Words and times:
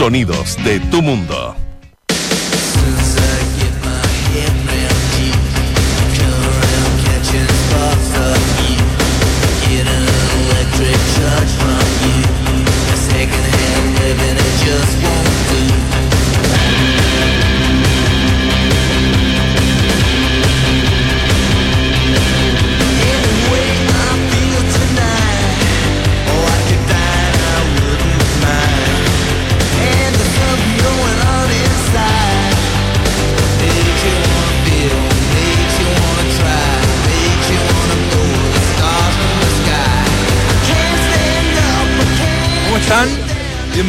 Sonidos 0.00 0.56
de 0.64 0.80
tu 0.90 1.02
mundo. 1.02 1.59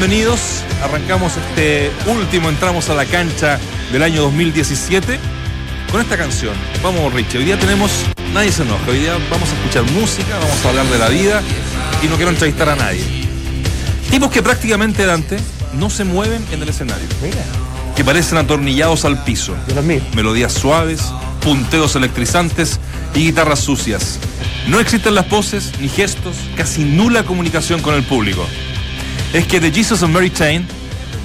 Bienvenidos. 0.02 0.64
Arrancamos 0.82 1.34
este 1.38 1.92
último, 2.08 2.50
entramos 2.50 2.90
a 2.90 2.96
la 2.96 3.06
cancha 3.06 3.60
del 3.92 4.02
año 4.02 4.24
2017 4.24 5.20
con 5.92 6.02
esta 6.02 6.18
canción. 6.18 6.56
Vamos, 6.82 7.14
Richie, 7.14 7.38
hoy 7.38 7.46
día 7.46 7.60
tenemos, 7.60 7.92
nadie 8.34 8.52
se 8.52 8.64
enoja, 8.64 8.84
hoy 8.90 8.98
día 8.98 9.16
vamos 9.30 9.48
a 9.52 9.54
escuchar 9.54 9.84
música, 9.92 10.40
vamos 10.40 10.66
a 10.66 10.70
hablar 10.70 10.88
de 10.88 10.98
la 10.98 11.08
vida 11.08 11.44
y 12.02 12.08
no 12.08 12.16
quiero 12.16 12.32
entrevistar 12.32 12.70
a 12.70 12.76
nadie. 12.76 13.04
Tipos 14.10 14.32
que 14.32 14.42
prácticamente, 14.42 15.06
Dante, 15.06 15.38
no 15.74 15.92
se 15.92 16.04
mueven 16.04 16.44
en 16.52 16.64
el 16.64 16.70
escenario. 16.70 17.08
Mira. 17.22 17.46
Que 17.96 18.04
parecen 18.04 18.40
atornillados 18.40 19.06
al 19.06 19.24
piso. 19.24 19.56
Melodías 20.16 20.52
suaves, 20.52 21.14
punteos 21.44 21.96
electrizantes 21.96 22.80
y 23.14 23.26
guitarras 23.26 23.60
sucias. 23.60 24.18
No 24.68 24.80
existen 24.80 25.14
las 25.14 25.26
poses 25.26 25.74
ni 25.80 25.90
gestos, 25.90 26.38
casi 26.56 26.86
nula 26.86 27.22
comunicación 27.22 27.84
con 27.84 27.94
el 27.94 28.02
público 28.02 28.48
es 29.34 29.48
que 29.48 29.62
The 29.62 29.72
Jesus 29.72 30.04
and 30.04 30.14
Mary 30.14 30.30
Chain, 30.30 30.66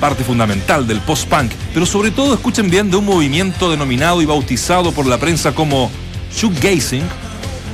parte 0.00 0.22
fundamental 0.22 0.86
del 0.86 1.00
post-punk, 1.00 1.50
pero 1.74 1.86
sobre 1.86 2.10
todo 2.10 2.34
escuchen 2.34 2.70
bien 2.70 2.90
de 2.90 2.96
un 2.96 3.04
movimiento 3.04 3.70
denominado 3.70 4.22
y 4.22 4.26
bautizado 4.26 4.92
por 4.92 5.06
la 5.06 5.18
prensa 5.18 5.54
como 5.54 5.90
shoegazing, 6.32 7.02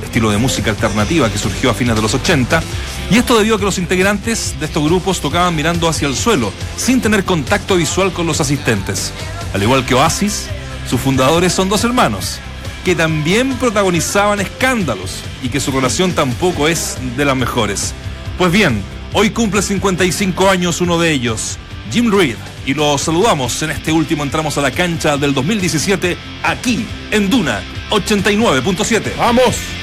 estilo 0.03 0.31
de 0.31 0.37
música 0.37 0.71
alternativa 0.71 1.31
que 1.31 1.37
surgió 1.37 1.69
a 1.69 1.73
fines 1.73 1.95
de 1.95 2.01
los 2.01 2.13
80, 2.13 2.63
y 3.11 3.17
esto 3.17 3.37
debido 3.37 3.55
a 3.55 3.59
que 3.59 3.65
los 3.65 3.77
integrantes 3.77 4.55
de 4.59 4.65
estos 4.65 4.83
grupos 4.83 5.21
tocaban 5.21 5.55
mirando 5.55 5.87
hacia 5.87 6.07
el 6.07 6.15
suelo, 6.15 6.51
sin 6.77 7.01
tener 7.01 7.25
contacto 7.25 7.75
visual 7.75 8.11
con 8.11 8.25
los 8.25 8.41
asistentes. 8.41 9.11
Al 9.53 9.61
igual 9.61 9.85
que 9.85 9.93
Oasis, 9.93 10.47
sus 10.89 10.99
fundadores 10.99 11.53
son 11.53 11.69
dos 11.69 11.83
hermanos, 11.83 12.39
que 12.83 12.95
también 12.95 13.53
protagonizaban 13.53 14.39
escándalos 14.39 15.19
y 15.43 15.49
que 15.49 15.59
su 15.59 15.71
relación 15.71 16.13
tampoco 16.13 16.67
es 16.67 16.97
de 17.15 17.25
las 17.25 17.35
mejores. 17.35 17.93
Pues 18.37 18.51
bien, 18.51 18.81
Hoy 19.15 19.29
cumple 19.29 19.61
55 19.61 20.49
años 20.49 20.81
uno 20.81 20.99
de 20.99 21.11
ellos, 21.11 21.59
Jim 21.91 22.11
Reed, 22.11 22.35
y 22.65 22.73
lo 22.73 22.97
saludamos 22.97 23.61
en 23.61 23.69
este 23.69 23.91
último 23.91 24.23
entramos 24.23 24.57
a 24.57 24.61
la 24.61 24.71
cancha 24.71 25.17
del 25.17 25.35
2017 25.35 26.17
aquí 26.41 26.87
en 27.11 27.29
Duna 27.29 27.61
89.7. 27.91 29.15
¡Vamos! 29.15 29.82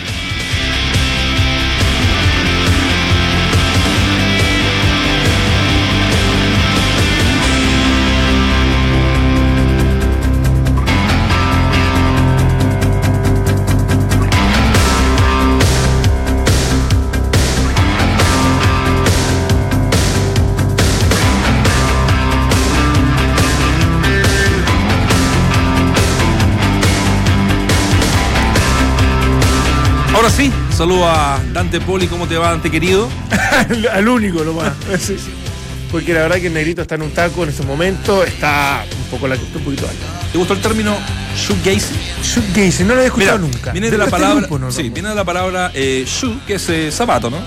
Saludo 30.81 31.07
a 31.07 31.39
Dante 31.53 31.79
Poli, 31.79 32.07
¿cómo 32.07 32.27
te 32.27 32.39
va, 32.39 32.53
Dante 32.53 32.71
querido? 32.71 33.07
Al 33.93 34.09
único 34.09 34.43
nomás. 34.43 34.73
Porque 35.93 36.15
la 36.15 36.23
verdad 36.23 36.37
que 36.37 36.47
el 36.47 36.55
negrito 36.55 36.81
está 36.81 36.95
en 36.95 37.03
un 37.03 37.11
taco 37.11 37.43
en 37.43 37.51
este 37.51 37.65
momento, 37.65 38.25
está 38.25 38.87
un 38.91 39.11
poco 39.11 39.29
la 39.29 39.35
un 39.35 39.63
poquito 39.63 39.87
alto. 39.87 40.07
¿Te 40.33 40.39
gustó 40.39 40.55
el 40.55 40.63
término 40.63 40.97
shoegazing? 41.37 41.99
Shoegazing, 42.23 42.89
no 42.89 42.95
lo 42.95 43.03
he 43.03 43.07
escuchado 43.07 43.41
nunca. 43.41 43.73
Viene 43.73 43.91
de, 43.91 43.99
la 43.99 44.07
palabra, 44.07 44.49
sí, 44.71 44.89
viene 44.89 45.11
de 45.11 45.15
la 45.15 45.25
palabra 45.25 45.71
eh, 45.75 46.07
shoe, 46.07 46.41
que 46.47 46.55
es 46.55 46.67
eh, 46.71 46.91
zapato, 46.91 47.29
¿no? 47.29 47.41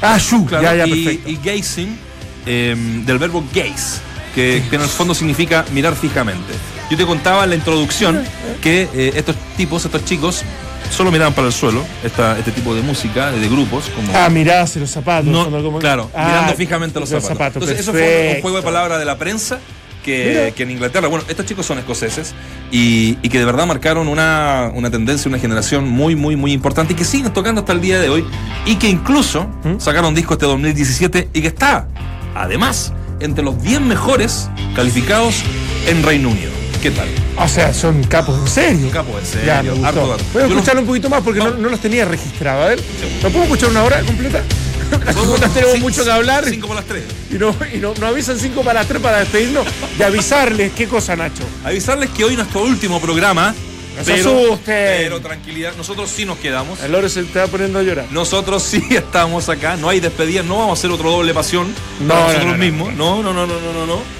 Ah, 0.00 0.16
shoe, 0.18 0.46
claro, 0.46 0.64
ya, 0.64 0.74
ya, 0.76 0.86
y, 0.86 1.04
perfecto. 1.04 1.28
y 1.28 1.36
gazing, 1.44 1.98
em, 2.46 3.04
del 3.04 3.18
verbo 3.18 3.44
gaze, 3.52 4.00
que, 4.34 4.62
en 4.72 4.80
el 4.80 4.88
fondo 4.88 5.14
significa 5.14 5.66
mirar 5.74 5.94
fijamente. 5.94 6.54
Yo 6.90 6.96
te 6.96 7.04
contaba 7.04 7.44
en 7.44 7.50
la 7.50 7.56
introducción 7.56 8.24
que 8.62 8.88
eh, 8.94 9.12
estos 9.14 9.36
tipos, 9.58 9.84
estos 9.84 10.06
chicos, 10.06 10.42
solo 10.90 11.10
miraban 11.10 11.34
para 11.34 11.46
el 11.46 11.52
suelo 11.52 11.84
este 12.02 12.52
tipo 12.52 12.74
de 12.74 12.82
música, 12.82 13.30
de 13.30 13.48
grupos. 13.48 13.90
Como, 13.94 14.12
ah, 14.16 14.28
mirarse 14.28 14.80
los 14.80 14.90
zapatos. 14.90 15.48
Claro, 15.80 16.10
ah, 16.14 16.26
mirando 16.26 16.54
fijamente 16.54 17.00
los, 17.00 17.08
zapatos. 17.08 17.62
Entonces, 17.62 17.80
eso 17.80 17.92
fue 17.92 18.34
un 18.36 18.42
juego 18.42 18.56
de 18.58 18.62
palabras 18.62 18.98
de 18.98 19.04
la 19.04 19.18
prensa 19.18 19.58
que, 20.02 20.54
en 20.56 20.70
Inglaterra, 20.70 21.08
bueno, 21.08 21.24
estos 21.28 21.44
chicos 21.46 21.66
son 21.66 21.78
escoceses 21.78 22.34
y, 22.70 23.14
que 23.16 23.38
de 23.38 23.44
verdad 23.44 23.66
marcaron 23.66 24.08
una, 24.08 24.72
tendencia, 24.90 25.28
una 25.28 25.38
generación 25.38 25.88
muy, 25.88 26.16
muy, 26.16 26.36
muy 26.36 26.52
importante 26.52 26.94
y 26.94 26.96
que 26.96 27.04
siguen 27.04 27.32
tocando 27.32 27.60
hasta 27.60 27.72
el 27.72 27.80
día 27.80 28.00
de 28.00 28.08
hoy 28.08 28.24
y 28.64 28.76
que 28.76 28.88
incluso 28.88 29.44
¿Mm? 29.64 29.78
sacaron 29.78 30.14
disco 30.14 30.34
este 30.34 30.46
2017 30.46 31.30
y 31.32 31.42
que 31.42 31.48
está, 31.48 31.88
además, 32.34 32.92
entre 33.20 33.44
los 33.44 33.60
10 33.62 33.80
mejores 33.82 34.48
calificados 34.74 35.42
en 35.86 36.02
Reino 36.02 36.30
Unido. 36.30 36.57
¿Qué 36.82 36.92
tal? 36.92 37.08
O 37.36 37.48
sea, 37.48 37.74
son 37.74 38.04
capos 38.04 38.38
en 38.38 38.46
serio. 38.46 38.90
Capos 38.92 39.18
en 39.20 39.26
serio. 39.26 39.46
Ya, 39.46 39.88
Harto, 39.88 40.16
Voy 40.32 40.42
a 40.42 40.46
escucharlo 40.46 40.82
un 40.82 40.86
poquito 40.86 41.10
más 41.10 41.22
porque 41.22 41.40
no, 41.40 41.50
los 41.50 41.80
tenía 41.80 42.04
registrado. 42.04 42.62
A 42.62 42.66
ver, 42.66 42.80
¿lo 43.22 43.30
puedo 43.30 43.44
escuchar 43.44 43.70
una 43.70 43.82
hora 43.82 44.00
completa? 44.02 44.42
Tenemos 45.54 45.80
mucho 45.80 46.04
que 46.04 46.10
hablar. 46.10 46.44
Cinco 46.48 46.68
para 46.68 46.80
las 46.80 46.88
tres. 46.88 47.04
Y, 47.30 47.34
no, 47.34 47.54
y 47.74 47.78
no, 47.78 47.94
avisan 48.06 48.38
cinco 48.38 48.62
para 48.62 48.80
las 48.80 48.88
tres 48.88 49.02
para 49.02 49.18
despedirnos. 49.18 49.66
De 49.98 50.04
avisarles, 50.04 50.72
¿qué 50.72 50.86
cosa, 50.86 51.16
Nacho? 51.16 51.42
Avisarles 51.64 52.10
que 52.10 52.24
hoy 52.24 52.36
nuestro 52.36 52.62
último 52.62 53.00
programa. 53.00 53.54
No 53.96 54.04
se 54.04 54.12
pero, 54.12 54.60
pero 54.64 55.20
tranquilidad, 55.20 55.72
nosotros 55.76 56.08
sí 56.08 56.24
nos 56.24 56.38
quedamos. 56.38 56.80
El 56.80 57.10
se 57.10 57.20
está 57.22 57.48
poniendo 57.48 57.80
a 57.80 57.82
llorar. 57.82 58.06
Nosotros 58.12 58.62
sí 58.62 58.84
estamos 58.90 59.48
acá, 59.48 59.76
no 59.76 59.88
hay 59.88 59.98
despedida, 59.98 60.44
no 60.44 60.58
vamos 60.58 60.78
a 60.78 60.80
hacer 60.80 60.92
otro 60.92 61.10
doble 61.10 61.34
pasión 61.34 61.74
no, 61.98 62.14
nosotros 62.14 62.56
mismos. 62.56 62.94
No, 62.94 63.20
no, 63.24 63.32
no, 63.32 63.48
no, 63.48 63.60
no, 63.60 63.72
no. 63.72 63.86
no. 63.86 64.17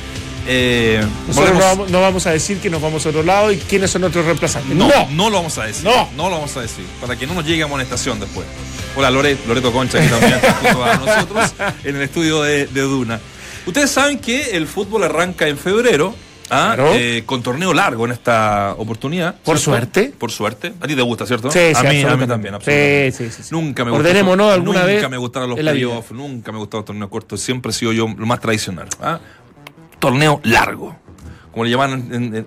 Eh, 0.50 1.04
Nosotros 1.26 1.90
no 1.90 2.00
vamos, 2.00 2.26
a 2.26 2.30
decir 2.30 2.58
que 2.58 2.70
nos 2.70 2.80
vamos 2.80 3.04
a 3.04 3.10
otro 3.10 3.22
lado 3.22 3.52
y 3.52 3.58
quiénes 3.58 3.90
son 3.90 4.00
nuestros 4.00 4.24
reemplazantes. 4.24 4.74
No, 4.74 4.88
no, 5.10 5.28
lo 5.28 5.36
vamos 5.36 5.58
a 5.58 5.66
decir. 5.66 5.84
No. 5.84 6.08
no 6.16 6.30
lo 6.30 6.36
vamos 6.36 6.56
a 6.56 6.62
decir. 6.62 6.86
Para 7.02 7.16
que 7.16 7.26
no 7.26 7.34
nos 7.34 7.44
llegue 7.44 7.62
amonestación 7.62 8.18
después. 8.18 8.46
Hola 8.96 9.10
Loreto 9.10 9.72
Concha, 9.72 9.98
aquí 9.98 10.08
también 10.08 10.40
junto 10.40 10.84
a 10.84 10.96
nosotros 10.96 11.54
en 11.84 11.96
el 11.96 12.02
estudio 12.02 12.42
de, 12.42 12.66
Duna. 12.66 13.20
Ustedes 13.66 13.90
saben 13.90 14.18
que 14.18 14.56
el 14.56 14.66
fútbol 14.66 15.04
arranca 15.04 15.46
en 15.46 15.58
febrero. 15.58 16.14
¿ah? 16.48 16.74
Eh, 16.94 17.24
con 17.26 17.42
torneo 17.42 17.74
largo 17.74 18.06
en 18.06 18.12
esta 18.12 18.74
oportunidad. 18.78 19.34
Por 19.44 19.58
suerte. 19.58 20.14
Por 20.18 20.30
suerte. 20.30 20.72
A 20.80 20.86
ti 20.86 20.96
te 20.96 21.02
gusta, 21.02 21.26
¿cierto? 21.26 21.50
Sí, 21.50 21.58
a, 21.74 21.82
mí, 21.82 22.00
a 22.00 22.16
mí 22.16 22.26
también, 22.26 22.54
absolutamente. 22.54 23.12
Sí, 23.12 23.30
sí, 23.30 23.42
sí. 23.42 23.48
Nunca 23.50 23.84
me 23.84 23.90
Ordenemos, 23.90 24.34
¿no? 24.34 24.50
Alguna 24.50 24.80
nunca 24.80 24.86
vez. 24.86 25.10
me 25.10 25.18
gustaron 25.18 25.50
los 25.50 25.58
playoffs, 25.58 26.12
nunca 26.12 26.52
me 26.52 26.58
gustaron 26.58 26.80
los 26.80 26.86
torneos 26.86 27.10
cortos. 27.10 27.42
Siempre 27.42 27.70
he 27.70 27.74
sido 27.74 27.92
yo 27.92 28.08
lo 28.08 28.24
más 28.24 28.40
tradicional. 28.40 28.88
¿ah? 29.02 29.20
Torneo 29.98 30.40
largo 30.44 30.96
como 31.58 31.64
le 31.64 31.70
llamaban 31.72 32.46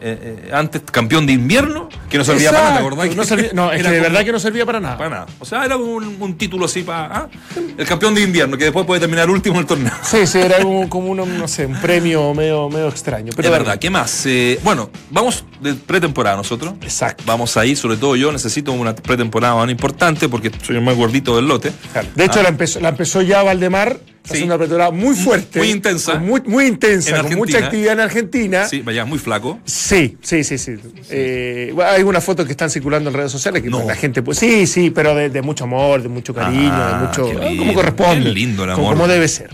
antes, 0.53 0.83
campeón 0.89 1.25
de 1.25 1.33
invierno, 1.33 1.89
que 2.09 2.17
no 2.17 2.23
servía 2.23 2.49
para 2.49 2.63
nada, 2.63 2.73
¿te 2.75 2.79
acordás? 2.79 3.53
No, 3.53 3.71
es 3.73 3.83
que 3.83 3.89
de 3.89 3.99
verdad 3.99 4.23
que 4.23 4.31
no 4.31 4.39
servía 4.39 4.65
para 4.65 4.79
nada. 4.79 4.97
Para 4.97 5.09
nada. 5.09 5.25
O 5.39 5.43
sea, 5.43 5.65
era 5.65 5.75
un, 5.75 6.37
título 6.37 6.63
así 6.63 6.83
para. 6.83 7.13
¿ah? 7.13 7.29
El 7.77 7.85
campeón 7.85 8.15
de 8.15 8.21
invierno, 8.21 8.57
que 8.57 8.63
después 8.63 8.85
puede 8.85 9.01
terminar 9.01 9.29
último 9.29 9.55
en 9.55 9.61
el 9.61 9.67
torneo. 9.67 9.91
Sí, 10.01 10.25
sí, 10.25 10.39
era 10.39 10.59
como, 10.87 11.11
un, 11.11 11.37
no 11.37 11.47
sé, 11.49 11.65
un 11.65 11.79
premio 11.81 12.33
medio, 12.33 12.69
medio 12.69 12.87
extraño. 12.87 13.33
Pero 13.35 13.51
verdad, 13.51 13.77
¿qué 13.79 13.89
más? 13.89 14.25
Eh, 14.25 14.59
bueno, 14.63 14.89
vamos 15.09 15.43
de 15.59 15.73
pretemporada 15.73 16.37
nosotros. 16.37 16.75
Exacto. 16.81 17.23
Vamos 17.25 17.57
ahí, 17.57 17.75
sobre 17.75 17.97
todo 17.97 18.15
yo 18.15 18.31
necesito 18.31 18.71
una 18.71 18.95
pretemporada 18.95 19.55
más 19.55 19.69
importante 19.69 20.29
porque 20.29 20.51
soy 20.63 20.77
el 20.77 20.83
más 20.83 20.95
gordito 20.95 21.35
del 21.35 21.49
lote. 21.49 21.73
De 22.15 22.23
hecho, 22.23 22.39
ah. 22.39 22.43
la, 22.43 22.49
empezó, 22.49 22.79
la 22.79 22.89
empezó 22.89 23.21
ya 23.21 23.43
Valdemar 23.43 23.99
Sí. 24.31 24.43
una 24.43 24.57
pretemporada 24.57 24.91
muy 24.91 25.15
fuerte. 25.15 25.59
Muy 25.59 25.69
intensa. 25.69 26.15
Muy, 26.15 26.41
muy 26.45 26.67
intensa, 26.67 27.21
con 27.21 27.35
mucha 27.35 27.59
actividad 27.59 27.93
en 27.93 27.99
Argentina. 27.99 28.65
Sí, 28.67 28.81
vaya, 28.81 29.05
muy 29.05 29.19
flaco. 29.19 29.59
Sí, 29.65 30.17
sí, 30.21 30.43
sí, 30.43 30.57
sí. 30.57 30.75
Eh, 31.09 31.73
hay 31.85 32.03
unas 32.03 32.23
fotos 32.23 32.45
que 32.45 32.51
están 32.51 32.69
circulando 32.69 33.09
en 33.09 33.15
redes 33.15 33.31
sociales 33.31 33.61
que 33.61 33.69
la 33.69 33.95
gente, 33.95 34.21
pues 34.21 34.37
sí, 34.37 34.67
sí, 34.67 34.89
pero 34.89 35.15
de, 35.15 35.41
mucho 35.41 35.63
amor, 35.63 36.01
de 36.01 36.09
mucho 36.09 36.33
cariño, 36.33 36.61
de 36.61 36.69
ah, 36.69 37.07
mucho. 37.07 37.31
como 37.57 37.73
corresponde. 37.73 38.23
Qué 38.23 38.29
lindo 38.29 38.63
el 38.63 38.71
amor. 38.71 38.93
Como, 38.93 39.07
debe 39.07 39.27
ser. 39.27 39.49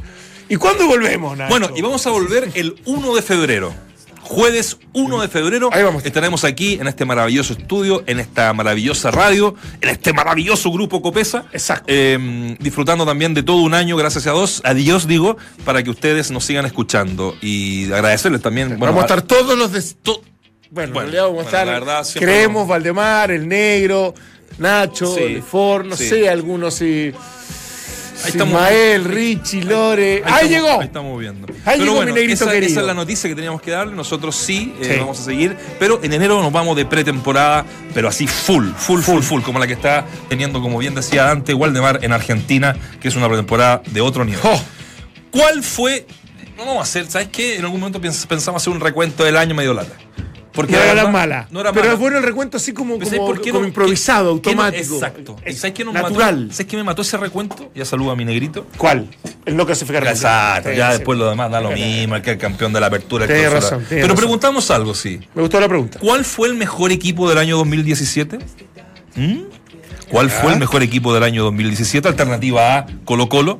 ¿Y 0.49 0.55
cuándo 0.55 0.87
volvemos, 0.87 1.37
Nacho? 1.37 1.49
Bueno, 1.49 1.69
y 1.75 1.81
vamos 1.81 2.05
a 2.07 2.11
volver 2.11 2.49
el 2.53 2.75
1 2.85 3.15
de 3.15 3.21
febrero. 3.21 3.86
Jueves 4.27 4.77
1 4.93 5.21
de 5.21 5.27
febrero 5.29 5.69
Ahí 5.71 5.83
vamos. 5.83 6.05
estaremos 6.05 6.43
aquí 6.43 6.73
en 6.73 6.87
este 6.87 7.05
maravilloso 7.05 7.53
estudio, 7.53 8.03
en 8.07 8.19
esta 8.19 8.51
maravillosa 8.53 9.09
radio, 9.11 9.55
en 9.81 9.89
este 9.89 10.13
maravilloso 10.13 10.71
grupo 10.71 11.01
Copesa. 11.01 11.45
Exacto. 11.53 11.85
eh, 11.87 12.55
disfrutando 12.59 13.05
también 13.05 13.33
de 13.33 13.43
todo 13.43 13.57
un 13.61 13.73
año, 13.73 13.95
gracias 13.95 14.27
a 14.27 14.33
Dios, 14.33 14.61
a 14.65 14.73
Dios 14.73 15.07
digo, 15.07 15.37
para 15.65 15.81
que 15.83 15.89
ustedes 15.89 16.29
nos 16.31 16.43
sigan 16.45 16.65
escuchando. 16.65 17.35
Y 17.41 17.91
agradecerles 17.91 18.41
también. 18.41 18.69
bueno, 18.77 18.93
vamos 18.93 19.03
a 19.03 19.05
estar 19.05 19.21
todos 19.21 19.57
los 19.57 19.71
de. 19.71 19.81
to- 20.03 20.21
Bueno, 20.71 20.93
vamos 20.95 21.13
a 21.15 21.27
bueno, 21.27 21.41
estar. 21.41 21.65
la 21.67 21.73
verdad, 21.73 22.03
siempre 22.03 22.33
creemos, 22.33 22.63
no. 22.63 22.67
Valdemar, 22.67 23.31
el 23.31 23.47
negro, 23.47 24.13
Nacho, 24.57 25.15
Sí, 25.15 25.21
el 25.23 25.41
Ford, 25.43 25.85
no 25.85 25.95
sí. 25.95 26.09
sé, 26.09 26.29
algunos 26.29 26.73
sí. 26.73 27.11
Ahí 28.23 28.31
estamos. 28.31 28.53
Ismael, 28.55 29.03
Richie, 29.05 29.63
Lore. 29.63 30.23
¡Ahí, 30.25 30.49
llegó! 30.49 30.79
Ahí 30.79 30.85
estamos 30.87 31.19
viendo. 31.19 31.47
Ahí 31.65 31.79
llegó 31.79 31.99
mi 32.03 32.11
negrito 32.11 32.43
esa, 32.45 32.51
querido. 32.51 32.71
esa 32.71 32.79
es 32.81 32.85
la 32.87 32.93
noticia 32.93 33.29
que 33.29 33.35
teníamos 33.35 33.61
que 33.61 33.71
darle. 33.71 33.95
Nosotros 33.95 34.35
sí, 34.35 34.73
eh, 34.81 34.89
Sí. 34.93 34.99
vamos 34.99 35.19
a 35.19 35.23
seguir. 35.23 35.55
Pero 35.79 35.99
en 36.03 36.13
enero 36.13 36.41
nos 36.41 36.51
vamos 36.51 36.75
de 36.75 36.85
pretemporada, 36.85 37.65
pero 37.93 38.07
así 38.07 38.27
full, 38.27 38.69
full, 38.75 39.01
full, 39.01 39.21
full, 39.21 39.41
como 39.41 39.59
la 39.59 39.67
que 39.67 39.73
está 39.73 40.05
teniendo, 40.29 40.61
como 40.61 40.77
bien 40.79 40.95
decía 40.95 41.23
Dante, 41.25 41.53
Waldemar 41.53 41.99
en 42.03 42.11
Argentina, 42.13 42.75
que 42.99 43.07
es 43.07 43.15
una 43.15 43.27
pretemporada 43.27 43.81
de 43.91 44.01
otro 44.01 44.25
nivel. 44.25 44.41
Oh, 44.43 44.61
¿Cuál 45.31 45.63
fue? 45.63 46.05
No 46.57 46.65
vamos 46.65 46.79
a 46.79 46.83
hacer, 46.83 47.05
¿sabes 47.07 47.27
qué? 47.31 47.57
En 47.57 47.65
algún 47.65 47.79
momento 47.79 48.01
pens- 48.01 48.25
pensamos 48.25 48.63
hacer 48.63 48.73
un 48.73 48.79
recuento 48.79 49.23
del 49.23 49.37
año 49.37 49.53
medio 49.53 49.73
lata. 49.75 49.93
Porque 50.57 50.73
no 50.73 50.79
era 50.81 50.93
la 50.95 51.07
mala. 51.07 51.47
No 51.51 51.61
era 51.61 51.71
pero 51.71 51.93
es 51.93 51.97
bueno 51.99 52.17
el 52.17 52.23
recuento 52.23 52.57
así 52.57 52.73
como, 52.73 52.95
Pero 52.95 53.05
¿sabes 53.05 53.19
como, 53.19 53.31
por 53.31 53.41
qué 53.41 53.51
como 53.51 53.61
no? 53.61 53.67
improvisado, 53.67 54.41
¿Qué- 54.41 54.49
qué 54.49 54.55
no- 54.55 54.63
automático. 54.63 54.95
exacto. 54.95 55.35
¿Y 55.45 55.49
Es 55.51 55.59
sabes 55.59 55.73
qué 55.75 55.85
nos 55.85 55.93
natural. 55.93 56.41
mató? 56.41 56.53
¿Sabes 56.53 56.65
qué 56.67 56.77
me 56.77 56.83
mató 56.83 57.01
ese 57.03 57.15
recuento? 57.17 57.71
Ya 57.75 57.85
saludo 57.85 58.11
a 58.11 58.15
mi 58.15 58.25
negrito. 58.25 58.65
¿Cuál? 58.77 59.07
El 59.45 59.55
no 59.55 59.65
clasificar. 59.65 60.05
Exacto, 60.05 60.71
ya 60.73 60.91
Sí, 60.91 60.97
después 60.97 61.15
sí. 61.15 61.23
lo 61.23 61.29
demás 61.29 61.49
da 61.51 61.61
lo 61.61 61.71
mismo, 61.71 62.15
el 62.15 62.21
que 62.21 62.31
el 62.31 62.37
campeón 62.37 62.73
de 62.73 62.79
la 62.81 62.87
apertura. 62.87 63.25
Tienes 63.27 63.51
razón, 63.53 63.69
tienes 63.79 63.87
Pero 63.89 64.01
razón. 64.07 64.17
preguntamos 64.17 64.71
algo, 64.71 64.93
sí. 64.95 65.19
Me 65.35 65.41
gustó 65.43 65.59
la 65.59 65.67
pregunta. 65.69 65.99
¿Cuál 65.99 66.25
fue 66.25 66.47
el 66.49 66.55
mejor 66.55 66.91
equipo 66.91 67.29
del 67.29 67.37
año 67.37 67.55
2017? 67.57 68.39
¿Mm? 69.15 69.39
¿Cuál 70.09 70.29
fue 70.29 70.53
el 70.53 70.59
mejor 70.59 70.83
equipo 70.83 71.13
del 71.13 71.23
año 71.23 71.43
2017? 71.43 72.07
Alternativa 72.07 72.77
A, 72.77 72.85
Colo 73.05 73.29
Colo. 73.29 73.59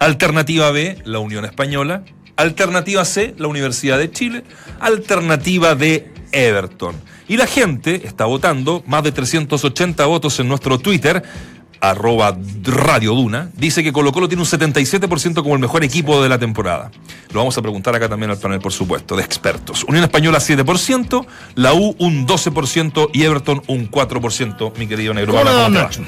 Alternativa 0.00 0.70
B, 0.72 0.98
la 1.04 1.18
Unión 1.20 1.44
Española. 1.44 2.02
Alternativa 2.36 3.04
C, 3.04 3.34
la 3.38 3.46
Universidad 3.46 3.98
de 3.98 4.10
Chile. 4.10 4.42
Alternativa 4.80 5.74
D, 5.74 6.11
Everton. 6.32 6.96
Y 7.28 7.36
la 7.36 7.46
gente 7.46 8.06
está 8.06 8.24
votando, 8.24 8.82
más 8.86 9.04
de 9.04 9.12
380 9.12 10.04
votos 10.06 10.40
en 10.40 10.48
nuestro 10.48 10.78
Twitter, 10.78 11.22
arroba 11.82 12.38
Radio 12.62 13.12
Duna, 13.12 13.50
dice 13.56 13.82
que 13.82 13.92
Colo 13.92 14.12
Colo 14.12 14.28
tiene 14.28 14.40
un 14.42 14.48
77% 14.48 15.42
como 15.42 15.54
el 15.54 15.60
mejor 15.60 15.82
equipo 15.82 16.22
de 16.22 16.28
la 16.28 16.38
temporada. 16.38 16.92
Lo 17.32 17.40
vamos 17.40 17.58
a 17.58 17.62
preguntar 17.62 17.96
acá 17.96 18.08
también 18.08 18.30
al 18.30 18.38
panel, 18.38 18.60
por 18.60 18.72
supuesto, 18.72 19.16
de 19.16 19.24
expertos. 19.24 19.82
Unión 19.88 20.04
Española 20.04 20.38
7%, 20.38 21.26
la 21.56 21.74
U 21.74 21.96
un 21.98 22.24
12% 22.24 23.10
y 23.12 23.24
Everton 23.24 23.62
un 23.66 23.90
4%, 23.90 24.78
mi 24.78 24.86
querido 24.86 25.12
negro. 25.12 25.34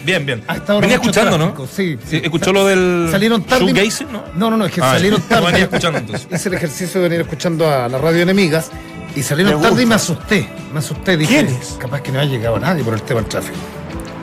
Bien, 0.05 0.25
bien. 0.25 0.45
Venía 0.81 0.95
escuchando, 0.95 1.37
tráfico, 1.37 1.63
¿no? 1.63 1.67
Sí, 1.67 1.99
sí. 2.09 2.21
¿Escuchó 2.23 2.53
lo 2.53 2.67
del 2.67 3.09
Salieron 3.11 3.43
tarde. 3.43 3.73
¿no? 4.13 4.23
No, 4.37 4.51
no, 4.51 4.57
no, 4.57 4.67
es 4.67 4.73
que 4.73 4.81
Ah, 4.81 4.93
salieron 4.93 5.23
tarde. 5.23 5.47
Venía 5.47 5.65
escuchando 5.65 5.99
entonces. 5.99 6.29
Hice 6.33 6.49
el 6.51 6.55
ejercicio 6.55 7.01
de 7.01 7.09
venir 7.09 7.23
escuchando 7.23 7.69
a 7.69 7.89
la 7.89 7.99
radio 7.99 8.23
enemigas 8.23 8.71
y 9.15 9.23
salieron 9.23 9.61
tarde 9.63 9.83
y 9.83 9.87
me 9.87 9.95
asusté. 9.95 10.49
Me 10.73 10.79
asusté, 10.81 11.17
dije, 11.17 11.35
¿Quién 11.45 11.47
es? 11.57 11.77
capaz 11.79 12.01
que 12.01 12.11
no 12.13 12.21
ha 12.21 12.25
llegado 12.25 12.59
nadie 12.59 12.83
por 12.83 12.95
el 12.95 13.03
tema 13.03 13.21
del 13.21 13.29
tráfico. 13.29 13.57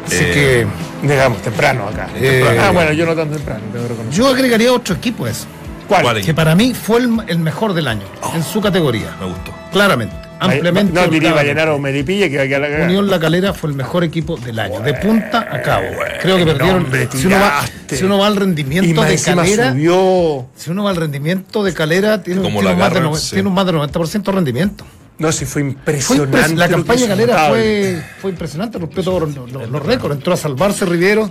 Así 0.06 0.16
Eh, 0.20 0.66
que 1.02 1.08
Digamos, 1.08 1.42
temprano 1.42 1.88
acá. 1.88 2.10
Eh, 2.16 2.42
Temprano. 2.44 2.62
ah, 2.64 2.72
bueno, 2.72 2.92
yo 2.94 3.06
no 3.06 3.16
tan 3.16 3.30
temprano, 3.30 3.62
tengo 3.72 3.84
que 3.86 3.90
reconocer. 3.94 4.14
yo 4.20 4.28
agregaría 4.28 4.74
otro 4.74 4.96
equipo 4.96 5.26
a 5.26 5.30
eso, 5.32 5.46
¿Cuál? 5.88 6.04
¿Cuál? 6.04 6.22
que 6.22 6.34
para 6.34 6.56
mí 6.56 6.74
fue 6.74 7.00
el, 7.00 7.10
el 7.28 7.40
mejor 7.40 7.74
del 7.74 7.88
año, 7.88 8.04
en 8.36 8.44
su 8.44 8.60
categoría. 8.62 9.16
Me 9.20 9.28
gustó. 9.28 9.54
Claramente, 9.72 10.16
ampliamente. 10.42 10.94
No 10.94 11.08
diría. 11.08 11.34
Vallenaro 11.34 11.76
o 11.76 11.80
Melipilla 11.80 12.30
que 12.30 12.38
va 12.38 12.44
a 12.44 12.48
quedar 12.48 12.62
la. 12.70 12.86
Unión 12.86 13.10
La 13.10 13.20
Calera 13.20 13.54
fue 13.54 13.70
el 13.70 13.76
mejor 13.76 14.04
equipo 14.04 14.38
del 14.38 14.60
año, 14.60 14.80
de 14.82 14.94
punta 14.96 15.48
a 15.50 15.62
cabo. 15.62 15.86
Creo 16.22 16.38
que 16.38 16.46
perdieron. 16.46 16.88
si, 17.12 17.28
uno 17.28 17.40
va, 17.40 17.64
si 17.88 18.04
uno 18.04 18.18
va 18.18 18.28
al 18.28 18.36
rendimiento 18.36 19.02
de 19.04 19.18
Calera, 19.18 19.72
subió. 19.72 20.48
Si 20.56 20.70
uno 20.70 20.84
va 20.84 20.90
al 20.90 20.96
rendimiento 20.98 21.64
de 21.64 21.74
Calera, 21.74 22.22
tiene, 22.24 22.42
un, 22.42 22.54
más 22.78 22.94
de, 22.94 23.00
noven- 23.02 23.16
sí. 23.20 23.32
tiene 23.36 23.48
un 23.50 23.56
más 23.56 23.66
de 23.66 23.74
90% 23.74 24.24
de 24.24 24.32
rendimiento. 24.32 24.86
No, 25.18 25.32
sí, 25.32 25.46
fue 25.46 25.62
Fue 25.62 25.70
impresionante. 25.72 26.38
impres- 26.40 26.56
la 26.56 26.68
campaña 26.68 27.00
hizo 27.02 27.08
Calera 27.10 27.48
fue, 27.50 28.02
fue 28.22 28.32
impresionante, 28.32 28.80
rompió 28.80 29.04
todos 29.04 29.22
los, 29.36 29.52
los- 29.52 29.70
los 29.70 29.86
récords, 29.86 30.16
entró 30.16 30.34
a 30.34 30.38
salvarse 30.38 30.84
Rivero. 30.86 31.30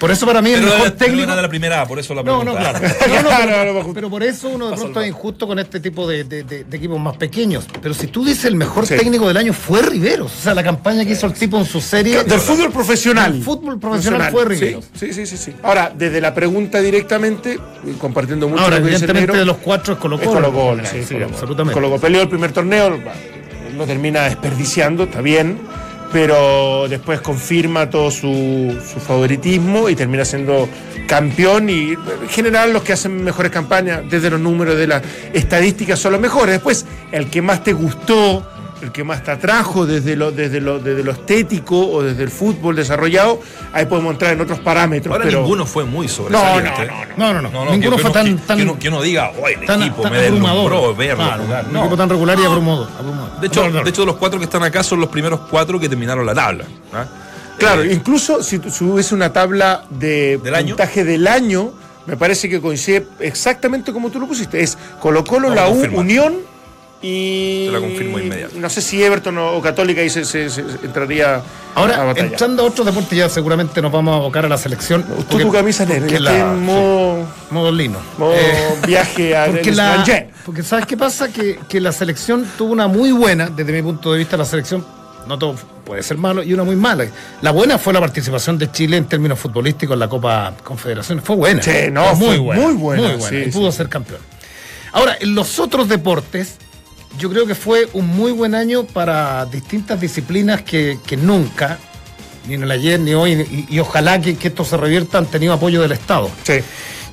Por 0.00 0.10
eso 0.10 0.26
para 0.26 0.40
mí 0.42 0.50
el 0.50 0.62
mejor 0.62 0.74
era- 0.80 0.84
pero 0.84 0.96
técnico. 0.96 1.22
era 1.24 1.36
de 1.36 1.42
la 1.42 1.48
primera 1.48 1.86
por 1.86 1.98
eso 1.98 2.14
la 2.14 2.22
No, 2.22 2.40
pregunta. 2.40 2.72
no, 2.72 2.78
claro. 2.78 2.78
No, 3.08 3.22
no, 3.22 3.28
Claro, 3.28 3.46
pero, 3.52 3.72
no, 3.74 3.82
no, 3.88 3.94
pero 3.94 4.10
por 4.10 4.22
eso 4.22 4.48
uno 4.48 4.70
de 4.70 4.76
pronto 4.76 5.00
es 5.02 5.08
injusto 5.08 5.46
con 5.46 5.58
este 5.58 5.78
tipo 5.78 6.08
de, 6.08 6.24
de- 6.24 6.42
de- 6.44 6.64
de 6.64 6.76
equipos 6.76 6.98
más 6.98 7.16
pequeños. 7.16 7.66
Pero 7.82 7.92
si 7.94 8.06
tú 8.06 8.24
dices 8.24 8.46
el 8.46 8.56
mejor 8.56 8.86
Sí. 8.86 8.96
técnico 8.96 9.28
del 9.28 9.36
año 9.36 9.52
fue 9.52 9.82
Riveros. 9.82 10.32
O 10.34 10.40
sea, 10.42 10.54
la 10.54 10.62
campaña 10.64 11.04
que 11.04 11.12
hizo 11.12 11.26
el 11.26 11.34
tipo 11.34 11.58
en 11.58 11.66
su 11.66 11.80
serie. 11.80 12.24
Del 12.24 12.40
fútbol 12.40 12.72
profesional. 12.72 13.32
Del 13.34 13.42
fútbol 13.44 13.78
profesional 13.78 14.32
fue 14.32 14.44
Riveros. 14.46 14.86
Sí, 14.98 15.12
sí, 15.12 15.26
sí, 15.26 15.36
sí. 15.36 15.52
Ahora, 15.62 15.92
desde 15.94 16.20
la 16.20 16.32
pregunta 16.34 16.80
directamente, 16.80 17.58
compartiendo 18.00 18.48
mucho 18.48 18.62
Ahora, 18.62 18.78
lo 18.78 18.84
que 18.86 18.90
dice 18.92 19.04
el 19.04 19.10
evidentemente 19.10 19.38
de 19.38 19.44
los 19.44 19.58
cuatro 19.58 19.92
es 19.94 19.98
Colo 20.00 20.16
es 20.16 20.22
Colo. 20.26 20.34
Colo 20.40 20.52
Colo, 20.52 20.82
sí, 20.86 21.02
Sí, 21.06 21.14
Colo- 21.14 21.26
absolutamente. 21.26 21.74
Colo 21.74 21.88
Colo 21.90 22.00
peleó 22.00 22.22
el 22.22 22.28
primer 22.28 22.52
torneo, 22.52 22.98
lo 23.76 23.86
termina 23.86 24.22
desperdiciando, 24.24 25.04
está 25.04 25.20
bien, 25.20 25.58
pero 26.12 26.88
después 26.88 27.20
confirma 27.20 27.88
todo 27.88 28.10
su, 28.10 28.76
favoritismo 29.06 29.88
y 29.88 29.94
termina 29.94 30.24
siendo 30.24 30.68
campeón 31.06 31.70
y 31.70 31.92
en 31.92 32.28
general 32.28 32.72
los 32.72 32.82
que 32.82 32.92
hacen 32.92 33.22
mejores 33.22 33.50
campañas 33.50 34.02
desde 34.08 34.30
los 34.30 34.40
números 34.40 34.76
de 34.76 34.86
las 34.86 35.02
estadísticas 35.32 35.98
son 35.98 36.12
los 36.12 36.20
mejores. 36.20 36.56
Después, 36.56 36.86
el 37.12 37.30
que 37.30 37.42
más 37.42 37.62
te 37.64 37.72
gustó, 37.72 38.46
el 38.82 38.92
que 38.92 39.04
más 39.04 39.22
te 39.22 39.30
atrajo 39.30 39.84
desde 39.86 40.16
lo, 40.16 40.30
desde 40.32 40.60
lo, 40.60 40.78
desde 40.78 41.02
lo 41.04 41.12
estético 41.12 41.78
o 41.90 42.02
desde 42.02 42.22
el 42.22 42.30
fútbol 42.30 42.76
desarrollado, 42.76 43.40
ahí 43.72 43.84
podemos 43.86 44.12
entrar 44.12 44.32
en 44.32 44.40
otros 44.40 44.58
parámetros. 44.60 45.12
Ahora 45.12 45.24
pero 45.24 45.40
ninguno 45.40 45.66
fue 45.66 45.84
muy 45.84 46.08
sobresaliente. 46.08 46.86
No, 47.16 47.32
No, 47.34 47.42
no, 47.42 47.50
no. 47.50 47.70
Ninguno 47.72 47.96
que, 47.96 48.02
fue 48.02 48.10
que 48.10 48.18
tan, 48.18 48.28
uno, 48.32 48.40
tan, 48.46 48.56
que, 48.56 48.62
uno, 48.64 48.78
que 48.78 48.88
uno 48.88 49.02
diga, 49.02 49.32
oh, 49.38 49.48
el 49.48 49.66
tan, 49.66 49.82
equipo 49.82 50.02
tan 50.02 50.12
me 50.12 50.18
abrumador. 50.26 50.70
deslumbró 50.70 50.94
verlo 50.96 51.24
Claro. 51.46 51.68
Un 51.70 51.76
equipo 51.78 51.96
tan 51.96 52.08
regular 52.08 52.38
y 52.40 52.44
abrumador. 52.44 52.88
De 53.40 53.46
hecho, 53.46 53.70
de 53.70 53.90
hecho, 53.90 54.06
los 54.06 54.16
cuatro 54.16 54.38
que 54.38 54.44
están 54.46 54.62
acá 54.62 54.82
son 54.82 55.00
los 55.00 55.08
primeros 55.10 55.40
cuatro 55.50 55.78
que 55.78 55.88
terminaron 55.88 56.24
la 56.24 56.34
tabla. 56.34 56.64
Claro, 57.58 57.82
Eh, 57.82 57.92
incluso 57.92 58.42
si, 58.42 58.58
si 58.70 58.84
hubiese 58.84 59.14
una 59.14 59.32
tabla 59.32 59.84
de 59.90 60.38
¿Del 60.42 60.54
año? 60.54 60.68
puntaje 60.68 61.04
del 61.04 61.26
año, 61.28 61.72
me 62.06 62.16
parece 62.16 62.48
que 62.48 62.60
coincide 62.60 63.06
exactamente 63.18 63.92
como 63.92 64.10
tú 64.10 64.18
lo 64.18 64.26
pusiste. 64.26 64.62
Es 64.62 64.78
Colo 65.00 65.22
Colo, 65.24 65.54
la 65.54 65.68
U. 65.68 65.84
Unión 65.92 66.36
y. 67.02 67.66
Te 67.66 67.72
la 67.72 67.80
confirmo 67.80 68.18
inmediato. 68.18 68.54
No 68.58 68.68
sé 68.70 68.80
si 68.82 69.02
Everton 69.02 69.36
o, 69.38 69.60
Católica 69.60 70.00
ahí 70.00 70.10
se, 70.10 70.24
se- 70.24 70.50
se- 70.50 70.62
se 70.78 70.84
entraría 70.86 71.36
a 71.36 71.42
Ahora, 71.74 72.02
batalla. 72.04 72.26
entrando 72.28 72.62
a 72.62 72.66
otros 72.66 72.86
deportes, 72.86 73.16
ya 73.18 73.28
seguramente 73.28 73.80
nos 73.80 73.90
vamos 73.92 74.12
a 74.14 74.16
abocar 74.18 74.44
a 74.44 74.48
la 74.48 74.58
selección. 74.58 75.02
Tú 75.04 75.14
porque- 75.30 75.44
tu 75.44 75.52
camisa 75.52 75.84
negra, 75.86 76.06
yo 76.08 76.18
la- 76.18 76.38
en 76.52 76.64
modo, 76.64 77.26
Modo 77.50 77.72
lino. 77.72 77.98
modo 78.18 78.34
Eh, 78.34 78.74
viaje 78.86 79.36
a 79.36 79.46
porque, 79.50 79.72
la, 79.72 80.04
porque 80.44 80.62
¿sabes 80.62 80.86
qué 80.86 80.96
pasa? 80.96 81.32
Que, 81.32 81.58
que 81.68 81.80
la 81.80 81.92
selección 81.92 82.46
tuvo 82.58 82.72
una 82.72 82.86
muy 82.88 83.12
buena, 83.12 83.48
desde 83.48 83.72
mi 83.72 83.82
punto 83.82 84.12
de 84.12 84.18
vista, 84.18 84.36
la 84.36 84.44
selección, 84.44 84.84
no 85.26 85.38
todo 85.38 85.54
puede 85.84 86.02
ser 86.02 86.18
malo, 86.18 86.42
y 86.42 86.52
una 86.52 86.64
muy 86.64 86.76
mala. 86.76 87.06
La 87.42 87.50
buena 87.50 87.78
fue 87.78 87.92
la 87.92 88.00
participación 88.00 88.58
de 88.58 88.70
Chile 88.70 88.96
en 88.96 89.06
términos 89.06 89.38
futbolísticos 89.38 89.94
en 89.94 90.00
la 90.00 90.08
Copa 90.08 90.52
Confederaciones. 90.62 91.24
Fue 91.24 91.34
buena. 91.36 91.62
Sí, 91.62 91.90
no, 91.90 92.14
fue 92.16 92.38
muy 92.38 92.74
buena, 92.74 93.18
sí, 93.20 93.36
y 93.36 93.44
sí. 93.46 93.50
pudo 93.50 93.72
ser 93.72 93.88
campeón. 93.88 94.20
Ahora, 94.92 95.16
en 95.20 95.34
los 95.34 95.58
otros 95.60 95.88
deportes, 95.88 96.56
yo 97.18 97.28
creo 97.30 97.46
que 97.46 97.54
fue 97.54 97.88
un 97.92 98.06
muy 98.06 98.32
buen 98.32 98.54
año 98.54 98.84
para 98.84 99.44
distintas 99.46 100.00
disciplinas 100.00 100.62
que, 100.62 100.98
que 101.06 101.16
nunca, 101.16 101.78
ni 102.46 102.54
en 102.54 102.62
el 102.62 102.70
ayer 102.70 102.98
ni 103.00 103.14
hoy, 103.14 103.32
y, 103.32 103.66
y 103.74 103.78
ojalá 103.80 104.20
que, 104.20 104.36
que 104.36 104.48
esto 104.48 104.64
se 104.64 104.76
revierta, 104.76 105.18
han 105.18 105.26
tenido 105.26 105.52
apoyo 105.52 105.80
del 105.82 105.92
Estado. 105.92 106.30
Sí. 106.44 106.60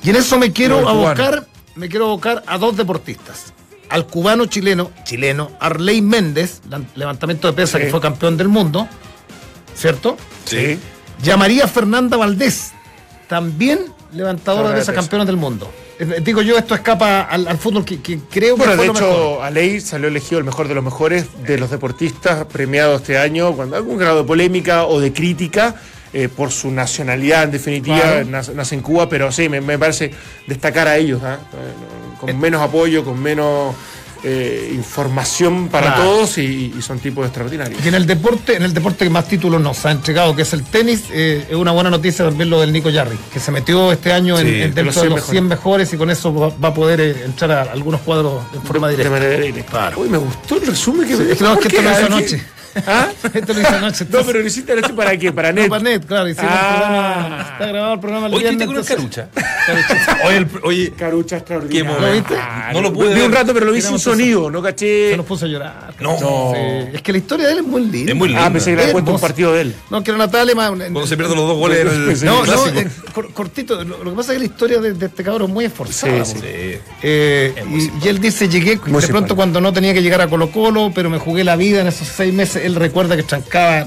Y 0.02 0.10
en 0.10 0.16
eso 0.16 0.38
me 0.38 0.52
quiero 0.52 0.88
abocar, 0.88 1.46
me 1.74 1.88
quiero 1.88 2.06
abocar 2.06 2.42
a 2.46 2.58
dos 2.58 2.76
deportistas. 2.76 3.52
Al 3.90 4.06
cubano 4.06 4.46
chileno, 4.46 4.90
chileno, 5.04 5.50
Arley 5.60 6.02
Méndez, 6.02 6.60
levantamiento 6.94 7.48
de 7.48 7.54
pesa 7.54 7.78
Sí. 7.78 7.84
que 7.84 7.90
fue 7.90 8.00
campeón 8.00 8.36
del 8.36 8.48
mundo, 8.48 8.86
¿cierto? 9.74 10.16
Sí. 10.44 10.78
Y 11.24 11.30
a 11.30 11.36
María 11.36 11.66
Fernanda 11.66 12.16
Valdés, 12.16 12.72
también 13.28 13.80
levantadora 14.12 14.68
de 14.68 14.74
de 14.76 14.80
esas 14.82 14.94
peso. 14.94 15.02
campeonas 15.02 15.26
del 15.26 15.36
mundo. 15.36 15.70
Eh, 15.98 16.20
Digo 16.22 16.42
yo, 16.42 16.56
esto 16.56 16.74
escapa 16.74 17.22
al, 17.22 17.48
al 17.48 17.58
fútbol 17.58 17.84
que, 17.84 18.00
que 18.00 18.18
creo 18.30 18.54
que 18.56 18.62
Bueno, 18.62 18.74
fue 18.74 18.82
de 18.82 18.86
lo 18.88 18.94
mejor. 18.94 19.08
hecho, 19.10 19.42
Alei 19.42 19.80
salió 19.80 20.08
elegido 20.08 20.38
el 20.38 20.44
mejor 20.44 20.68
de 20.68 20.74
los 20.74 20.84
mejores 20.84 21.26
de 21.44 21.58
los 21.58 21.70
deportistas 21.70 22.44
premiados 22.46 23.02
este 23.02 23.18
año, 23.18 23.52
cuando 23.54 23.76
algún 23.76 23.98
grado 23.98 24.18
de 24.22 24.24
polémica 24.24 24.84
o 24.86 25.00
de 25.00 25.12
crítica. 25.12 25.74
eh, 26.14 26.30
por 26.34 26.50
su 26.50 26.70
nacionalidad, 26.70 27.42
en 27.44 27.50
definitiva, 27.50 28.00
Claro. 28.00 28.24
nace, 28.30 28.54
nace 28.54 28.74
en 28.74 28.80
Cuba, 28.80 29.10
pero 29.10 29.30
sí, 29.30 29.50
me, 29.50 29.60
me 29.60 29.78
parece 29.78 30.10
destacar 30.46 30.88
a 30.88 30.96
ellos, 30.96 31.20
¿ah? 31.22 31.36
Eh, 31.52 32.16
con 32.18 32.40
menos 32.40 32.62
apoyo, 32.62 33.04
con 33.04 33.20
menos 33.22 33.74
eh, 34.24 34.72
información 34.74 35.68
para 35.68 35.94
todos 35.96 36.38
y, 36.38 36.72
son 36.82 36.98
tipos 36.98 37.24
extraordinarios. 37.26 37.84
Y 37.84 37.88
en 37.88 37.94
el 37.94 38.06
deporte, 38.06 38.56
en 38.56 38.62
el 38.62 38.72
deporte 38.72 39.04
que 39.04 39.10
más 39.10 39.28
títulos 39.28 39.60
nos 39.60 39.84
ha 39.84 39.90
entregado, 39.90 40.34
que 40.34 40.42
es 40.42 40.52
el 40.52 40.64
tenis, 40.64 41.04
eh, 41.12 41.46
es 41.48 41.56
una 41.56 41.72
buena 41.72 41.90
noticia 41.90 42.24
también 42.24 42.50
lo 42.50 42.60
del 42.60 42.72
Nico 42.72 42.90
Yarri, 42.90 43.16
que 43.32 43.40
se 43.40 43.50
metió 43.50 43.92
este 43.92 44.12
año 44.12 44.38
en, 44.38 44.74
dentro 44.74 45.02
de 45.02 45.10
los 45.10 45.24
100 45.24 45.46
mejores. 45.46 45.92
y 45.92 45.96
con 45.96 46.10
eso 46.10 46.34
va, 46.34 46.68
a 46.68 46.74
poder 46.74 47.00
eh, 47.00 47.24
entrar 47.24 47.50
a 47.50 47.62
algunos 47.72 48.00
cuadros 48.00 48.42
en 48.54 48.62
forma 48.62 48.88
directa. 48.88 49.12
De 49.12 49.20
manera 49.20 49.42
directa. 49.42 49.92
Uy, 49.96 50.08
me 50.08 50.18
gustó 50.18 50.56
el 50.56 50.66
resumen 50.66 51.08
que 51.08 51.16
me 51.16 51.32
es 51.32 51.38
que, 51.38 51.44
no, 51.44 51.54
es 51.54 51.60
que 51.60 51.68
esto 51.76 51.82
lo 51.82 51.90
hizo 51.90 52.06
anoche. 52.06 52.44
¿Ah? 52.86 53.08
Esto 53.34 53.52
lo 53.52 53.60
hice 53.60 53.74
anoche. 53.74 54.06
No, 54.10 54.22
pero 54.24 54.40
lo 54.40 54.46
hiciste 54.46 54.72
anoche 54.72 54.92
para 54.94 55.16
qué? 55.18 55.32
Para 55.32 55.52
Net. 55.52 55.68
para 55.68 55.82
Net, 55.82 56.04
claro. 56.04 56.28
Hicimos 56.28 56.50
ah. 56.52 57.50
Está 57.52 57.66
grabado 57.66 57.94
el 57.94 58.00
programa 58.00 58.26
el 58.26 58.34
Hoy 58.34 58.40
viernes. 58.40 58.66
con 58.66 58.84
Carucha. 58.84 59.28
Oye, 60.24 60.36
el, 60.36 60.48
oye, 60.62 60.92
Carucha 60.92 61.36
extraordinario. 61.38 62.00
¿Lo 62.00 62.12
viste? 62.12 62.34
no 62.72 62.80
lo 62.80 62.92
pude 62.92 63.14
Vi 63.14 63.20
un 63.20 63.32
rato, 63.32 63.52
pero 63.54 63.66
lo 63.66 63.72
vi 63.72 63.82
sin 63.82 63.98
sonido, 63.98 64.50
no 64.50 64.62
caché. 64.62 65.10
Se 65.10 65.16
nos 65.16 65.26
puso 65.26 65.44
a 65.44 65.48
llorar. 65.48 65.94
No. 66.00 66.54
Es 66.92 67.02
que 67.02 67.12
la 67.12 67.18
historia 67.18 67.46
de 67.46 67.52
él 67.52 67.58
es 67.58 67.64
muy 67.64 67.82
linda. 67.82 68.12
Es 68.12 68.18
muy 68.18 68.28
linda. 68.28 68.46
Ah, 68.46 68.52
pensé 68.52 68.74
que 68.74 68.80
había 68.80 68.92
puesto 68.92 69.12
un 69.12 69.20
partido 69.20 69.52
de 69.52 69.62
él. 69.62 69.74
No, 69.90 70.02
que 70.02 70.10
era 70.10 70.18
Natalia 70.18 70.54
más. 70.54 70.70
Cuando 70.70 71.06
se 71.06 71.16
pierden 71.16 71.36
los 71.36 71.48
dos 71.48 71.58
goles 71.58 71.80
en 71.80 72.10
el 72.10 72.24
No, 72.24 72.44
no, 72.44 72.66
eh, 72.68 72.88
cortito. 73.34 73.82
Lo, 73.84 73.98
que 73.98 74.10
pasa 74.10 74.32
es 74.32 74.38
que 74.38 74.46
la 74.46 74.52
historia 74.52 74.78
de, 74.80 75.06
este 75.06 75.22
cabrón 75.22 75.48
es 75.48 75.54
muy 75.54 75.64
esforzada. 75.64 76.24
Sí, 76.24 76.38
sí. 76.38 76.46
Eh, 77.02 77.54
y, 78.02 78.08
él 78.08 78.20
dice, 78.20 78.48
llegué 78.48 78.76
de 78.76 79.08
pronto 79.08 79.36
cuando 79.36 79.60
no 79.60 79.72
tenía 79.72 79.94
que 79.94 80.02
llegar 80.02 80.20
a 80.20 80.28
Colo 80.28 80.50
Colo, 80.50 80.92
pero 80.94 81.10
me 81.10 81.18
jugué 81.18 81.44
la 81.44 81.56
vida 81.56 81.80
en 81.80 81.88
esos 81.88 82.08
seis 82.08 82.32
meses. 82.32 82.64
Él 82.64 82.74
recuerda 82.74 83.16
que 83.16 83.24
chancaba, 83.24 83.86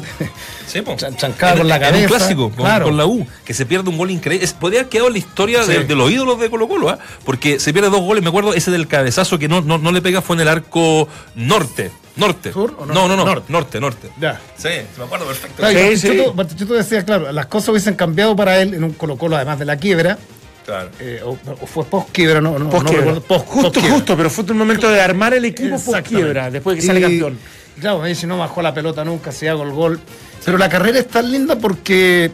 sí, 0.68 0.82
chancaba 1.18 1.58
con 1.58 1.68
la 1.68 1.80
cabeza. 1.80 2.04
un 2.04 2.08
clásico, 2.08 2.52
con, 2.52 2.98
la 2.98 3.06
U, 3.06 3.26
que 3.46 3.54
se 3.54 3.66
pierde 3.66 3.90
un 3.90 3.98
gol 3.98 4.12
increíble. 4.12 4.48
podría 4.60 4.82
haber 4.82 4.90
quedado 4.90 5.10
la 5.10 5.18
historia 5.18 5.64
de, 5.80 5.96
los 5.96 6.12
ídolos 6.12 6.40
de 6.40 6.50
Colo 6.50 6.68
Colo, 6.68 6.90
¿ah? 6.90 7.00
porque 7.25 7.60
se 7.60 7.74
pierde 7.74 7.90
dos 7.90 8.01
goles. 8.01 8.24
Me 8.24 8.30
acuerdo 8.30 8.54
ese 8.54 8.72
del 8.72 8.88
cabezazo 8.88 9.40
que 9.40 9.48
no, 9.48 9.62
no, 9.62 9.92
le 9.92 10.01
pega 10.01 10.22
fue 10.22 10.36
en 10.36 10.42
el 10.42 10.48
arco 10.48 11.08
norte. 11.36 11.92
Norte. 12.16 12.51
¿Sur 12.51 12.75
o 12.78 12.86
No, 12.86 13.08
no, 13.08 13.16
no. 13.16 13.25
Norte, 13.48 13.80
norte. 13.80 14.10
Ya. 14.20 14.40
Sí, 14.58 14.70
me 14.98 15.06
acuerdo 15.06 15.25
perfecto. 15.25 15.58
Claro, 15.58 16.75
decía, 16.75 17.06
claro, 17.06 17.32
las 17.32 17.46
cosas 17.46 17.70
hubiesen 17.70 17.96
cambiado 17.96 18.36
para 18.36 18.62
él 18.62 18.74
en 18.74 18.84
un 18.84 18.94
Colo 18.94 19.18
Colo, 19.18 19.36
además 19.38 19.60
de 19.60 19.66
la 19.66 19.78
quiebra. 19.78 20.18
Claro. 20.66 20.90
Eh, 21.00 21.22
o, 21.25 21.36
fue 21.66 21.86
post 21.86 22.10
quiebra, 22.12 22.40
no, 22.40 22.60
no, 22.60 22.70
post 22.70 22.86
-quiebra. 22.88 23.22
justo, 23.46 23.82
justo, 23.82 24.18
pero 24.18 24.30
fue 24.30 24.44
un 24.44 24.58
momento 24.58 24.90
de 24.90 25.01
armar 25.01 25.34
el 25.34 25.46
equipo 25.46 25.80
post 25.80 26.08
quiebra, 26.08 26.51
después 26.51 26.75
de 26.75 26.82
que 26.82 26.88
sale 26.88 27.01
campeón. 27.01 27.40
Claro, 27.80 28.00
me 28.00 28.10
dice, 28.10 28.28
no 28.28 28.38
bajó 28.38 28.62
la 28.62 28.74
pelota 28.74 29.04
nunca, 29.04 29.32
se 29.32 29.50
hago 29.50 29.63
el 29.63 29.72
gol. 29.72 30.00
Pero 30.46 30.58
la 30.58 30.70
carrera 30.70 31.00
es 31.00 31.08
tan 31.08 31.32
linda 31.32 31.58
porque 31.58 32.32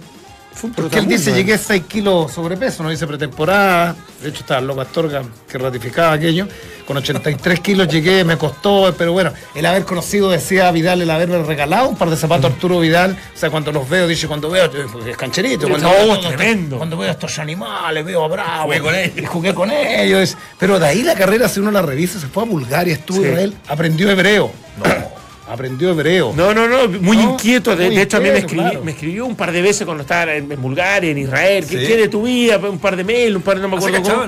porque 0.76 1.00
él 1.00 1.08
dice, 1.08 1.32
llegué 1.34 1.54
a 1.54 1.58
6 1.58 1.84
kilos 1.88 2.32
sobrepeso, 2.32 2.82
no 2.84 2.90
dice 2.90 3.06
pretemporada. 3.06 3.96
De 4.22 4.30
hecho, 4.30 4.40
estaba 4.40 4.60
loco 4.62 4.82
Astorga 4.82 5.22
que 5.48 5.58
ratificaba 5.58 6.14
aquello. 6.14 6.48
Con 6.86 6.98
83 6.98 7.60
kilos 7.60 7.88
llegué, 7.88 8.24
me 8.24 8.38
costó, 8.38 8.94
pero 8.98 9.12
bueno, 9.12 9.32
el 9.54 9.66
haber 9.66 9.84
conocido, 9.84 10.30
decía 10.30 10.72
Vidal, 10.72 11.02
el 11.02 11.10
haberme 11.12 11.38
regalado 11.44 11.90
un 11.90 11.96
par 11.96 12.10
de 12.10 12.16
zapatos 12.16 12.50
a 12.50 12.54
Arturo 12.54 12.80
Vidal. 12.80 13.18
O 13.36 13.38
sea, 13.38 13.52
cuando 13.52 13.72
los 13.72 13.88
veo, 13.88 14.08
dice, 14.08 14.28
cuando 14.28 14.50
veo, 14.50 14.66
es 15.06 15.18
cancherito. 15.18 15.68
Cuando, 15.68 15.90
veo, 15.92 16.20
tremendo. 16.20 16.78
cuando 16.78 16.98
veo 16.98 17.10
a 17.10 17.12
estos 17.12 17.38
animales, 17.38 18.04
veo 18.04 18.24
a 18.24 18.28
Bravo. 18.28 18.64
Jugué 18.64 18.82
con 18.82 18.96
ellos. 18.96 19.18
Y 19.18 19.26
jugué 19.26 19.54
con 19.54 19.72
ellos. 19.72 20.38
Pero 20.58 20.80
de 20.80 20.88
ahí 20.88 21.04
la 21.04 21.14
carrera, 21.14 21.48
si 21.50 21.60
uno 21.60 21.72
la 21.72 21.84
revisa, 21.84 22.20
se 22.20 22.28
fue 22.28 22.44
a 22.44 22.46
Bulgaria, 22.48 22.94
estuvo 22.94 23.24
en 23.24 23.32
Israel, 23.32 23.54
aprendió 23.68 24.10
hebreo. 24.10 24.52
No. 24.78 25.17
Aprendió 25.50 25.92
hebreo. 25.92 26.34
No, 26.36 26.54
no, 26.54 26.68
no, 26.68 26.88
muy 27.00 27.18
inquieto. 27.18 27.76
De, 27.76 28.02
hecho, 28.02 28.18
a 28.18 28.20
mí 28.20 28.30
me, 28.30 28.92
escribió 28.92 29.26
un 29.26 29.36
par 29.36 29.52
de 29.52 29.62
veces 29.62 29.86
cuando 29.86 30.02
estaba 30.02 30.34
en, 30.34 30.62
Bulgaria, 30.62 31.12
en 31.12 31.18
Israel. 31.18 31.66
¿Qué, 31.66 31.78
quiere 31.78 32.04
de 32.04 32.08
tu 32.10 32.24
vida? 32.24 32.58
Un 32.58 32.80
par 32.80 32.96
de 32.96 33.04
mail, 33.04 33.38
un 33.38 33.42
par 33.42 33.56
de 33.56 33.62
no 33.62 33.70
me 33.70 33.78
acuerdo 33.78 34.02
cómo. 34.02 34.26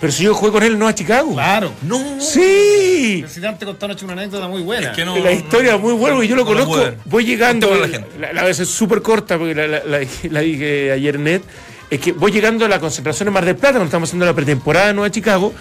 Pero 0.00 0.12
si 0.12 0.24
yo 0.24 0.34
jugué 0.34 0.52
con 0.52 0.62
él 0.62 0.78
no 0.78 0.88
a 0.88 0.94
Chicago. 0.94 1.32
Claro. 1.32 1.72
No. 1.82 2.20
Sí. 2.20 3.20
Presidente 3.22 3.64
contó 3.64 3.86
una 3.86 4.12
anécdota 4.12 4.48
muy 4.48 4.62
buena. 4.62 4.90
Es 4.90 4.96
que 4.96 5.04
no, 5.04 5.18
la 5.18 5.32
historia 5.32 5.76
muy 5.78 5.94
buena 5.94 6.22
y 6.24 6.28
yo 6.28 6.36
lo 6.36 6.44
conozco. 6.44 6.78
voy 7.06 7.24
llegando. 7.24 7.70
La, 8.18 8.32
la, 8.32 8.44
vez 8.44 8.60
es 8.60 8.68
súper 8.68 9.02
corta 9.02 9.38
porque 9.38 9.54
la, 9.54 9.98
dije 10.40 10.92
ayer 10.92 11.18
net. 11.18 11.42
Es 11.90 12.00
que 12.00 12.12
voy 12.12 12.32
llegando 12.32 12.64
a 12.64 12.68
la 12.68 12.80
concentración 12.80 13.28
en 13.28 13.34
Mar 13.34 13.44
del 13.44 13.56
Plata, 13.56 13.74
cuando 13.74 13.86
estamos 13.86 14.08
haciendo 14.08 14.26
la 14.26 14.34
pretemporada 14.34 14.90
en 14.90 14.96
Nueva 14.96 15.10
Chicago, 15.10 15.52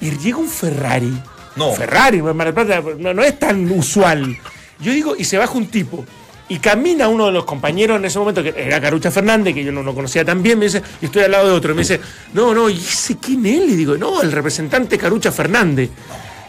y 0.00 0.10
llega 0.16 0.38
un 0.38 0.48
Ferrari 0.48 1.12
no. 1.56 1.72
Ferrari, 1.72 2.22
Mar 2.22 2.54
no, 2.98 3.22
es 3.22 3.38
tan 3.38 3.70
usual. 3.70 4.36
Yo 4.80 4.92
digo, 4.92 5.14
y 5.16 5.24
se 5.24 5.38
baja 5.38 5.52
un 5.52 5.66
tipo. 5.66 6.04
Y 6.48 6.58
camina 6.58 7.08
uno 7.08 7.26
de 7.26 7.32
los 7.32 7.44
compañeros 7.44 7.98
en 7.98 8.04
ese 8.04 8.18
momento, 8.18 8.42
que 8.42 8.54
era 8.56 8.80
Carucha 8.80 9.10
Fernández, 9.10 9.54
que 9.54 9.64
yo 9.64 9.72
no 9.72 9.82
lo 9.82 9.94
conocía 9.94 10.24
tan 10.24 10.42
bien, 10.42 10.58
me 10.58 10.66
dice, 10.66 10.82
y 11.00 11.06
estoy 11.06 11.22
al 11.22 11.30
lado 11.30 11.48
de 11.48 11.54
otro, 11.54 11.74
me 11.74 11.80
dice, 11.80 12.00
no, 12.34 12.52
no, 12.52 12.68
¿y 12.68 12.76
ese 12.76 13.16
quién 13.16 13.46
es? 13.46 13.70
Y 13.70 13.76
digo, 13.76 13.96
no, 13.96 14.20
el 14.20 14.32
representante 14.32 14.98
Carucha 14.98 15.32
Fernández. 15.32 15.88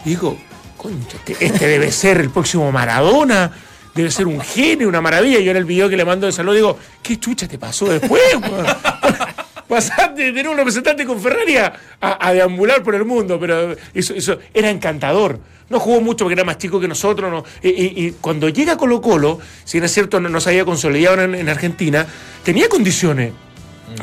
Y 0.04 0.10
digo, 0.10 0.36
concha, 0.76 1.16
este, 1.40 1.66
debe 1.66 1.90
ser 1.90 2.18
el 2.18 2.28
próximo 2.30 2.70
Maradona, 2.70 3.50
debe 3.94 4.10
ser 4.10 4.26
un 4.26 4.40
genio, 4.40 4.88
una 4.88 5.00
maravilla. 5.00 5.38
Y 5.38 5.44
yo 5.44 5.52
en 5.52 5.56
el 5.58 5.64
video 5.64 5.88
que 5.88 5.96
le 5.96 6.04
mando 6.04 6.26
de 6.26 6.32
salud 6.32 6.54
digo, 6.54 6.78
¿qué 7.02 7.18
chucha 7.18 7.48
te 7.48 7.58
pasó 7.58 7.86
después? 7.86 8.20
Pasaste 9.74 10.22
de 10.22 10.32
tener 10.32 10.48
un 10.48 10.56
representante 10.56 11.04
con 11.04 11.20
Ferrari 11.20 11.56
a, 11.56 12.32
deambular 12.32 12.82
por 12.82 12.94
el 12.94 13.04
mundo, 13.04 13.38
pero 13.38 13.76
eso, 13.92 14.38
era 14.52 14.70
encantador. 14.70 15.38
No 15.68 15.80
jugó 15.80 16.00
mucho 16.00 16.24
porque 16.24 16.34
era 16.34 16.44
más 16.44 16.58
chico 16.58 16.78
que 16.78 16.86
nosotros. 16.86 17.30
No. 17.30 17.44
Y, 17.62 18.12
cuando 18.20 18.48
llega 18.48 18.76
Colo 18.76 19.00
Colo, 19.00 19.38
si 19.64 19.80
no 19.80 19.86
es 19.86 19.92
cierto, 19.92 20.20
no, 20.20 20.40
se 20.40 20.50
había 20.50 20.64
consolidado 20.64 21.22
en 21.22 21.48
Argentina, 21.48 22.06
tenía 22.42 22.68
condiciones. 22.68 23.32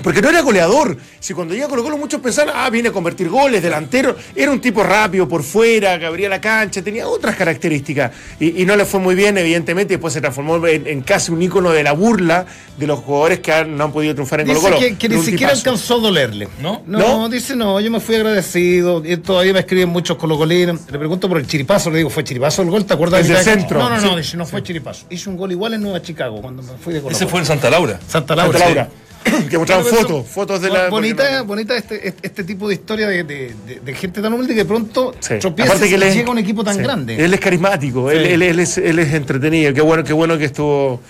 Porque 0.03 0.21
no 0.21 0.29
era 0.29 0.41
goleador. 0.41 0.97
Si 1.19 1.33
cuando 1.33 1.53
llega 1.53 1.67
Colo 1.67 1.83
Colo 1.83 1.97
muchos 1.97 2.21
pensaban, 2.21 2.53
ah, 2.57 2.69
viene 2.69 2.89
a 2.89 2.91
convertir 2.91 3.29
goles, 3.29 3.61
delantero. 3.61 4.15
Era 4.35 4.51
un 4.51 4.61
tipo 4.61 4.83
rápido 4.83 5.27
por 5.27 5.43
fuera, 5.43 6.00
que 6.00 6.05
abría 6.05 6.29
la 6.29 6.39
cancha, 6.39 6.81
tenía 6.81 7.07
otras 7.07 7.35
características. 7.35 8.11
Y, 8.39 8.65
no 8.65 8.75
le 8.75 8.85
fue 8.85 9.00
muy 9.00 9.15
bien, 9.15 9.38
evidentemente. 9.38 9.95
Después 9.95 10.13
se 10.13 10.21
transformó 10.21 10.65
en, 10.67 11.01
casi 11.01 11.31
un 11.31 11.41
ícono 11.41 11.71
de 11.71 11.83
la 11.83 11.91
burla 11.91 12.45
de 12.77 12.88
los 12.88 13.00
jugadores 13.00 13.39
que 13.39 13.65
no 13.65 13.83
han 13.85 13.91
podido 13.91 14.13
triunfar 14.13 14.41
en 14.41 14.47
Colo 14.47 14.61
Colo. 14.61 14.79
Que, 14.79 14.95
que 14.95 15.09
ni 15.09 15.21
siquiera 15.21 15.53
alcanzó 15.53 15.95
a 15.95 16.00
dolerle. 16.00 16.47
¿No? 16.61 16.83
¿No? 16.85 17.29
dice 17.29 17.55
no, 17.55 17.79
yo 17.79 17.91
me 17.91 18.00
fui 18.00 18.15
agradecido. 18.15 19.03
Y 19.05 19.17
todavía 19.17 19.53
me 19.53 19.59
escriben 19.59 19.89
muchos 19.89 20.17
colocolinos. 20.17 20.81
Le 20.89 20.97
pregunto 20.97 21.27
por 21.27 21.38
el 21.38 21.47
chiripazo, 21.47 21.89
le 21.91 21.97
digo, 21.97 22.09
¿fue 22.09 22.23
chiripazo 22.23 22.61
el 22.61 22.69
gol? 22.69 22.85
¿Te 22.85 22.93
acuerdas? 22.93 23.27
del 23.27 23.38
centro. 23.38 23.79
No, 23.79 23.89
no, 23.89 24.01
no, 24.01 24.17
dice, 24.17 24.38
no 24.38 24.45
fue 24.45 24.63
chiripazo. 24.63 25.05
Hizo 25.09 25.29
un 25.29 25.38
gol 25.38 25.51
igual 25.51 25.73
en 25.73 25.81
Nueva 25.81 26.01
Chicago 26.01 26.41
cuando 26.41 26.63
me 26.63 26.77
fui 26.77 26.93
de 26.93 27.01
Colo 27.01 27.15
Ese 27.15 27.27
fue 27.27 27.39
en 27.39 27.45
Santa 27.45 27.69
Laura. 27.69 28.00
Santa 28.07 28.35
Laura. 28.35 28.57
Santa 28.57 28.73
Laura. 28.73 28.89
que 29.50 29.58
mostraban 29.58 29.86
fotos, 29.86 30.28
fotos 30.28 30.62
de 30.62 30.70
la. 30.70 30.90
Bonita, 30.90 31.42
bonita 31.44 31.75
este, 31.75 32.08
este, 32.08 32.28
este, 32.28 32.44
tipo 32.44 32.68
de 32.68 32.75
historia 32.75 33.08
de, 33.08 33.24
de, 33.24 33.94
gente 33.94 34.22
tan 34.22 34.34
humilde 34.34 34.56
que 34.56 34.66
pronto 34.66 35.13
tropieza 35.40 35.86
y 35.86 35.90
llega 35.90 36.32
un 36.32 36.38
equipo 36.38 36.63
tan 36.63 36.78
grande. 36.78 37.24
Él 37.24 37.34
es 37.34 37.40
carismático, 37.40 38.10
él, 38.10 38.42
él, 38.42 38.60
es, 38.60 38.78
él 38.78 39.00
es 39.00 39.13
entretenido. 39.13 39.74
Qué 39.74 39.82
bueno, 39.82 40.04
qué 40.04 40.13
bueno 40.13 40.38
que 40.38 40.46
estuvo, 40.46 41.01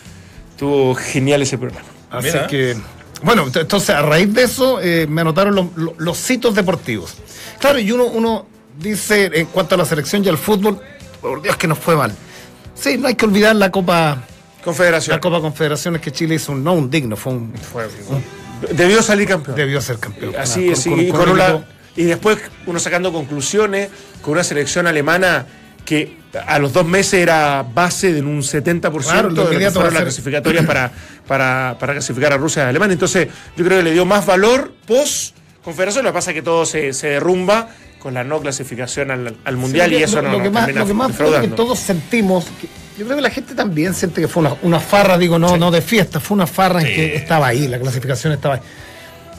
estuvo 0.52 0.96
genial 0.96 1.42
ese 1.42 1.58
programa. 1.58 1.88
Así 2.10 2.38
que. 2.50 2.76
Bueno, 3.24 3.46
entonces 3.54 3.92
a 3.92 4.02
raíz 4.02 4.34
de 4.34 4.44
eso 4.44 4.82
eh, 4.82 5.06
me 5.08 5.22
anotaron 5.22 5.54
los, 5.54 5.68
los, 5.98 6.32
hitos 6.32 6.56
deportivos. 6.56 7.14
Claro, 7.60 7.78
y 7.78 7.92
uno, 7.92 8.06
uno 8.06 8.48
dice 8.80 9.30
en 9.32 9.46
cuanto 9.46 9.76
a 9.76 9.78
la 9.78 9.86
selección 9.86 10.26
y 10.26 10.30
al 10.30 10.40
fútbol, 10.40 10.80
por 11.22 11.42
Dios 11.42 11.56
que 11.56 11.68
nos 11.68 11.78
fue 11.78 11.96
mal. 11.96 12.16
Sí, 12.74 12.98
no 12.98 13.08
hay 13.08 13.16
que 13.16 13.26
olvidar 13.26 13.56
la 13.56 13.70
Copa 13.70 14.26
Confederación. 14.64 15.16
La 15.16 15.22
Copa 15.22 15.40
Confederaciones 15.40 16.02
que 16.02 16.12
Chile 16.12 16.36
hizo 16.36 16.52
un, 16.52 16.64
no 16.64 16.74
un 16.74 16.90
digno, 16.90 17.16
fue 17.16 17.34
un, 17.34 17.54
Debió 18.74 19.02
salir 19.02 19.28
campeón. 19.28 19.58
Debió 19.58 19.82
ser 19.82 19.98
campeón. 19.98 20.36
Así 20.38 20.70
es, 20.70 20.86
y, 20.86 21.12
y 21.96 22.04
después 22.04 22.38
uno 22.68 22.80
sacando 22.80 23.12
conclusiones 23.12 23.90
con 24.22 24.34
una 24.34 24.44
selección 24.44 24.88
alemana 24.88 25.48
que 25.84 26.22
a 26.48 26.60
los 26.60 26.74
dos 26.74 26.86
meses 26.86 27.16
era 27.16 27.64
base 27.64 28.14
de 28.14 28.22
un 28.22 28.42
70% 28.42 29.04
claro, 29.04 29.30
de 29.30 29.60
lo 29.60 29.72
fueron 29.72 29.94
las 29.94 30.04
clasificatorias 30.04 30.66
para, 30.66 30.92
para, 31.28 31.76
para, 31.80 31.94
clasificar 31.94 32.34
a 32.34 32.38
Rusia 32.38 32.64
y 32.64 32.66
a 32.66 32.70
Alemania. 32.70 32.94
Entonces, 32.94 33.28
yo 33.58 33.66
creo 33.66 33.80
que 33.80 33.84
le 33.84 33.92
dio 33.92 34.06
más 34.06 34.26
valor 34.26 34.74
post 34.86 35.36
confederación. 35.64 36.06
Lo 36.06 36.12
que 36.12 36.14
pasa 36.14 36.32
es 36.32 36.36
que 36.36 36.42
todo 36.42 36.66
se, 36.66 36.94
se 36.94 37.08
derrumba 37.08 37.70
con 38.00 38.14
la 38.14 38.24
no 38.24 38.40
clasificación 38.40 39.12
al, 39.12 39.58
mundial 39.58 39.94
y 39.94 39.98
eso 39.98 40.22
no 40.22 40.32
lo 40.32 40.42
que 40.42 40.50
más, 40.50 40.74
lo 40.74 40.86
que 40.86 40.94
más 40.94 41.12
que 41.16 41.48
todos 41.50 41.78
sentimos 41.80 42.46
yo 43.02 43.08
creo 43.08 43.18
que 43.18 43.24
la 43.24 43.32
gente 43.32 43.56
también 43.56 43.96
siente 43.96 44.22
que 44.22 44.28
fue 44.28 44.48
una, 44.62 44.80
farra, 44.80 45.18
digo, 45.18 45.40
no, 45.40 45.58
no 45.58 45.72
de 45.72 45.82
fiesta, 45.82 46.20
fue 46.20 46.36
una 46.36 46.46
farra 46.46 46.82
en 46.82 46.86
que 46.86 47.16
estaba 47.16 47.48
ahí, 47.48 47.68
la 47.68 47.80
clasificación 47.80 48.32
estaba 48.32 48.56
ahí. 48.56 48.62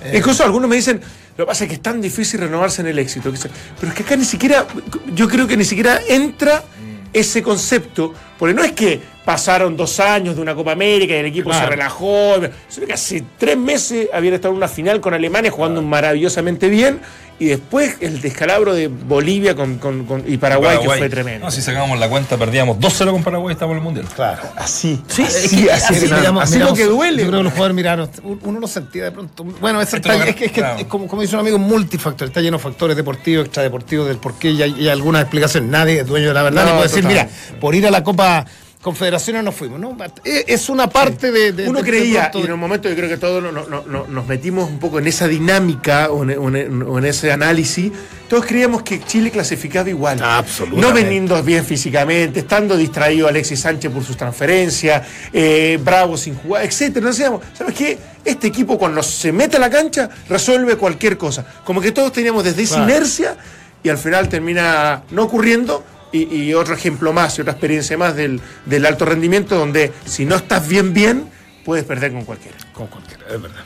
Eh, 0.02 0.18
Incluso 0.18 0.42
algunos 0.42 0.68
me 0.68 0.74
dicen, 0.74 1.00
lo 1.36 1.44
que 1.44 1.48
pasa 1.48 1.62
es 1.62 1.68
que 1.68 1.76
es 1.76 1.80
tan 1.80 2.00
difícil 2.00 2.40
renovarse 2.40 2.82
en 2.82 2.88
el 2.88 2.98
éxito. 2.98 3.32
Pero 3.78 3.92
es 3.92 3.96
que 3.96 4.02
acá 4.02 4.16
ni 4.16 4.24
siquiera, 4.24 4.66
yo 5.14 5.28
creo 5.28 5.46
que 5.46 5.56
ni 5.56 5.64
siquiera 5.64 6.00
entra 6.08 6.64
ese 7.12 7.40
concepto, 7.40 8.12
porque 8.36 8.52
no 8.52 8.64
es 8.64 8.72
que 8.72 9.00
pasaron 9.24 9.76
dos 9.76 10.00
años 10.00 10.36
de 10.36 10.42
una 10.42 10.54
Copa 10.54 10.72
América 10.72 11.14
y 11.14 11.18
el 11.18 11.26
equipo 11.26 11.52
se 11.52 11.66
relajó. 11.66 12.40
Que 12.40 12.92
hace 12.92 13.24
tres 13.38 13.56
meses 13.56 14.08
habían 14.12 14.34
estado 14.34 14.52
en 14.52 14.58
una 14.58 14.68
final 14.68 15.00
con 15.00 15.14
Alemania 15.14 15.50
jugando 15.50 15.82
maravillosamente 15.82 16.68
bien 16.68 17.00
y 17.42 17.46
después 17.46 17.96
el 18.00 18.20
descalabro 18.20 18.72
de 18.72 18.86
Bolivia 18.86 19.56
con, 19.56 19.80
y 20.28 20.36
Paraguay, 20.36 20.78
que 20.80 20.86
fue 20.86 21.08
tremendo. 21.08 21.46
No, 21.46 21.50
si 21.50 21.60
sacábamos 21.60 21.98
la 21.98 22.08
cuenta, 22.08 22.36
perdíamos 22.36 22.78
2-0 22.78 23.10
con 23.10 23.24
Paraguay 23.24 23.52
y 23.52 23.54
estamos 23.54 23.72
en 23.72 23.78
el 23.78 23.82
Mundial. 23.82 24.06
Claro. 24.14 24.42
Así. 24.54 25.02
Sí, 25.08 25.24
así, 25.24 25.68
así, 25.68 26.08
así, 26.40 26.58
lo 26.60 26.72
que 26.72 26.84
duele. 26.84 27.22
Yo 27.24 27.28
creo 27.30 27.40
que 27.40 27.44
los 27.44 27.52
jugadores 27.52 27.74
miraron, 27.74 28.08
uno 28.44 28.60
lo 28.60 28.68
sentía 28.68 29.04
de 29.04 29.10
pronto. 29.10 29.42
Bueno, 29.42 29.80
es, 29.80 29.90
que, 29.90 29.96
es, 30.44 30.52
que 30.52 30.60
es 30.78 30.86
como, 30.86 31.08
como, 31.08 31.22
dice 31.22 31.34
un 31.34 31.40
amigo, 31.40 31.58
multifactor, 31.58 32.28
está 32.28 32.40
lleno 32.40 32.58
de 32.58 32.62
factores 32.62 32.96
deportivos, 32.96 33.46
extradeportivos, 33.46 34.06
del 34.06 34.18
por 34.18 34.34
qué 34.34 34.50
y 34.50 34.62
hay, 34.62 34.88
alguna 34.88 35.20
explicación. 35.20 35.68
Nadie 35.68 36.00
es 36.00 36.06
dueño 36.06 36.28
de 36.28 36.34
la 36.34 36.44
verdad. 36.44 36.64
No, 36.64 36.72
puede 36.74 36.88
decir, 36.88 37.04
mira, 37.04 37.28
por 37.60 37.74
ir 37.74 37.88
a 37.88 37.90
la 37.90 38.04
Copa 38.04 38.46
confederaciones 38.82 39.44
no 39.44 39.52
fuimos, 39.52 39.78
¿no? 39.78 39.96
Es 40.24 40.68
una 40.68 40.88
parte 40.88 41.30
de, 41.30 41.68
Uno 41.68 41.80
creía, 41.82 42.32
y 42.34 42.42
en 42.42 42.52
un 42.52 42.58
momento 42.58 42.88
yo 42.88 42.96
creo 42.96 43.08
que 43.08 43.16
todos 43.16 43.42
nos 43.42 44.26
metimos 44.26 44.68
un 44.68 44.80
poco 44.80 44.98
en 44.98 45.06
esa 45.06 45.28
dinámica 45.28 46.10
o 46.10 46.24
en, 46.24 47.04
ese 47.04 47.30
análisis, 47.30 47.92
todos 48.28 48.44
creíamos 48.44 48.82
que 48.82 49.00
Chile 49.04 49.30
clasificaba 49.30 49.88
igual. 49.88 50.20
Absolutamente. 50.20 50.86
No 50.86 50.92
veniendo 50.92 51.40
bien 51.44 51.64
físicamente, 51.64 52.40
estando 52.40 52.76
distraído 52.76 53.28
Alexis 53.28 53.60
Sánchez 53.60 53.92
por 53.92 54.02
sus 54.02 54.16
transferencias, 54.16 55.06
eh, 55.32 55.78
Bravo 55.82 56.16
sin 56.16 56.34
jugar, 56.34 56.64
etcétera. 56.64 57.06
No 57.06 57.12
sabemos, 57.12 57.42
¿sabes 57.54 57.74
qué? 57.76 57.98
Este 58.24 58.48
equipo 58.48 58.78
cuando 58.78 59.02
se 59.02 59.30
mete 59.32 59.58
a 59.58 59.60
la 59.60 59.70
cancha 59.70 60.10
resuelve 60.28 60.76
cualquier 60.76 61.16
cosa. 61.16 61.46
Como 61.64 61.80
que 61.80 61.92
todos 61.92 62.12
teníamos 62.12 62.42
desde 62.42 62.62
esa 62.62 62.82
inercia 62.82 63.36
y 63.84 63.88
al 63.88 63.98
final 63.98 64.28
termina 64.28 65.02
no 65.10 65.24
ocurriendo 65.24 65.84
y, 66.12 66.54
otro 66.54 66.74
ejemplo 66.74 67.12
más 67.12 67.38
y 67.38 67.40
otra 67.40 67.52
experiencia 67.52 67.96
más 67.96 68.14
del, 68.16 68.40
alto 68.86 69.04
rendimiento, 69.04 69.56
donde 69.58 69.92
si 70.04 70.24
no 70.24 70.36
estás 70.36 70.68
bien, 70.68 70.92
bien, 70.92 71.24
puedes 71.64 71.84
perder 71.84 72.12
con 72.12 72.24
cualquiera. 72.24 72.56
Con 72.72 72.86
cualquiera, 72.86 73.24
es 73.30 73.40
verdad. 73.40 73.62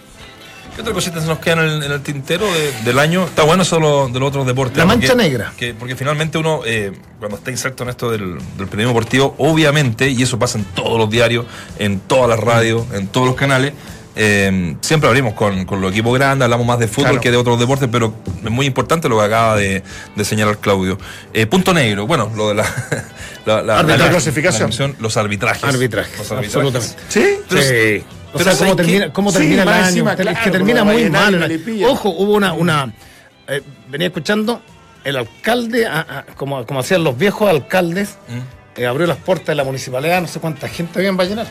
¿Qué 0.75 0.83
otra 0.83 0.93
cosita 0.93 1.23
se 1.23 1.26
nos 1.26 1.38
queda 1.38 1.65
en 1.65 1.83
el, 1.83 2.03
tintero 2.03 2.47
del 2.85 2.99
año? 2.99 3.25
Está 3.25 3.45
bueno 3.45 3.62
eso 3.62 3.76
de 4.12 4.21
los 4.21 4.29
otros 4.29 4.47
deportes. 4.47 4.76
La 4.76 4.85
mancha 4.85 5.15
negra. 5.15 5.53
porque 5.79 5.97
finalmente 5.97 6.37
uno, 6.37 6.61
eh, 6.67 6.93
cuando 7.19 7.38
está 7.38 7.50
inserto 7.50 7.83
en 7.85 7.88
esto 7.88 8.11
del, 8.11 8.37
del 8.59 8.67
periodismo 8.69 8.88
deportivo, 8.88 9.35
obviamente, 9.38 10.11
y 10.11 10.23
eso 10.23 10.38
pasa 10.38 10.59
en 10.59 10.65
todos 10.65 10.99
los 10.99 11.09
diarios, 11.09 11.47
en 11.79 12.00
todas 12.00 12.29
las 12.29 12.38
radios, 12.38 12.85
en 12.93 13.09
todos 13.09 13.26
los 13.26 13.37
canales, 13.37 13.73
eh, 14.18 14.76
siempre 14.80 15.08
abrimos 15.08 15.35
con, 15.35 15.66
con 15.66 15.82
los 15.82 15.92
equipos 15.92 16.14
grandes, 16.18 16.44
hablamos 16.44 16.66
más 16.66 16.78
de 16.78 16.88
fútbol 16.88 17.20
que 17.20 17.30
de 17.30 17.37
otros 17.37 17.61
deportes, 17.61 17.87
pero 17.92 18.14
es 18.42 18.50
muy 18.50 18.64
importante 18.64 19.11
lo 19.11 19.18
que 19.18 19.25
acaba 19.25 19.56
de, 19.56 19.82
señalar 20.23 20.56
Claudio. 20.58 20.99
Eh, 21.35 21.46
punto 21.46 21.75
negro, 21.75 22.06
bueno, 22.06 22.32
lo 22.35 22.49
de 22.49 22.54
la, 22.54 22.64
la, 23.62 23.85
clasificación. 23.85 24.96
los 25.00 25.16
arbitrajes. 25.18 25.64
Arbitrajes, 25.64 26.32
absolutamente. 26.32 26.96
¿Sí? 27.08 27.26
sí. 27.50 28.04
O 28.32 28.38
sea, 28.38 28.56
cómo 28.56 28.76
termina, 28.76 29.12
cómo 29.12 29.32
termina 29.32 29.62
el 29.62 29.68
año. 29.68 30.11
es 30.11 30.38
que 30.38 30.50
termina 30.50 30.82
muy 30.82 31.11
mal. 31.11 31.61
Ojo, 31.87 32.08
hubo 32.08 32.32
una. 32.32 32.54
una 32.54 32.92
eh, 33.49 33.62
venía 33.88 34.08
escuchando 34.08 34.62
el 35.04 35.16
alcalde, 35.16 35.87
como, 36.37 36.66
como 36.66 36.80
hacían 36.80 37.04
los 37.04 37.16
viejos 37.16 37.49
alcaldes, 37.49 38.16
mm. 38.28 38.85
abrió 38.85 39.06
las 39.06 39.18
puertas 39.18 39.49
de 39.49 39.54
la 39.54 39.64
municipalidad, 39.64 40.20
no 40.20 40.26
sé 40.26 40.40
cuánta 40.40 40.68
gente 40.68 40.99
había 40.99 41.11
en 41.11 41.16
Vallenar. 41.16 41.46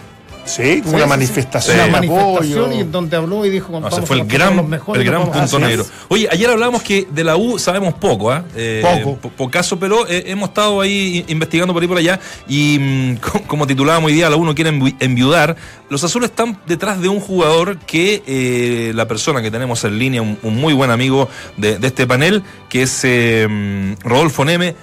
Sí, 0.46 0.84
una 0.86 1.08
manifestación. 1.08 1.76
Una 1.76 1.88
manifestación 1.88 2.74
y 2.74 2.84
donde 2.84 3.18
habló 3.18 3.46
y 3.46 3.50
dijo 3.50 3.80
no, 3.80 3.90
fue 3.90 4.18
el 4.18 4.28
gran, 4.28 4.58
el 4.94 5.04
gran 5.04 5.32
punto 5.32 5.60
negro. 5.60 5.86
Oye, 6.08 6.28
ayer 6.32 6.50
hablábamos 6.50 6.84
que 6.84 7.08
de 7.10 7.24
la 7.24 7.36
U 7.36 7.58
sabemos 7.58 7.96
poco, 7.96 8.32
¿ah? 8.32 8.46
¿eh? 8.56 8.82
poco. 9.04 9.30
Por, 9.30 9.50
caso, 9.50 9.80
pero 9.80 10.08
eh, 10.08 10.26
hemos 10.28 10.50
estado 10.50 10.82
ahí 10.82 11.26
investigando 11.28 11.74
por 11.74 11.82
ahí 11.82 11.88
por 11.88 11.98
allá 11.98 12.20
y 12.48 12.78
mm, 12.80 13.16
como 13.48 13.66
titulábamos 13.66 14.08
hoy 14.10 14.14
día, 14.14 14.30
la 14.30 14.36
U 14.36 14.46
no 14.46 14.54
quiere 14.54 14.70
enviudar. 15.00 15.56
Los 15.90 16.04
azules 16.04 16.30
están 16.30 16.60
detrás 16.68 17.02
de 17.02 17.10
un 17.10 17.20
jugador 17.20 17.80
que 17.80 18.24
eh, 18.28 18.92
la 18.96 19.08
persona 19.08 19.42
que 19.42 19.50
tenemos 19.52 19.84
en 19.84 19.98
línea, 19.98 20.22
un, 20.22 20.38
muy 20.44 20.74
buen 20.74 20.92
amigo 20.92 21.28
de, 21.58 21.80
este 21.82 22.06
panel, 22.06 22.44
que 22.70 22.84
es 22.84 23.04
mm, 23.04 23.94
Rodolfo 24.08 24.46
Neme. 24.46 24.76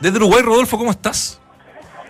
Desde 0.00 0.16
Uruguay, 0.18 0.42
Rodolfo, 0.42 0.76
¿cómo 0.76 0.90
estás? 0.90 1.40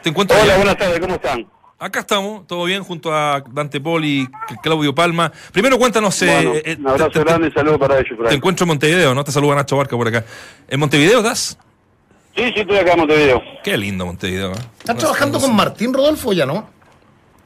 ¿Te 0.03 0.11
encuentras 0.11 0.43
Hola, 0.43 0.57
buenas 0.57 0.77
tardes, 0.77 1.01
¿cómo 1.01 1.15
están? 1.15 1.47
Acá 1.79 2.01
estamos, 2.01 2.47
todo 2.47 2.65
bien, 2.65 2.83
junto 2.83 3.13
a 3.13 3.45
Dante 3.53 3.83
Pol 3.83 4.03
y 4.03 4.27
Claudio 4.63 4.95
Palma. 4.95 5.31
Primero 5.53 5.79
cuéntanos... 5.79 6.23
Eh, 6.23 6.63
eh, 6.65 6.77
un 6.81 6.89
abrazo 6.89 7.21
grande 7.21 7.49
y 7.49 7.53
saludo 7.53 7.79
para 7.79 7.99
ellos. 7.99 8.19
te 8.31 8.35
encuentro 8.35 8.65
en 8.65 8.69
Montevideo, 8.69 9.15
¿no? 9.15 9.23
Te 9.23 9.31
saluda 9.31 9.57
Nacho 9.57 9.77
Barca 9.77 9.95
por 9.95 10.09
acá. 10.09 10.25
¿En 10.69 10.81
Montevideo 10.81 11.19
estás? 11.19 11.59
Sí, 12.35 12.45
sí, 12.55 12.61
estoy 12.61 12.79
acá 12.79 12.93
en 12.93 13.01
Montevideo. 13.01 13.43
Qué 13.63 13.77
lindo 13.77 14.07
Montevideo. 14.07 14.53
¿eh? 14.53 14.59
¿Estás 14.79 14.97
trabajando 14.97 15.39
con 15.39 15.55
Martín 15.55 15.93
Rodolfo 15.93 16.33
ya, 16.33 16.47
no? 16.47 16.67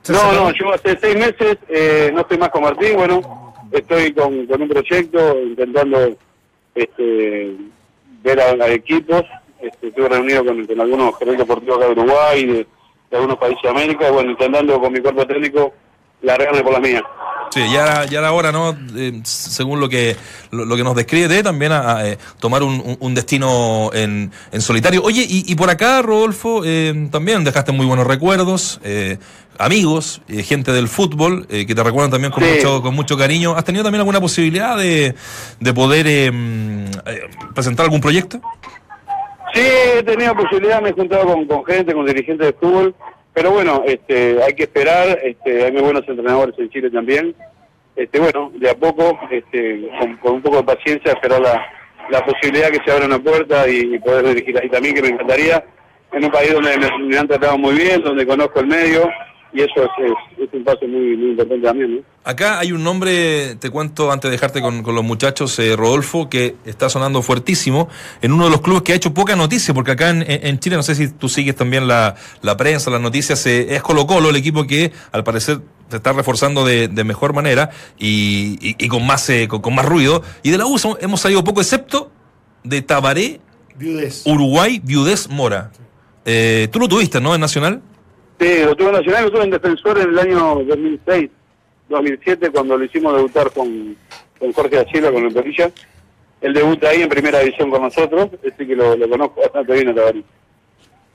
No, 0.09 0.33
no, 0.33 0.53
yo 0.53 0.73
hace 0.75 0.97
seis 1.01 1.17
meses 1.17 1.59
eh, 1.69 2.13
no 2.15 2.21
estoy 2.21 2.39
más 2.39 2.51
con 2.51 2.63
Martín, 2.63 2.95
bueno, 2.95 3.53
estoy 3.73 4.15
con, 4.15 4.33
un 4.33 4.69
proyecto 4.69 5.43
intentando 5.43 6.17
este, 6.77 7.57
ver 8.23 8.41
a, 8.41 8.69
equipos. 8.69 9.25
Este, 9.61 9.89
estuve 9.89 10.09
reunido 10.09 10.45
con, 10.45 10.65
con 10.65 10.81
algunos 10.81 11.19
gerentes 11.19 11.49
deportivos 11.49 11.79
acá 11.79 11.87
de 11.87 12.01
Uruguay, 12.01 12.47
de, 12.47 12.67
de 13.11 13.17
algunos 13.17 13.39
países 13.39 13.63
de 13.63 13.69
América, 13.69 14.09
y 14.09 14.13
bueno, 14.13 14.31
intentando 14.31 14.81
con 14.81 14.93
mi 14.93 15.01
cuerpo 15.01 15.27
técnico 15.27 15.73
largarme 16.23 16.63
por 16.63 16.73
la 16.73 16.81
mía. 16.81 17.03
Sí, 17.51 17.61
ya, 17.73 18.05
ya 18.05 18.21
era 18.21 18.33
hora, 18.33 18.53
¿no? 18.53 18.77
Eh, 18.97 19.21
según 19.25 19.81
lo 19.81 19.89
que, 19.89 20.17
lo, 20.53 20.77
que 20.77 20.85
nos 20.85 20.95
describe, 20.95 21.27
de 21.27 21.43
también 21.43 21.73
a, 21.73 22.07
eh, 22.07 22.17
tomar 22.39 22.63
un, 22.63 22.97
un, 23.01 23.15
destino 23.15 23.91
en, 23.93 24.31
en, 24.53 24.61
solitario. 24.61 25.03
Oye, 25.03 25.27
y, 25.29 25.51
y 25.51 25.55
por 25.57 25.69
acá, 25.69 26.01
Rodolfo, 26.01 26.63
eh, 26.65 27.09
también 27.11 27.43
dejaste 27.43 27.73
muy 27.73 27.87
buenos 27.87 28.07
recuerdos, 28.07 28.81
amigos, 29.59 30.23
gente 30.29 30.73
del 30.73 30.89
fútbol, 30.89 31.47
que 31.49 31.75
te 31.75 31.83
recuerdan 31.83 32.11
también 32.13 32.33
con, 32.33 32.45
mucho, 32.45 32.83
con 32.83 32.95
mucho 32.95 33.17
cariño. 33.17 33.57
¿Has 33.57 33.65
tenido 33.65 33.83
también 33.83 34.01
alguna 34.01 34.21
posibilidad 34.21 34.77
de, 34.79 35.15
de 35.59 35.75
poder 35.75 36.33
presentar 37.53 37.85
algún 37.85 38.01
proyecto? 38.01 38.41
Sí, 39.53 39.67
he 39.97 40.03
tenido 40.03 40.35
posibilidad, 40.35 40.81
me 40.81 40.91
he 40.91 40.93
juntado 40.93 41.47
con, 41.47 41.65
gente, 41.65 41.93
con 41.93 42.07
dirigentes 42.07 42.47
de 42.47 42.53
fútbol, 42.53 42.95
pero 43.33 43.51
bueno, 43.51 43.83
este, 43.87 44.43
hay 44.43 44.55
que 44.55 44.65
esperar, 44.65 45.19
este, 45.23 45.65
hay 45.65 45.73
muy 45.73 45.83
buenos 45.83 46.09
entrenadores 46.09 46.59
en 46.59 46.71
Chile 46.71 46.91
también. 46.91 47.35
Este, 47.97 48.21
bueno, 48.21 48.53
de 48.55 48.71
a 48.71 48.75
poco, 48.75 49.19
este, 49.31 49.89
con, 50.23 50.35
un 50.35 50.43
poco 50.43 50.59
de 50.59 50.63
paciencia, 50.63 51.13
esperar 51.13 51.41
la, 51.41 51.67
la 52.11 52.25
posibilidad 52.25 52.71
que 52.71 52.81
se 52.85 52.93
abra 52.93 53.07
una 53.07 53.19
puerta 53.19 53.69
y, 53.69 53.99
poder 53.99 54.27
dirigir 54.29 54.59
ahí 54.59 54.69
también, 54.69 54.95
que 54.95 55.03
me 55.03 55.09
encantaría, 55.09 55.65
en 56.13 56.25
un 56.25 56.31
país 56.31 56.53
donde 56.53 56.77
me 57.01 57.19
han 57.19 57.29
tratado 57.29 57.59
muy 57.59 57.75
bien, 57.75 58.03
donde 58.03 58.27
conozco 58.27 58.61
el 58.61 58.67
medio, 58.67 59.09
y 59.53 59.63
eso 59.63 59.83
es, 59.83 60.49
un 60.53 60.65
paso 60.65 60.87
muy, 60.87 61.13
importante 61.13 61.67
también. 61.67 61.97
¿no? 61.97 62.03
Acá 62.25 62.59
hay 62.59 62.73
un 62.73 62.85
nombre, 62.85 63.57
te 63.57 63.71
cuento 63.71 64.13
antes 64.13 64.31
de 64.31 64.37
dejarte 64.37 64.61
con, 64.61 64.83
los 64.83 65.05
muchachos, 65.05 65.59
eh, 65.59 65.75
Rodolfo, 65.75 66.29
que 66.29 66.57
está 66.65 66.89
sonando 66.89 67.23
fuertísimo 67.23 67.89
en 68.23 68.33
uno 68.33 68.45
de 68.45 68.51
los 68.51 68.61
clubes 68.61 68.83
que 68.83 68.93
ha 68.93 68.95
hecho 68.95 69.13
poca 69.13 69.35
noticia, 69.37 69.75
porque 69.75 69.93
acá 69.93 70.11
en, 70.11 70.59
Chile, 70.61 70.77
no 70.77 70.83
sé 70.83 70.95
si 70.95 71.09
tú 71.09 71.29
sigues 71.29 71.57
también 71.57 71.89
la, 71.89 72.15
prensa, 72.57 72.91
las 72.91 73.01
noticias, 73.01 73.45
eh, 73.47 73.75
es 73.75 73.83
Colo 73.83 74.07
Colo, 74.07 74.31
el 74.31 74.37
equipo 74.37 74.67
que 74.67 74.93
al 75.13 75.25
parecer 75.25 75.61
se 75.89 75.97
está 75.97 76.13
reforzando 76.13 76.65
de, 76.65 76.89
mejor 77.05 77.33
manera 77.33 77.71
y, 77.99 78.75
con, 78.89 79.05
más, 79.05 79.29
eh, 79.31 79.49
con, 79.49 79.75
más 79.75 79.85
ruido. 79.85 80.23
Y 80.43 80.51
de 80.51 80.59
la 80.59 80.67
U 80.67 80.77
hemos 81.01 81.21
salido 81.21 81.43
poco, 81.43 81.61
excepto 81.61 82.13
de 82.63 82.83
Tabaré, 82.83 83.41
Uruguay, 84.25 84.81
Viudez 84.85 85.29
Mora. 85.29 85.73
tú 86.25 86.79
lo 86.79 86.87
tuviste, 86.87 87.21
¿no? 87.21 87.35
En 87.35 87.41
Nacional. 87.41 87.83
Sí, 88.41 88.65
lo 88.65 88.75
tuve 88.75 88.89
en 88.89 88.95
Nacional, 88.95 89.25
lo 89.25 89.31
tuve 89.31 89.45
en 89.45 89.51
Defensor 89.51 89.99
en 89.99 90.09
el 90.09 90.19
año 90.19 90.65
2006, 90.65 91.31
2007, 91.91 92.51
cuando 92.51 92.79
lo 92.79 92.85
hicimos 92.85 93.15
debutar 93.15 93.51
con, 93.51 93.95
con 94.39 94.53
Jorge 94.55 94.79
Achila, 94.79 95.13
con 95.13 95.27
el 95.27 95.35
Perilla. 95.35 95.71
Él 96.41 96.55
debuta 96.55 96.89
ahí 96.89 97.03
en 97.03 97.11
primera 97.11 97.41
división 97.41 97.71
con 97.71 97.83
nosotros, 97.83 98.31
así 98.41 98.67
que 98.67 98.75
lo, 98.75 98.97
lo 98.97 99.11
conozco 99.11 99.43
bastante 99.43 99.75
bien 99.75 99.89
a 99.89 99.95
Tabarís. 99.95 100.25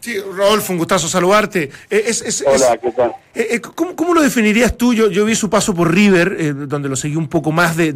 Sí, 0.05 0.19
Rodolfo, 0.19 0.71
un 0.71 0.77
gustazo 0.77 1.07
saludarte. 1.07 1.71
Eh, 1.89 2.11
Hola, 2.45 2.77
¿qué 2.77 2.91
tal? 2.91 3.15
Eh, 3.33 3.47
eh, 3.53 3.59
¿cómo, 3.59 4.13
lo 4.13 4.21
definirías 4.21 4.77
tú? 4.77 4.93
Yo, 4.93 5.09
yo 5.09 5.25
vi 5.25 5.33
su 5.33 5.49
paso 5.49 5.73
por 5.73 5.91
River, 5.91 6.67
donde 6.67 6.89
lo 6.89 6.95
seguí 6.95 7.15
un 7.15 7.27
poco 7.27 7.51
más 7.51 7.75
de, 7.75 7.89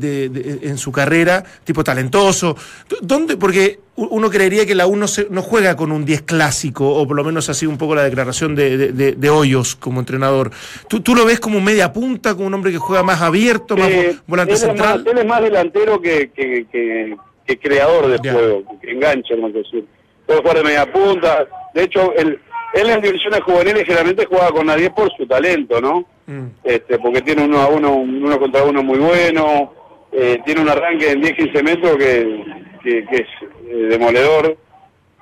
en 0.64 0.80
su 0.80 0.92
carrera, 0.92 1.44
tipo 1.64 1.84
talentoso. 1.84 2.58
¿Dónde? 3.02 3.38
Porque 3.38 3.82
uno 3.96 4.28
creería 4.32 4.66
que 4.66 4.74
la 4.74 4.88
U 4.88 4.96
no, 4.96 5.06
no 5.30 5.42
juega 5.44 5.76
con 5.76 5.92
un 5.92 6.04
10 6.04 6.24
clásico, 6.24 6.90
o 6.90 7.08
por 7.08 7.16
lo 7.16 7.24
menos 7.24 7.48
así 7.48 7.68
un 7.68 7.78
poco 7.78 7.94
la 7.94 8.06
declaración 8.06 8.56
de, 8.56 9.30
Hoyos 9.30 9.76
como 9.76 10.00
entrenador. 10.00 10.50
¿Tú, 10.88 11.02
¿Tú, 11.02 11.14
lo 11.14 11.26
ves 11.26 11.40
como 11.40 11.62
media 11.62 11.94
punta, 11.94 12.34
como 12.34 12.48
un 12.48 12.56
hombre 12.56 12.72
que 12.72 12.80
juega 12.80 13.04
más 13.04 13.22
abierto, 13.22 13.78
más 13.78 13.92
volante 14.26 14.58
central? 14.58 15.06
él 15.06 15.16
es 15.16 15.26
más 15.28 15.44
delantero 15.44 16.02
que, 16.02 16.32
que, 16.32 17.60
creador 17.60 18.08
de 18.08 18.32
juego, 18.32 18.80
que 18.82 18.94
engancha, 18.94 19.36
no 19.36 19.52
decir. 19.52 19.86
Puede 20.26 20.42
jugar 20.42 20.58
de 20.58 20.64
media 20.64 20.92
punta 20.92 21.48
de 21.74 21.84
hecho, 21.84 22.14
él, 22.16 22.40
él 22.74 22.90
en 22.90 23.02
divisiones 23.02 23.42
juveniles 23.42 23.84
generalmente 23.84 24.26
juega 24.26 24.50
con 24.50 24.66
nadie 24.68 24.90
por 24.90 25.12
su 25.16 25.26
talento, 25.26 25.80
¿no? 25.82 26.06
Mm. 26.28 26.48
Este, 26.64 27.00
porque 27.00 27.22
tiene 27.22 27.44
uno 27.44 27.60
a 27.60 27.68
uno, 27.68 27.96
uno 27.96 28.40
contra 28.40 28.64
uno 28.64 28.84
muy 28.84 29.00
bueno, 29.00 29.74
eh, 30.12 30.40
tiene 30.46 30.62
un 30.62 30.70
arranque 30.70 31.12
en 31.12 31.22
10-15 31.22 31.64
metros 31.64 31.98
que, 31.98 32.44
que, 32.84 33.00
es 33.00 33.28
eh, 33.68 33.76
demoledor. 33.90 34.58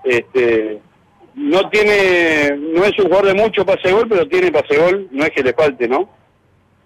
Este, 0.04 0.80
no 1.36 1.70
tiene, 1.70 2.56
no 2.58 2.84
es 2.84 2.98
un 2.98 3.06
jugador 3.06 3.28
de 3.28 3.34
mucho 3.34 3.66
pase 3.66 3.92
gol, 3.92 4.08
pero 4.10 4.28
tiene 4.28 4.52
pase 4.52 4.78
gol, 4.78 5.08
no 5.12 5.24
es 5.24 5.32
que 5.32 5.44
le 5.44 5.54
falte, 5.54 5.88
¿no? 5.88 6.10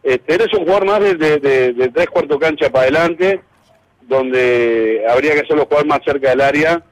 Este, 0.04 0.36
él 0.36 0.42
es 0.42 0.54
un 0.54 0.66
jugador 0.66 0.86
más 0.86 1.00
de, 1.00 1.16
de, 1.16 1.74
de, 1.74 1.90
tres 1.90 2.10
cuartos 2.10 2.40
cancha 2.40 2.72
para 2.72 2.84
adelante, 2.84 3.42
donde 4.02 5.04
habría 5.08 5.34
que 5.34 5.42
hacerlo 5.42 5.68
jugar 5.70 5.86
más 5.86 6.00
cerca 6.04 6.32
del 6.32 6.42
área 6.42 6.84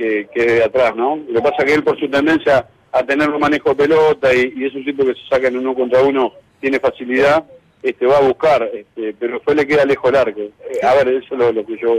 que, 0.00 0.28
que 0.32 0.62
atrás, 0.64 0.96
¿no? 0.96 1.16
Lo 1.28 1.42
que 1.42 1.50
pasa 1.50 1.64
que 1.64 1.74
él 1.74 1.84
por 1.84 2.00
su 2.00 2.08
tendencia 2.08 2.66
a 2.90 3.02
tener 3.02 3.28
un 3.28 3.38
manejo 3.38 3.70
de 3.70 3.86
pelota 3.86 4.34
y, 4.34 4.54
y 4.56 4.64
es 4.64 4.74
un 4.74 4.84
tipo 4.84 5.04
que 5.04 5.12
se 5.12 5.28
saca 5.28 5.48
en 5.48 5.58
uno 5.58 5.74
contra 5.74 6.02
uno, 6.02 6.32
tiene 6.58 6.80
facilidad, 6.80 7.44
este, 7.82 8.06
va 8.06 8.16
a 8.16 8.22
buscar, 8.22 8.62
este, 8.72 9.14
pero 9.18 9.34
después 9.34 9.56
le 9.56 9.66
queda 9.66 9.84
lejos 9.84 10.10
el 10.10 10.16
arco. 10.16 10.40
Eh, 10.40 10.80
a 10.82 10.94
ver, 10.94 11.08
eso 11.08 11.34
es 11.34 11.54
lo, 11.54 11.66
que 11.66 11.76
yo 11.76 11.94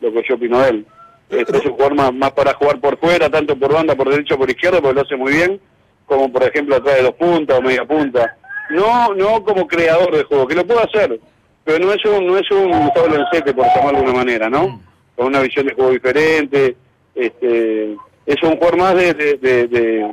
lo 0.00 0.12
que 0.12 0.22
yo 0.28 0.34
opino 0.34 0.60
de 0.60 0.68
él. 0.68 0.86
Este, 1.30 1.58
es 1.58 1.64
un 1.64 1.72
jugador 1.72 2.12
más, 2.12 2.32
para 2.32 2.54
jugar 2.54 2.80
por 2.80 2.98
fuera, 2.98 3.30
tanto 3.30 3.56
por 3.56 3.72
banda, 3.72 3.94
por 3.94 4.10
derecho, 4.10 4.36
por 4.36 4.50
izquierda, 4.50 4.80
porque 4.80 4.96
lo 4.96 5.02
hace 5.02 5.16
muy 5.16 5.32
bien, 5.32 5.60
como 6.06 6.32
por 6.32 6.42
ejemplo 6.42 6.74
atrás 6.74 6.96
de 6.96 7.02
dos 7.04 7.14
puntas 7.14 7.56
o 7.56 7.62
media 7.62 7.84
punta. 7.84 8.36
No, 8.70 9.14
no 9.14 9.44
como 9.44 9.68
creador 9.68 10.16
de 10.16 10.24
juego, 10.24 10.48
que 10.48 10.56
lo 10.56 10.66
puede 10.66 10.82
hacer, 10.82 11.20
pero 11.62 11.78
no 11.78 11.92
es 11.92 12.04
un, 12.04 12.26
no 12.26 12.36
es 12.36 12.50
un 12.50 12.70
Gustavo 12.84 13.06
por 13.54 13.66
llamarlo 13.76 13.98
de 14.00 14.04
una 14.04 14.12
manera, 14.12 14.50
¿no? 14.50 14.80
Con 15.14 15.26
una 15.26 15.40
visión 15.40 15.66
de 15.66 15.74
juego 15.74 15.92
diferente, 15.92 16.76
este, 17.14 17.96
es 18.26 18.42
un 18.42 18.56
jugador 18.56 18.76
más 18.76 18.94
de, 18.94 19.14
de, 19.14 20.12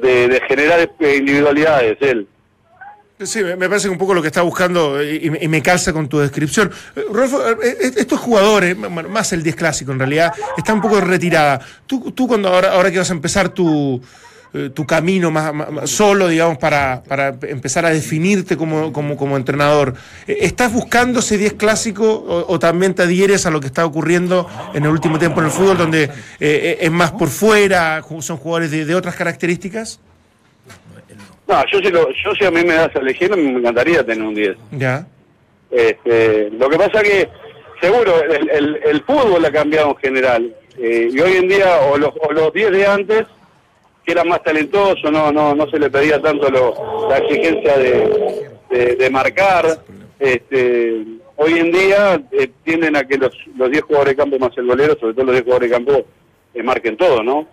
de, 0.00 0.40
generar 0.48 0.90
individualidades, 1.00 1.96
él. 2.00 2.26
Sí, 3.20 3.42
me 3.44 3.68
parece 3.68 3.86
que 3.86 3.92
un 3.92 3.98
poco 3.98 4.14
lo 4.14 4.22
que 4.22 4.28
está 4.28 4.42
buscando 4.42 5.00
y, 5.02 5.30
me 5.30 5.62
calza 5.62 5.92
con 5.92 6.08
tu 6.08 6.18
descripción. 6.18 6.72
Rolfo, 7.10 7.40
eh, 7.40 7.56
eh, 7.62 7.92
estos 7.96 8.18
jugadores, 8.18 8.76
más 8.76 9.32
el 9.32 9.44
10 9.44 9.54
clásico 9.54 9.92
en 9.92 10.00
realidad, 10.00 10.32
están 10.56 10.76
un 10.76 10.82
poco 10.82 11.00
retirada. 11.00 11.60
Tú, 11.86 12.10
tú 12.10 12.26
cuando 12.26 12.48
ahora, 12.48 12.72
ahora 12.72 12.90
que 12.90 12.98
vas 12.98 13.10
a 13.10 13.14
empezar 13.14 13.50
tu, 13.50 14.02
tu 14.74 14.86
camino 14.86 15.30
más, 15.30 15.52
solo, 15.90 16.28
digamos, 16.28 16.58
para, 16.58 17.02
para 17.02 17.36
empezar 17.42 17.86
a 17.86 17.90
definirte 17.90 18.56
como, 18.56 18.92
como, 18.92 19.16
como 19.16 19.36
entrenador, 19.36 19.94
¿estás 20.26 20.72
buscando 20.72 21.20
ese 21.20 21.38
10 21.38 21.54
clásico 21.54 22.44
o, 22.48 22.58
también 22.58 22.94
te 22.94 23.02
adhieres 23.02 23.46
a 23.46 23.50
lo 23.50 23.60
que 23.60 23.66
está 23.66 23.86
ocurriendo 23.86 24.48
en 24.74 24.84
el 24.84 24.90
último 24.90 25.18
tiempo 25.18 25.40
en 25.40 25.46
el 25.46 25.52
fútbol, 25.52 25.78
donde 25.78 26.10
es 26.38 26.90
más 26.90 27.12
por 27.12 27.28
fuera, 27.28 28.02
son 28.20 28.36
jugadores 28.36 28.70
de, 28.70 28.84
de 28.84 28.94
otras 28.94 29.16
características? 29.16 30.00
No, 31.46 31.64
yo 31.66 31.78
si, 31.80 31.90
lo, 31.90 32.08
yo 32.12 32.34
si 32.34 32.44
a 32.44 32.50
mí 32.50 32.62
me 32.64 32.74
das 32.74 32.94
a 32.94 33.00
elegir, 33.00 33.34
me 33.36 33.58
encantaría 33.58 34.04
tener 34.04 34.24
un 34.24 34.34
10. 34.34 34.56
Ya. 34.72 35.06
Este, 35.70 36.50
lo 36.50 36.68
que 36.68 36.78
pasa 36.78 37.02
que, 37.02 37.28
seguro, 37.80 38.22
el, 38.22 38.80
el, 38.84 39.02
fútbol 39.02 39.44
ha 39.44 39.50
cambiado 39.50 39.90
en 39.90 39.96
general. 39.96 40.54
Eh, 40.78 41.10
y 41.12 41.20
hoy 41.20 41.36
en 41.36 41.48
día, 41.48 41.80
o 41.90 41.98
los, 41.98 42.12
o 42.20 42.32
los 42.32 42.52
10 42.52 42.70
de 42.70 42.86
antes, 42.86 43.26
que 44.04 44.12
eran 44.12 44.28
más 44.28 44.42
talentosos, 44.42 45.10
no 45.10 45.32
no 45.32 45.54
no 45.54 45.70
se 45.70 45.78
le 45.78 45.90
pedía 45.90 46.20
tanto 46.20 46.50
lo, 46.50 47.08
la 47.08 47.18
exigencia 47.18 47.76
de, 47.78 48.96
de, 48.96 49.10
marcar. 49.10 49.78
Este, 50.18 51.04
hoy 51.36 51.58
en 51.58 51.72
día 51.72 52.22
eh, 52.32 52.50
tienden 52.64 52.96
a 52.96 53.04
que 53.04 53.18
los, 53.18 53.36
los 53.56 53.70
10 53.70 53.82
jugadores 53.84 54.16
de 54.16 54.22
campo 54.22 54.38
más 54.38 54.56
el 54.56 54.66
golero, 54.66 54.96
sobre 54.98 55.14
todo 55.14 55.26
los 55.26 55.34
10 55.34 55.44
jugadores 55.44 55.70
de 55.70 55.76
campo, 55.76 56.06
eh, 56.54 56.62
marquen 56.62 56.96
todo, 56.96 57.22
¿no? 57.22 57.46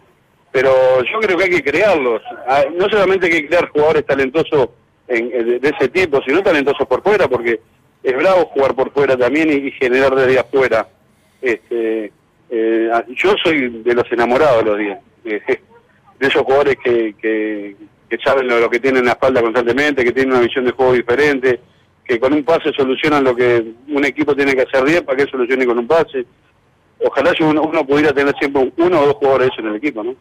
pero 0.51 1.03
yo 1.03 1.19
creo 1.19 1.37
que 1.37 1.43
hay 1.45 1.49
que 1.49 1.63
crearlos. 1.63 2.21
Ah, 2.47 2.63
no 2.73 2.89
solamente 2.89 3.27
hay 3.27 3.33
que 3.33 3.47
crear 3.47 3.69
jugadores 3.69 4.05
talentosos 4.05 4.69
de, 5.07 5.59
ese 5.61 5.87
tipo, 5.89 6.21
sino 6.23 6.41
talentosos 6.41 6.87
por 6.87 7.03
fuera, 7.03 7.27
porque 7.27 7.59
es 8.03 8.15
bravo 8.15 8.45
jugar 8.47 8.75
por 8.75 8.91
fuera 8.91 9.17
también 9.17 9.51
y, 9.51 9.71
generar 9.71 10.15
desde 10.15 10.39
afuera. 10.39 10.87
Este, 11.41 12.11
eh, 12.49 12.89
ah, 12.93 13.03
yo 13.09 13.35
soy 13.43 13.81
de 13.83 13.93
los 13.93 14.11
enamorados 14.11 14.63
los 14.63 14.77
días, 14.77 14.99
de, 16.19 16.27
esos 16.27 16.43
jugadores 16.43 16.77
que, 16.83 17.15
que, 17.19 18.17
saben 18.23 18.47
lo, 18.47 18.69
que 18.69 18.79
tienen 18.79 18.99
en 18.99 19.05
la 19.05 19.11
espalda 19.13 19.41
constantemente, 19.41 20.03
que 20.03 20.11
tienen 20.11 20.33
una 20.33 20.41
visión 20.41 20.65
de 20.65 20.71
juego 20.71 20.93
diferente, 20.93 21.59
que 22.03 22.19
con 22.19 22.33
un 22.33 22.43
pase 22.43 22.71
solucionan 22.73 23.23
lo 23.23 23.35
que 23.35 23.63
un 23.87 24.05
equipo 24.05 24.35
tiene 24.35 24.55
que 24.55 24.63
hacer 24.63 24.83
bien 24.83 25.05
para 25.05 25.17
que 25.17 25.31
solucione 25.31 25.65
con 25.65 25.77
un 25.77 25.87
pase. 25.87 26.25
Ojalá 26.99 27.33
uno, 27.39 27.61
uno 27.61 27.85
pudiera 27.85 28.13
tener 28.13 28.35
siempre 28.37 28.71
uno 28.77 29.01
o 29.01 29.05
dos 29.05 29.15
jugadores 29.15 29.51
en 29.57 29.67
el 29.67 29.75
equipo, 29.75 30.03
¿no? 30.03 30.15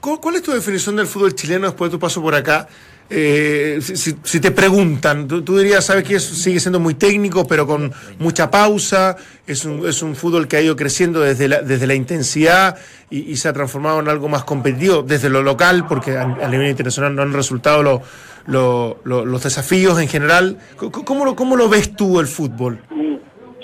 ¿Cuál 0.00 0.36
es 0.36 0.42
tu 0.42 0.52
definición 0.52 0.96
del 0.96 1.06
fútbol 1.06 1.34
chileno 1.34 1.66
después 1.66 1.90
de 1.90 1.96
tu 1.96 2.00
paso 2.00 2.22
por 2.22 2.34
acá? 2.34 2.68
Eh, 3.16 3.78
si, 3.80 4.40
te 4.40 4.50
preguntan, 4.50 5.28
tú, 5.28 5.56
dirías, 5.56 5.84
sabes 5.84 6.02
que 6.02 6.18
sigue 6.18 6.58
siendo 6.58 6.80
muy 6.80 6.94
técnico, 6.94 7.46
pero 7.46 7.64
con 7.64 7.92
mucha 8.18 8.50
pausa, 8.50 9.16
es 9.46 9.64
un, 9.64 9.86
es 9.86 10.02
un 10.02 10.16
fútbol 10.16 10.48
que 10.48 10.56
ha 10.56 10.60
ido 10.60 10.74
creciendo 10.74 11.20
desde 11.20 11.46
la, 11.46 11.62
desde 11.62 11.86
la 11.86 11.94
intensidad 11.94 12.76
y, 13.10 13.36
se 13.36 13.48
ha 13.48 13.52
transformado 13.52 14.00
en 14.00 14.08
algo 14.08 14.28
más 14.28 14.42
competitivo 14.42 15.02
desde 15.02 15.30
lo 15.30 15.42
local, 15.42 15.86
porque 15.86 16.16
a, 16.16 16.26
nivel 16.48 16.68
internacional 16.68 17.14
no 17.14 17.22
han 17.22 17.32
resultado 17.32 18.02
los 18.46 19.42
desafíos 19.44 20.00
en 20.00 20.08
general. 20.08 20.58
¿Cómo, 20.76 21.24
lo, 21.24 21.36
¿Cómo 21.36 21.54
lo 21.54 21.68
ves 21.68 21.94
tú 21.94 22.18
el 22.18 22.26
fútbol? 22.26 22.80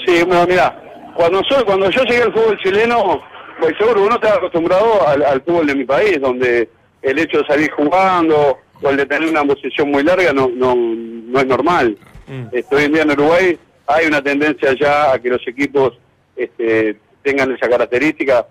Sí, 0.07 0.23
bueno, 0.23 0.47
mira, 0.47 0.81
cuando, 1.17 1.43
cuando 1.67 1.91
yo 1.91 2.05
llegué 2.05 2.23
al 2.23 2.33
fútbol 2.33 2.57
chileno 2.63 3.21
pues 3.61 3.77
seguro 3.77 4.05
uno 4.05 4.15
está 4.15 4.35
acostumbrado 4.35 5.07
al, 5.07 5.43
fútbol 5.43 5.67
de 5.67 5.75
mi 5.75 5.85
país, 5.85 6.21
donde 6.21 6.69
el 7.03 7.19
hecho 7.19 7.39
de 7.39 7.47
salir 7.47 7.71
jugando 7.73 8.59
o 8.83 8.91
el 8.91 8.97
de 8.97 9.07
tener 9.07 9.29
una 9.29 9.45
posición 9.45 9.91
muy 9.91 10.03
larga 10.03 10.33
no 10.33 10.49
no, 10.49 10.75
no 10.75 11.41
es 11.41 11.47
normal. 11.47 11.97
Mm. 12.27 12.47
Este, 12.53 12.77
hoy 12.77 12.85
en 12.85 12.93
día 12.93 13.03
en 13.03 13.11
Uruguay 13.11 13.59
hay 13.87 14.07
una 14.07 14.23
tendencia 14.23 14.75
ya 14.79 15.13
a 15.13 15.19
que 15.19 15.31
los 15.31 15.47
equipos 15.47 15.99
este, 16.37 16.97
tengan 17.23 17.53
esa 17.53 17.69
característica. 17.69 18.47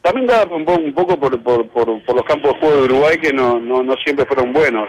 También 0.00 0.26
da 0.26 0.44
un, 0.44 0.92
poco 0.94 1.18
por, 1.18 1.42
por, 1.42 1.68
por, 1.68 1.88
los 1.88 2.24
campos 2.24 2.54
de 2.54 2.60
juego 2.60 2.76
de 2.76 2.82
Uruguay 2.84 3.18
que 3.18 3.32
no, 3.32 3.58
no, 3.58 3.82
no 3.82 3.94
siempre 4.04 4.24
fueron 4.26 4.52
buenos. 4.52 4.88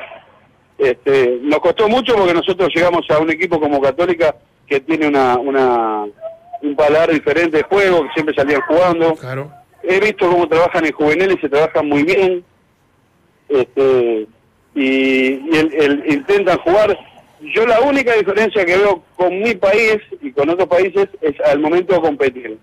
Este, 0.78 1.40
nos 1.42 1.60
costó 1.60 1.90
mucho 1.90 2.16
porque 2.16 2.34
nosotros 2.34 2.70
llegamos 2.74 3.06
a 3.10 3.20
un 3.20 3.30
equipo 3.32 3.60
como 3.60 3.82
Católica 3.82 4.36
que 4.66 4.80
tiene 4.80 5.08
una, 5.08 5.38
una 5.38 6.06
un 6.62 6.76
paladar 6.76 7.12
diferente 7.12 7.58
de 7.58 7.64
juego, 7.64 8.04
que 8.04 8.14
siempre 8.14 8.36
salían 8.36 8.62
jugando. 8.62 9.16
Claro 9.16 9.60
he 9.84 10.00
visto 10.00 10.30
cómo 10.30 10.48
trabajan 10.48 10.86
en 10.86 10.92
juveniles 10.92 11.38
y 11.38 11.42
se 11.42 11.50
trabajan 11.50 11.88
muy 11.88 12.04
bien. 12.04 12.44
Este, 13.48 14.28
y, 14.80 15.34
el, 15.58 16.04
intentan 16.08 16.58
jugar. 16.60 16.98
Yo 17.54 17.66
la 17.66 17.82
única 17.82 18.14
diferencia 18.14 18.66
que 18.66 18.78
veo 18.78 19.04
con 19.16 19.42
mi 19.42 19.54
país 19.56 19.98
y 20.22 20.32
con 20.32 20.50
otros 20.50 20.68
países 20.68 21.08
es 21.22 21.40
al 21.42 21.60
momento 21.60 21.94
de 21.94 22.02
competir. 22.02 22.58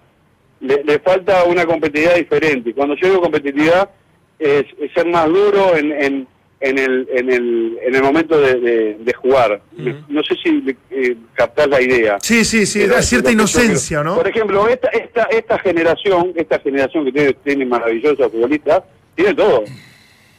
Le, 0.61 0.99
falta 1.01 1.45
una 1.45 1.67
competitividad 1.67 2.17
diferente. 2.17 2.73
Cuando 2.75 2.95
yo 2.97 3.09
digo 3.09 3.21
competitividad 3.21 3.91
es, 4.39 4.65
ser 4.95 5.07
más 5.07 5.27
duro 5.27 5.77
en, 5.77 5.93
en, 5.93 6.29
en, 6.61 6.79
el, 6.79 7.09
en, 7.13 7.33
el, 7.33 7.79
en 7.83 7.95
el 7.95 8.03
momento 8.03 8.41
de, 8.41 9.15
jugar. 9.21 9.61
No 10.09 10.23
sé 10.23 10.35
si 10.43 10.77
eh, 10.91 11.17
captás 11.35 11.69
la 11.69 11.83
idea. 11.83 12.19
Sí, 12.23 12.45
sí, 12.45 12.65
sí, 12.65 12.87
da 12.87 13.03
cierta 13.03 13.31
inocencia, 13.31 14.03
¿no? 14.03 14.17
Por 14.17 14.29
ejemplo, 14.29 14.69
esta, 14.69 14.89
esta, 14.89 15.25
esta 15.25 15.59
generación, 15.59 16.33
esta 16.35 16.59
generación 16.61 17.05
que 17.05 17.13
tiene, 17.13 17.33
tiene 17.45 17.67
maravillosos 17.67 18.33
futbolistas, 18.33 18.83
tiene 19.15 19.35
todo. 19.35 19.65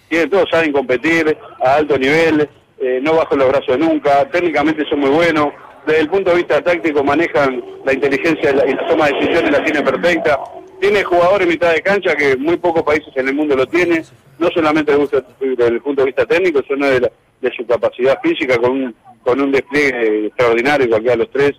Tiene 0.10 0.28
todo, 0.28 0.46
saben 0.50 0.72
competir 0.72 1.38
a 1.64 1.76
alto 1.76 1.98
nivel, 1.98 2.50
eh, 2.80 3.00
no 3.02 3.16
bajo 3.16 3.36
los 3.36 3.50
brazos 3.50 3.78
nunca, 3.78 4.30
técnicamente 4.30 4.86
son 4.90 5.00
muy 5.00 5.10
buenos. 5.10 5.50
Desde 5.86 6.02
el 6.02 6.10
punto 6.10 6.32
de 6.32 6.38
vista 6.38 6.62
táctico 6.62 7.04
manejan 7.04 7.64
la 7.86 7.94
inteligencia 7.94 8.52
y 8.52 8.56
la, 8.56 8.88
toma 8.88 9.08
de 9.08 9.14
decisiones 9.14 9.52
la 9.52 9.64
tienen 9.64 9.84
perfecta. 9.84 10.40
Tiene 10.80 11.04
jugadores 11.04 11.48
en 11.48 11.54
mitad 11.54 11.74
de 11.74 11.82
cancha 11.82 12.16
que 12.16 12.36
muy 12.36 12.58
pocos 12.58 12.84
países 12.84 13.10
en 13.16 13.28
el 13.30 13.36
mundo 13.36 13.56
lo 13.56 13.66
tienen 13.66 14.04
no 14.38 14.50
solamente 14.52 14.96
desde 15.40 15.68
el 15.68 15.82
punto 15.82 16.02
de 16.02 16.08
vista 16.08 16.26
técnico, 16.26 16.62
sino 16.68 16.86
de, 16.86 17.12
de 17.42 17.52
su 17.56 17.66
capacidad 17.66 18.20
física 18.22 18.58
con 18.58 18.72
un, 18.72 18.96
con 19.24 19.42
un 19.42 19.52
despliegue 19.52 20.28
extraordinario, 20.28 20.90
cualquiera 20.90 21.18
de 21.18 21.24
los 21.24 21.32
tres, 21.32 21.54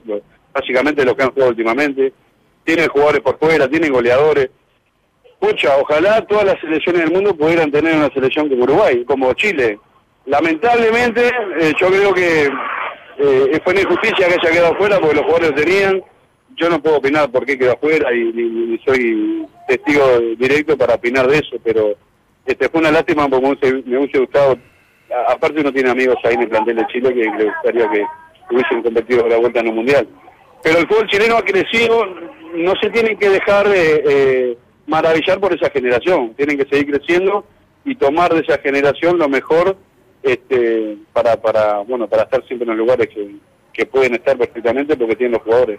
básicamente 0.52 1.04
lo 1.04 1.16
que 1.16 1.22
han 1.22 1.32
jugado 1.32 1.50
últimamente. 1.50 2.12
Tienen 2.64 2.88
jugadores 2.88 3.20
por 3.20 3.38
fuera, 3.38 3.68
tienen 3.68 3.92
goleadores. 3.92 4.50
Pucha, 5.40 5.76
ojalá 5.76 6.20
todas 6.26 6.44
las 6.44 6.60
selecciones 6.60 7.02
del 7.02 7.12
mundo 7.12 7.34
pudieran 7.34 7.70
tener 7.70 7.94
una 7.94 8.10
selección 8.10 8.48
como 8.48 8.64
Uruguay, 8.64 9.04
como 9.04 9.32
Chile. 9.34 9.78
Lamentablemente, 10.26 11.28
eh, 11.60 11.72
yo 11.78 11.86
creo 11.88 12.12
que 12.12 12.50
eh, 13.18 13.60
fue 13.62 13.72
una 13.72 13.82
injusticia 13.82 14.28
que 14.28 14.34
haya 14.34 14.50
quedado 14.50 14.74
fuera 14.76 14.98
porque 14.98 15.16
los 15.16 15.24
jugadores 15.24 15.54
tenían. 15.54 16.02
Yo 16.56 16.68
no 16.68 16.82
puedo 16.82 16.96
opinar 16.96 17.30
por 17.30 17.46
qué 17.46 17.56
quedó 17.56 17.72
afuera 17.72 18.12
y, 18.12 18.32
ni 18.32 18.78
soy 18.78 19.46
testigo 19.68 20.18
directo 20.36 20.76
para 20.76 20.94
opinar 20.94 21.28
de 21.28 21.38
eso, 21.38 21.56
pero 21.62 21.94
este, 22.44 22.68
fue 22.68 22.80
una 22.80 22.90
lástima 22.90 23.28
porque 23.28 23.82
me 23.86 23.98
hubiese 23.98 24.18
gustado, 24.18 24.58
aparte 25.28 25.60
uno 25.60 25.72
tiene 25.72 25.90
amigos 25.90 26.16
ahí 26.24 26.34
en 26.34 26.42
el 26.42 26.48
plantel 26.48 26.76
de 26.76 26.86
Chile 26.88 27.14
que 27.14 27.20
le 27.20 27.44
gustaría 27.44 27.88
que 27.90 28.04
hubiesen 28.50 28.82
competido 28.82 29.28
la 29.28 29.36
vuelta 29.36 29.60
en 29.60 29.68
un 29.68 29.76
mundial. 29.76 30.08
Pero 30.62 30.78
el 30.78 30.88
fútbol 30.88 31.06
chileno 31.06 31.36
ha 31.36 31.44
crecido, 31.44 32.06
no 32.54 32.72
se 32.82 32.90
tienen 32.90 33.16
que 33.18 33.28
dejar 33.28 33.68
de 33.68 34.02
eh, 34.08 34.58
maravillar 34.88 35.38
por 35.38 35.52
esa 35.52 35.70
generación, 35.70 36.34
tienen 36.34 36.58
que 36.58 36.66
seguir 36.68 36.96
creciendo 36.96 37.46
y 37.84 37.94
tomar 37.94 38.34
de 38.34 38.40
esa 38.40 38.58
generación 38.58 39.18
lo 39.18 39.28
mejor 39.28 39.76
este, 40.22 40.96
para, 41.12 41.40
para, 41.40 41.78
bueno, 41.78 42.08
para 42.08 42.24
estar 42.24 42.44
siempre 42.46 42.64
en 42.64 42.76
los 42.76 42.78
lugares 42.78 43.08
que, 43.08 43.36
que 43.72 43.86
pueden 43.86 44.14
estar 44.14 44.36
perfectamente 44.36 44.96
porque 44.96 45.14
tienen 45.14 45.34
los 45.34 45.42
jugadores. 45.42 45.78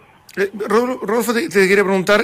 Rodolfo, 0.68 1.34
te, 1.34 1.50
te 1.50 1.68
quería 1.68 1.84
preguntar, 1.84 2.22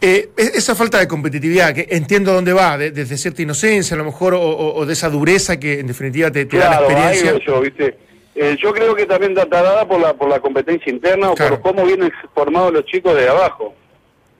eh, 0.00 0.30
esa 0.36 0.74
falta 0.76 0.98
de 0.98 1.08
competitividad, 1.08 1.74
que 1.74 1.88
entiendo 1.90 2.32
dónde 2.32 2.52
va, 2.52 2.78
desde 2.78 3.16
cierta 3.16 3.42
inocencia 3.42 3.94
a 3.94 3.98
lo 3.98 4.04
mejor, 4.04 4.34
o, 4.36 4.86
de 4.86 4.92
esa 4.92 5.10
dureza 5.10 5.58
que 5.58 5.80
en 5.80 5.88
definitiva 5.88 6.30
te, 6.30 6.44
da 6.44 6.70
la 6.70 6.86
experiencia. 6.86 7.38
Yo, 7.44 7.60
¿viste? 7.60 7.98
Eh, 8.36 8.56
yo 8.62 8.72
creo 8.72 8.94
que 8.94 9.06
también 9.06 9.36
está 9.36 9.62
dada 9.62 9.86
por 9.86 10.00
la, 10.00 10.14
por 10.14 10.28
la 10.28 10.38
competencia 10.38 10.92
interna 10.92 11.32
o 11.32 11.34
por 11.34 11.60
cómo 11.60 11.84
vienen 11.84 12.12
formados 12.32 12.72
los 12.72 12.84
chicos 12.84 13.16
de 13.16 13.28
abajo. 13.28 13.74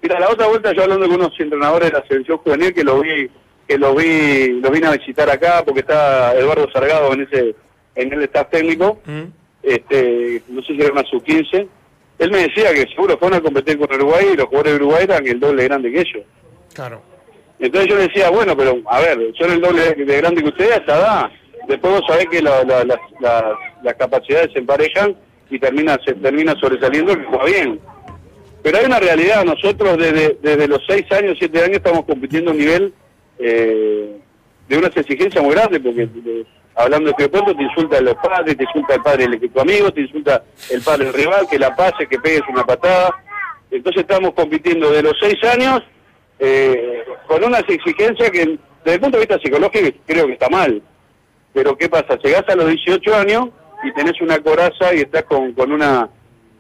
Mira, 0.02 0.20
la 0.20 0.30
otra 0.30 0.46
vuelta 0.46 0.72
yo 0.72 0.82
hablando 0.82 1.06
con 1.06 1.16
unos 1.16 1.40
entrenadores 1.40 1.90
de 1.90 1.98
la 1.98 2.06
selección 2.06 2.38
juvenil 2.38 2.72
que 2.72 2.84
lo 2.84 3.00
vi, 3.00 3.30
que 3.66 3.78
lo 3.78 3.94
vi, 3.94 4.60
los 4.60 4.70
vine 4.70 4.86
a 4.86 4.92
visitar 4.92 5.28
acá 5.28 5.62
porque 5.64 5.80
está 5.80 6.34
Eduardo 6.34 6.70
Sargado 6.70 7.12
en 7.12 7.22
ese, 7.22 7.54
en 7.94 8.12
el 8.12 8.22
staff 8.22 8.48
técnico, 8.50 9.00
mm. 9.04 9.22
este, 9.62 10.42
no 10.48 10.62
sé 10.62 10.74
si 10.74 10.80
era 10.80 10.92
una 10.92 11.04
sub 11.04 11.22
15 11.22 11.68
él 12.18 12.30
me 12.32 12.38
decía 12.38 12.74
que 12.74 12.86
seguro 12.88 13.16
fue 13.16 13.34
a 13.34 13.40
competir 13.40 13.78
con 13.78 13.94
Uruguay 13.94 14.30
y 14.32 14.36
los 14.36 14.46
jugadores 14.46 14.72
de 14.72 14.84
Uruguay 14.84 15.04
eran 15.04 15.26
el 15.26 15.38
doble 15.38 15.64
grande 15.64 15.92
que 15.92 16.00
ellos. 16.00 16.26
Claro. 16.74 17.00
Entonces 17.60 17.88
yo 17.88 17.96
le 17.96 18.08
decía, 18.08 18.30
bueno, 18.30 18.56
pero 18.56 18.80
a 18.86 19.00
ver, 19.00 19.18
son 19.38 19.52
el 19.52 19.60
doble 19.60 19.94
de 19.94 20.16
grande 20.16 20.42
que 20.42 20.48
ustedes, 20.48 20.78
hasta 20.78 20.98
da. 20.98 21.32
Después 21.68 21.92
vos 21.92 22.02
sabés 22.08 22.26
que 22.26 22.42
las 22.42 23.94
capacidades 23.98 24.52
se 24.52 24.58
emparejan 24.58 25.16
y 25.50 25.58
termina, 25.58 25.98
se 26.04 26.14
termina 26.14 26.54
sobresaliendo 26.60 27.12
el 27.12 27.18
que 27.18 27.26
juega 27.26 27.44
bien. 27.44 27.80
Pero 28.68 28.80
hay 28.80 28.84
una 28.84 29.00
realidad, 29.00 29.46
nosotros 29.46 29.96
desde, 29.96 30.36
desde 30.42 30.68
los 30.68 30.82
6 30.86 31.10
años, 31.12 31.36
7 31.38 31.58
años 31.58 31.76
estamos 31.78 32.04
compitiendo 32.04 32.50
a 32.50 32.52
un 32.52 32.58
nivel 32.58 32.92
eh, 33.38 34.18
de 34.68 34.76
unas 34.76 34.94
exigencias 34.94 35.42
muy 35.42 35.54
grandes, 35.54 35.80
porque 35.80 36.06
hablando 36.74 37.10
de 37.16 37.28
pronto 37.30 37.56
te 37.56 37.62
insulta 37.62 37.98
los 38.02 38.16
padres, 38.16 38.58
te 38.58 38.64
insulta 38.64 38.96
el 38.96 39.00
padre 39.00 39.26
de 39.26 39.48
tu 39.48 39.58
amigo, 39.58 39.90
te 39.90 40.02
insulta 40.02 40.44
el 40.68 40.82
padre 40.82 41.06
del 41.06 41.14
rival, 41.14 41.46
que 41.50 41.58
la 41.58 41.74
pase, 41.74 42.06
que 42.06 42.18
pegues 42.18 42.42
una 42.50 42.62
patada. 42.62 43.14
Entonces 43.70 44.02
estamos 44.02 44.34
compitiendo 44.34 44.90
de 44.90 45.02
los 45.02 45.14
seis 45.18 45.42
años 45.44 45.82
eh, 46.38 47.04
con 47.26 47.42
unas 47.42 47.64
exigencias 47.70 48.30
que 48.30 48.58
desde 48.84 48.94
el 48.96 49.00
punto 49.00 49.16
de 49.16 49.24
vista 49.24 49.40
psicológico 49.42 49.98
creo 50.04 50.26
que 50.26 50.34
está 50.34 50.50
mal. 50.50 50.82
Pero 51.54 51.74
¿qué 51.74 51.88
pasa? 51.88 52.18
Llegás 52.22 52.46
a 52.46 52.54
los 52.54 52.66
18 52.66 53.14
años 53.14 53.48
y 53.82 53.94
tenés 53.94 54.20
una 54.20 54.38
coraza 54.40 54.92
y 54.92 54.98
estás 54.98 55.22
con, 55.22 55.54
con 55.54 55.72
una 55.72 56.10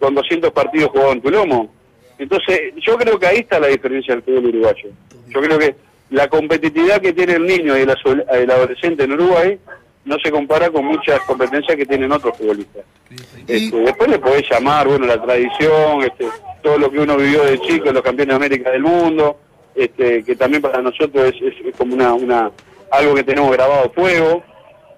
con 0.00 0.14
200 0.14 0.52
partidos 0.52 0.88
jugados 0.88 1.16
en 1.16 1.20
tu 1.20 1.30
lomo. 1.30 1.77
Entonces, 2.18 2.74
yo 2.76 2.96
creo 2.96 3.18
que 3.18 3.26
ahí 3.26 3.38
está 3.38 3.60
la 3.60 3.68
diferencia 3.68 4.14
del 4.14 4.22
fútbol 4.22 4.46
uruguayo. 4.46 4.90
Yo 5.28 5.40
creo 5.40 5.58
que 5.58 5.74
la 6.10 6.28
competitividad 6.28 7.00
que 7.00 7.12
tiene 7.12 7.34
el 7.34 7.46
niño 7.46 7.76
y 7.76 7.82
el 7.82 8.50
adolescente 8.50 9.04
en 9.04 9.12
Uruguay 9.12 9.58
no 10.04 10.16
se 10.22 10.30
compara 10.30 10.70
con 10.70 10.86
muchas 10.86 11.20
competencias 11.20 11.76
que 11.76 11.86
tienen 11.86 12.10
otros 12.10 12.36
futbolistas. 12.36 12.84
Este, 13.46 13.76
después 13.76 14.10
le 14.10 14.18
podés 14.18 14.48
llamar, 14.50 14.88
bueno, 14.88 15.06
la 15.06 15.20
tradición, 15.20 16.02
este, 16.02 16.26
todo 16.62 16.78
lo 16.78 16.90
que 16.90 16.98
uno 16.98 17.16
vivió 17.16 17.44
de 17.44 17.58
chico, 17.60 17.92
los 17.92 18.02
campeones 18.02 18.32
de 18.32 18.36
América 18.36 18.70
del 18.70 18.82
mundo, 18.82 19.38
este, 19.74 20.24
que 20.24 20.34
también 20.34 20.62
para 20.62 20.80
nosotros 20.80 21.32
es, 21.40 21.76
como 21.76 21.94
una, 21.94 22.14
una 22.14 22.50
algo 22.90 23.14
que 23.14 23.22
tenemos 23.22 23.52
grabado 23.52 23.84
a 23.84 23.90
fuego, 23.90 24.42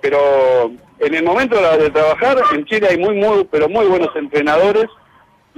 pero 0.01 0.71
en 1.01 1.15
el 1.15 1.25
momento 1.25 1.57
de, 1.57 1.91
trabajar 1.91 2.39
en 2.55 2.65
Chile 2.67 2.89
hay 2.91 2.99
muy, 2.99 3.17
muy, 3.17 3.45
pero 3.51 3.69
muy 3.69 3.87
buenos 3.87 4.15
entrenadores, 4.15 4.87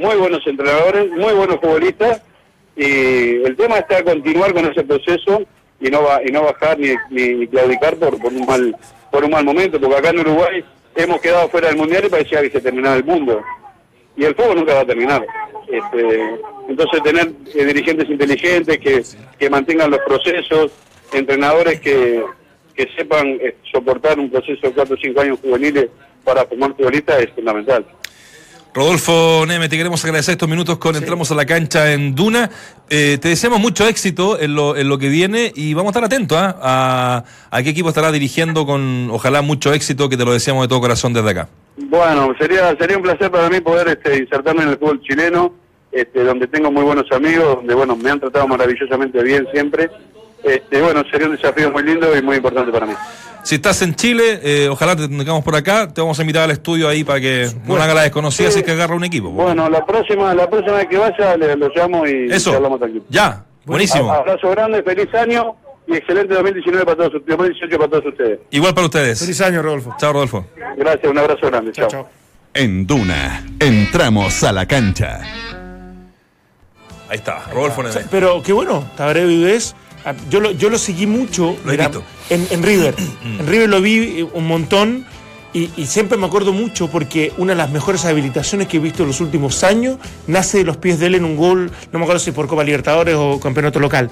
muy 0.02 0.16
buenos 0.16 0.44
entrenadores, 0.46 1.10
muy 1.10 1.32
buenos 1.32 1.60
futbolistas, 1.60 2.22
y 2.76 3.42
el 3.44 3.56
tema 3.56 3.78
está 3.78 4.02
continuar 4.02 4.52
con 4.52 4.66
ese 4.66 4.82
proceso 4.82 5.42
y 5.80 5.90
no 5.90 6.02
va, 6.02 6.20
y 6.24 6.32
no 6.32 6.42
bajar 6.42 6.78
ni, 6.78 6.94
ni, 7.10 7.46
claudicar 7.46 7.96
por, 7.96 8.18
por 8.18 8.32
un 8.32 8.44
mal 8.44 8.76
por 9.10 9.24
un 9.24 9.30
mal 9.30 9.44
momento, 9.44 9.78
porque 9.78 9.96
acá 9.96 10.10
en 10.10 10.20
Uruguay 10.20 10.64
hemos 10.96 11.20
quedado 11.20 11.48
fuera 11.50 11.68
del 11.68 11.76
mundial 11.76 12.04
y 12.06 12.08
parecía 12.08 12.40
que 12.40 12.50
se 12.50 12.60
terminaba 12.60 12.96
el 12.96 13.04
mundo. 13.04 13.42
Y 14.16 14.24
el 14.24 14.34
fuego 14.34 14.54
nunca 14.54 14.74
va 14.74 14.80
a 14.80 14.86
terminar. 14.86 15.24
Este, 15.68 16.20
entonces 16.68 17.02
tener 17.02 17.30
eh, 17.54 17.64
dirigentes 17.64 18.08
inteligentes 18.08 18.78
que, 18.78 19.02
que 19.38 19.50
mantengan 19.50 19.90
los 19.90 20.00
procesos, 20.00 20.72
entrenadores 21.12 21.80
que, 21.80 22.24
que 22.74 22.88
sepan 22.96 23.38
eh, 23.40 23.56
soportar 23.70 24.18
un 24.18 24.30
proceso 24.30 24.66
de 24.66 24.72
4 24.72 24.94
o 24.94 24.98
5 24.98 25.20
años 25.20 25.38
juveniles 25.40 25.88
para 26.24 26.46
formar 26.46 26.74
futbolistas 26.74 27.22
es 27.22 27.30
fundamental. 27.32 27.84
Rodolfo 28.74 29.44
Neme, 29.46 29.68
te 29.68 29.76
queremos 29.76 30.02
agradecer 30.02 30.32
estos 30.32 30.48
minutos 30.48 30.78
con 30.78 30.96
Entramos 30.96 31.30
a 31.30 31.34
la 31.34 31.44
cancha 31.44 31.92
en 31.92 32.14
Duna. 32.14 32.48
Eh, 32.88 33.18
te 33.20 33.28
deseamos 33.28 33.60
mucho 33.60 33.86
éxito 33.86 34.40
en 34.40 34.54
lo, 34.54 34.76
en 34.78 34.88
lo 34.88 34.96
que 34.96 35.10
viene 35.10 35.52
y 35.54 35.74
vamos 35.74 35.90
a 35.90 35.98
estar 35.98 36.04
atentos 36.04 36.38
¿ah? 36.40 37.22
a, 37.50 37.62
qué 37.62 37.68
equipo 37.68 37.90
estará 37.90 38.10
dirigiendo 38.10 38.64
con, 38.64 39.10
ojalá, 39.10 39.42
mucho 39.42 39.74
éxito, 39.74 40.08
que 40.08 40.16
te 40.16 40.24
lo 40.24 40.32
deseamos 40.32 40.64
de 40.64 40.68
todo 40.68 40.80
corazón 40.80 41.12
desde 41.12 41.28
acá. 41.28 41.48
Bueno, 41.76 42.34
sería 42.38 42.74
sería 42.78 42.96
un 42.96 43.02
placer 43.02 43.30
para 43.30 43.50
mí 43.50 43.60
poder 43.60 43.88
este, 43.88 44.16
insertarme 44.16 44.62
en 44.62 44.70
el 44.70 44.78
fútbol 44.78 45.02
chileno, 45.02 45.52
este, 45.90 46.24
donde 46.24 46.46
tengo 46.46 46.72
muy 46.72 46.82
buenos 46.82 47.12
amigos, 47.12 47.56
donde 47.56 47.74
bueno 47.74 47.94
me 47.94 48.10
han 48.10 48.20
tratado 48.20 48.48
maravillosamente 48.48 49.22
bien 49.22 49.46
siempre. 49.52 49.90
Este, 50.42 50.82
bueno, 50.82 51.02
sería 51.10 51.28
un 51.28 51.36
desafío 51.36 51.70
muy 51.70 51.82
lindo 51.84 52.16
y 52.16 52.22
muy 52.22 52.36
importante 52.36 52.72
para 52.72 52.86
mí. 52.86 52.94
Si 53.42 53.56
estás 53.56 53.82
en 53.82 53.94
Chile, 53.94 54.40
eh, 54.42 54.68
ojalá 54.68 54.94
te 54.94 55.08
tengamos 55.08 55.42
por 55.42 55.56
acá. 55.56 55.88
Te 55.92 56.00
vamos 56.00 56.18
a 56.18 56.22
invitar 56.22 56.44
al 56.44 56.52
estudio 56.52 56.88
ahí 56.88 57.02
para 57.02 57.20
que 57.20 57.48
no 57.66 57.74
haga 57.76 57.92
la 57.92 58.02
desconocida 58.02 58.50
si 58.50 58.62
que 58.62 58.70
agarra 58.70 58.94
un 58.94 59.04
equipo. 59.04 59.30
Bueno, 59.30 59.68
la 59.68 59.84
próxima, 59.84 60.32
la 60.34 60.48
próxima 60.48 60.76
vez 60.76 60.86
que 60.88 60.96
vaya 60.96 61.36
le, 61.36 61.56
lo 61.56 61.68
llamo 61.74 62.06
y 62.06 62.30
Eso. 62.30 62.54
hablamos 62.54 62.80
aquí. 62.82 63.02
Ya, 63.08 63.44
buenísimo. 63.64 64.12
abrazo 64.12 64.48
grande, 64.50 64.82
feliz 64.84 65.12
año 65.14 65.56
y 65.88 65.96
excelente 65.96 66.34
2019 66.34 66.84
para 66.84 66.96
todos, 66.96 67.12
2018 67.26 67.76
para 67.76 67.90
todos 67.90 68.06
ustedes. 68.06 68.38
Igual 68.50 68.74
para 68.74 68.86
ustedes. 68.86 69.18
Feliz 69.18 69.40
año, 69.40 69.60
Rodolfo. 69.60 69.94
Chao, 69.98 70.12
Rodolfo. 70.12 70.46
Gracias, 70.76 71.10
un 71.10 71.18
abrazo 71.18 71.46
grande. 71.48 71.72
Chao. 71.72 71.88
chao. 71.88 72.08
En 72.54 72.86
Duna, 72.86 73.44
entramos 73.58 74.44
a 74.44 74.52
la 74.52 74.66
cancha. 74.66 75.20
Ahí 77.08 77.18
está, 77.18 77.42
Rodolfo 77.52 77.82
Pero 78.10 78.42
qué 78.42 78.52
bueno, 78.52 78.88
Tabaré 78.96 79.26
Vives 79.26 79.74
yo 80.30 80.40
lo, 80.40 80.50
yo 80.52 80.70
lo 80.70 80.78
seguí 80.78 81.06
mucho 81.06 81.56
en, 82.30 82.46
en, 82.50 82.62
River. 82.62 82.94
en 83.38 83.46
River 83.46 83.68
lo 83.68 83.80
vi 83.80 84.20
eh, 84.20 84.26
un 84.32 84.46
montón 84.46 85.06
y, 85.54 85.68
siempre 85.84 86.16
me 86.16 86.24
acuerdo 86.24 86.54
mucho 86.54 86.88
porque 86.88 87.32
una 87.36 87.52
de 87.52 87.58
las 87.58 87.70
mejores 87.70 88.06
habilitaciones 88.06 88.68
que 88.68 88.78
he 88.78 88.80
visto 88.80 89.02
en 89.02 89.08
los 89.08 89.20
últimos 89.20 89.62
años 89.64 89.98
nace 90.26 90.58
de 90.58 90.64
los 90.64 90.78
pies 90.78 90.98
de 90.98 91.06
él 91.06 91.16
en 91.16 91.26
un 91.26 91.36
gol, 91.36 91.70
no 91.92 91.98
me 91.98 92.06
acuerdo 92.06 92.20
si 92.20 92.32
por 92.32 92.46
Copa 92.46 92.64
Libertadores 92.64 93.16
o 93.18 93.38
campeonato 93.38 93.78
local. 93.78 94.08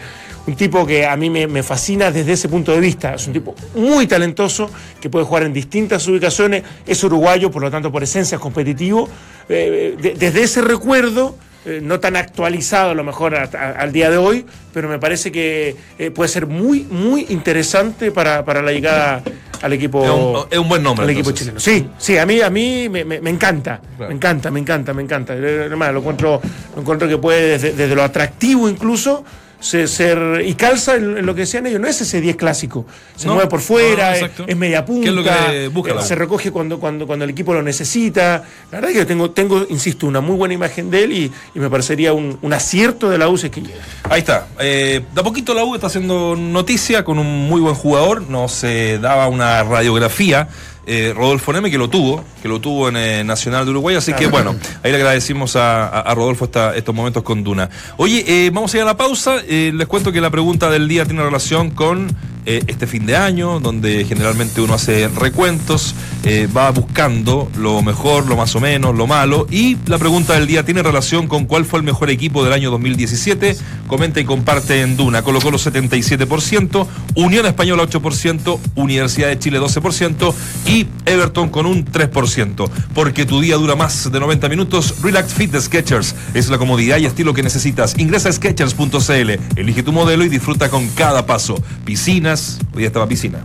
Un 0.46 0.54
tipo 0.54 0.86
que 0.86 1.06
a 1.06 1.16
mí 1.16 1.30
me, 1.30 1.62
fascina 1.62 2.10
desde 2.10 2.32
ese 2.32 2.50
punto 2.50 2.72
de 2.72 2.80
vista. 2.80 3.14
Es 3.14 3.26
un 3.26 3.32
tipo 3.32 3.54
muy 3.74 4.06
talentoso 4.06 4.70
que 5.00 5.08
puede 5.08 5.24
jugar 5.24 5.44
en 5.44 5.54
distintas 5.54 6.06
ubicaciones. 6.08 6.62
Es 6.86 7.02
uruguayo, 7.04 7.50
por 7.50 7.62
lo 7.62 7.70
tanto, 7.70 7.90
por 7.90 8.02
esencia 8.02 8.36
es 8.36 8.40
competitivo. 8.40 9.08
Eh, 9.48 9.96
eh, 10.02 10.14
desde 10.18 10.42
ese 10.42 10.60
recuerdo 10.60 11.36
eh, 11.66 11.80
no 11.82 12.00
tan 12.00 12.16
actualizado 12.16 12.92
a 12.92 12.94
lo 12.94 13.04
mejor 13.04 13.34
al 13.34 13.92
día 13.92 14.10
de 14.10 14.16
hoy, 14.16 14.46
pero 14.72 14.88
me 14.88 14.98
parece 14.98 15.30
que 15.30 15.76
eh, 15.98 16.10
puede 16.10 16.28
ser 16.28 16.46
muy, 16.46 16.86
muy 16.90 17.26
interesante 17.28 18.10
para, 18.10 18.42
la 18.62 18.72
llegada 18.72 19.22
al 19.60 19.72
equipo. 19.74 20.46
Es 20.50 20.58
un, 20.58 20.68
buen 20.70 20.82
nombre. 20.82 21.04
Al 21.04 21.10
equipo 21.10 21.32
chileno. 21.32 21.60
Sí, 21.60 21.86
sí, 21.98 22.16
a 22.16 22.24
mí, 22.24 22.40
a 22.40 22.48
mí 22.48 22.88
me, 22.88 23.00
encanta, 23.28 23.78
me 23.98 24.14
encanta, 24.14 24.50
me 24.50 24.60
encanta, 24.60 24.94
me 24.94 25.02
encanta. 25.02 25.34
lo 25.34 25.98
encuentro, 25.98 26.40
lo 26.74 26.80
encuentro 26.80 27.06
que 27.06 27.18
puede, 27.18 27.58
desde 27.58 27.94
lo 27.94 28.02
atractivo 28.04 28.66
incluso, 28.66 29.22
ser, 29.60 30.42
y 30.44 30.54
calza 30.54 30.96
en, 30.96 31.24
lo 31.24 31.34
que 31.34 31.42
decían 31.42 31.66
ellos, 31.66 31.80
no 31.80 31.86
es 31.86 32.00
ese 32.00 32.20
10 32.20 32.36
clásico, 32.36 32.86
se 33.16 33.28
mueve 33.28 33.46
por 33.46 33.60
fuera, 33.60 34.16
es, 34.16 34.56
media 34.56 34.84
punta, 34.84 35.52
eh, 35.52 35.70
se 36.02 36.14
recoge 36.14 36.50
cuando, 36.50 36.80
cuando, 36.80 37.06
cuando 37.06 37.24
el 37.24 37.30
equipo 37.30 37.52
lo 37.52 37.62
necesita. 37.62 38.42
La 38.70 38.78
verdad 38.78 38.90
es 38.90 38.96
que 38.98 39.04
tengo, 39.04 39.30
tengo, 39.30 39.66
insisto, 39.68 40.06
una 40.06 40.20
muy 40.20 40.36
buena 40.36 40.54
imagen 40.54 40.90
de 40.90 41.04
él 41.04 41.12
y, 41.12 41.32
me 41.54 41.68
parecería 41.68 42.12
un, 42.12 42.38
acierto 42.52 43.10
de 43.10 43.18
la 43.18 43.28
U 43.28 43.36
que 43.36 43.62
Ahí 44.08 44.20
está. 44.20 44.48
Eh, 44.58 45.02
de 45.14 45.20
a 45.20 45.24
poquito 45.24 45.54
la 45.54 45.64
U 45.64 45.74
está 45.74 45.86
haciendo 45.86 46.34
noticia 46.36 47.04
con 47.04 47.18
un 47.18 47.48
muy 47.48 47.60
buen 47.60 47.74
jugador, 47.74 48.28
no 48.28 48.48
se 48.48 48.98
daba 48.98 49.28
una 49.28 49.62
radiografía 49.62 50.48
eh, 50.86 51.12
Rodolfo 51.14 51.52
Neme, 51.52 51.70
que 51.70 51.78
lo 51.78 51.88
tuvo, 51.88 52.24
que 52.42 52.48
lo 52.48 52.60
tuvo 52.60 52.88
en 52.88 52.96
eh, 52.96 53.24
Nacional 53.24 53.64
de 53.64 53.70
Uruguay. 53.70 53.96
Así 53.96 54.12
que 54.12 54.26
bueno, 54.26 54.56
ahí 54.82 54.90
le 54.90 54.96
agradecimos 54.96 55.56
a, 55.56 56.12
Rodolfo 56.14 56.48
estos 56.74 56.94
momentos 56.94 57.22
con 57.22 57.44
Duna. 57.44 57.68
Oye, 57.96 58.24
eh, 58.26 58.50
vamos 58.52 58.72
a 58.74 58.78
ir 58.78 58.82
a 58.82 58.86
la 58.86 58.96
pausa. 58.96 59.36
les 59.46 59.86
cuento 59.86 60.12
que 60.12 60.20
la 60.20 60.30
pregunta 60.30 60.70
del 60.70 60.88
día 60.88 61.04
tiene 61.04 61.22
relación 61.22 61.70
con 61.70 62.08
eh, 62.46 62.62
este 62.66 62.86
fin 62.86 63.06
de 63.06 63.16
año, 63.16 63.60
donde 63.60 64.04
generalmente 64.04 64.60
uno 64.60 64.74
hace 64.74 65.08
recuentos, 65.08 65.94
eh, 66.24 66.48
va 66.54 66.70
buscando 66.70 67.50
lo 67.56 67.82
mejor, 67.82 68.26
lo 68.26 68.36
más 68.36 68.54
o 68.56 68.60
menos, 68.60 68.94
lo 68.94 69.06
malo. 69.06 69.46
Y 69.50 69.76
la 69.86 69.98
pregunta 69.98 70.34
del 70.34 70.46
día 70.46 70.64
tiene 70.64 70.82
relación 70.82 71.28
con 71.28 71.44
cuál 71.44 71.64
fue 71.64 71.78
el 71.78 71.84
mejor 71.84 72.10
equipo 72.10 72.42
del 72.42 72.52
año 72.52 72.70
2017. 72.70 73.56
Comenta 73.86 74.20
y 74.20 74.24
comparte 74.24 74.80
en 74.80 74.96
Duna. 74.96 75.22
Colocó 75.22 75.50
los 75.50 75.66
77%, 75.66 76.86
Unión 77.16 77.46
Española 77.46 77.82
8%, 77.84 78.58
Universidad 78.74 79.28
de 79.28 79.38
Chile 79.38 79.60
12% 79.60 80.32
y 80.66 80.86
Everton 81.06 81.48
con 81.50 81.66
un 81.66 81.84
3%. 81.84 82.70
Porque 82.94 83.26
tu 83.26 83.40
día 83.40 83.56
dura 83.56 83.76
más 83.76 84.10
de 84.10 84.20
90 84.20 84.48
minutos, 84.48 84.94
Relax 85.02 85.34
Fit 85.34 85.50
de 85.50 85.60
Sketchers 85.60 86.14
es 86.34 86.48
la 86.48 86.58
comodidad 86.58 86.98
y 86.98 87.06
estilo 87.06 87.34
que 87.34 87.42
necesitas. 87.42 87.98
Ingresa 87.98 88.28
a 88.28 88.32
Sketchers.cl, 88.32 89.30
elige 89.56 89.82
tu 89.82 89.92
modelo 89.92 90.24
y 90.24 90.28
disfruta 90.28 90.70
con 90.70 90.88
cada 90.88 91.26
paso. 91.26 91.62
Piscina 91.84 92.29
Hoy 92.30 92.84
estaba 92.84 93.08
piscina. 93.08 93.40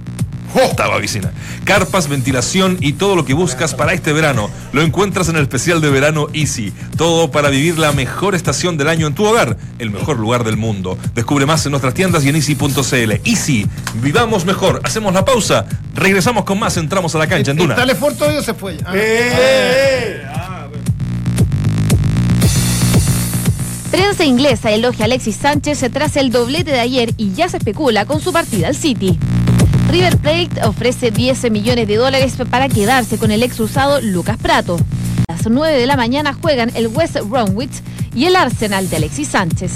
Octava 0.53 0.99
piscina. 0.99 1.31
Carpas, 1.63 2.07
ventilación 2.07 2.77
y 2.79 2.93
todo 2.93 3.15
lo 3.15 3.25
que 3.25 3.33
buscas 3.33 3.73
para 3.73 3.93
este 3.93 4.13
verano. 4.13 4.49
Lo 4.73 4.83
encuentras 4.83 5.27
en 5.27 5.35
el 5.35 5.41
especial 5.41 5.81
de 5.81 5.89
verano 5.89 6.27
Easy. 6.33 6.71
Todo 6.97 7.31
para 7.31 7.49
vivir 7.49 7.79
la 7.79 7.91
mejor 7.91 8.35
estación 8.35 8.77
del 8.77 8.87
año 8.87 9.07
en 9.07 9.15
tu 9.15 9.25
hogar. 9.25 9.57
El 9.79 9.89
mejor 9.89 10.19
lugar 10.19 10.43
del 10.43 10.55
mundo. 10.55 10.97
Descubre 11.15 11.45
más 11.45 11.65
en 11.65 11.71
nuestras 11.71 11.93
tiendas 11.95 12.23
y 12.23 12.29
en 12.29 12.35
easy.cl. 12.35 13.11
Easy. 13.25 13.67
Vivamos 13.95 14.45
mejor. 14.45 14.81
Hacemos 14.83 15.13
la 15.13 15.25
pausa. 15.25 15.65
Regresamos 15.95 16.45
con 16.45 16.59
más. 16.59 16.77
Entramos 16.77 17.15
a 17.15 17.17
la 17.17 17.27
cancha 17.27 17.51
en 17.51 17.57
Duna. 17.57 17.73
¿Está 17.73 17.85
Lefort 17.85 18.17
todavía 18.17 18.39
o 18.39 18.43
se 18.43 18.53
fue? 18.53 18.77
Ah. 18.85 20.54
Prensa 23.95 24.25
inglesa 24.25 24.71
elogia 24.71 25.05
a 25.05 25.07
Alexis 25.07 25.37
Sánchez 25.37 25.85
tras 25.93 26.17
el 26.17 26.29
doblete 26.29 26.71
de 26.71 26.81
ayer 26.81 27.13
y 27.15 27.31
ya 27.31 27.47
se 27.47 27.55
especula 27.55 28.03
con 28.05 28.19
su 28.19 28.33
partida 28.33 28.67
al 28.67 28.75
City. 28.75 29.17
River 29.89 30.17
Plate 30.17 30.67
ofrece 30.67 31.11
10 31.11 31.49
millones 31.49 31.87
de 31.87 31.95
dólares 31.95 32.35
para 32.51 32.67
quedarse 32.67 33.17
con 33.17 33.31
el 33.31 33.41
ex 33.41 33.57
usado 33.57 34.01
Lucas 34.01 34.35
Prato. 34.35 34.75
A 35.29 35.31
las 35.31 35.49
9 35.49 35.79
de 35.79 35.85
la 35.85 35.95
mañana 35.95 36.33
juegan 36.33 36.75
el 36.75 36.87
West 36.87 37.17
Bromwich 37.23 37.81
y 38.13 38.25
el 38.25 38.35
Arsenal 38.35 38.89
de 38.89 38.97
Alexis 38.97 39.29
Sánchez. 39.29 39.71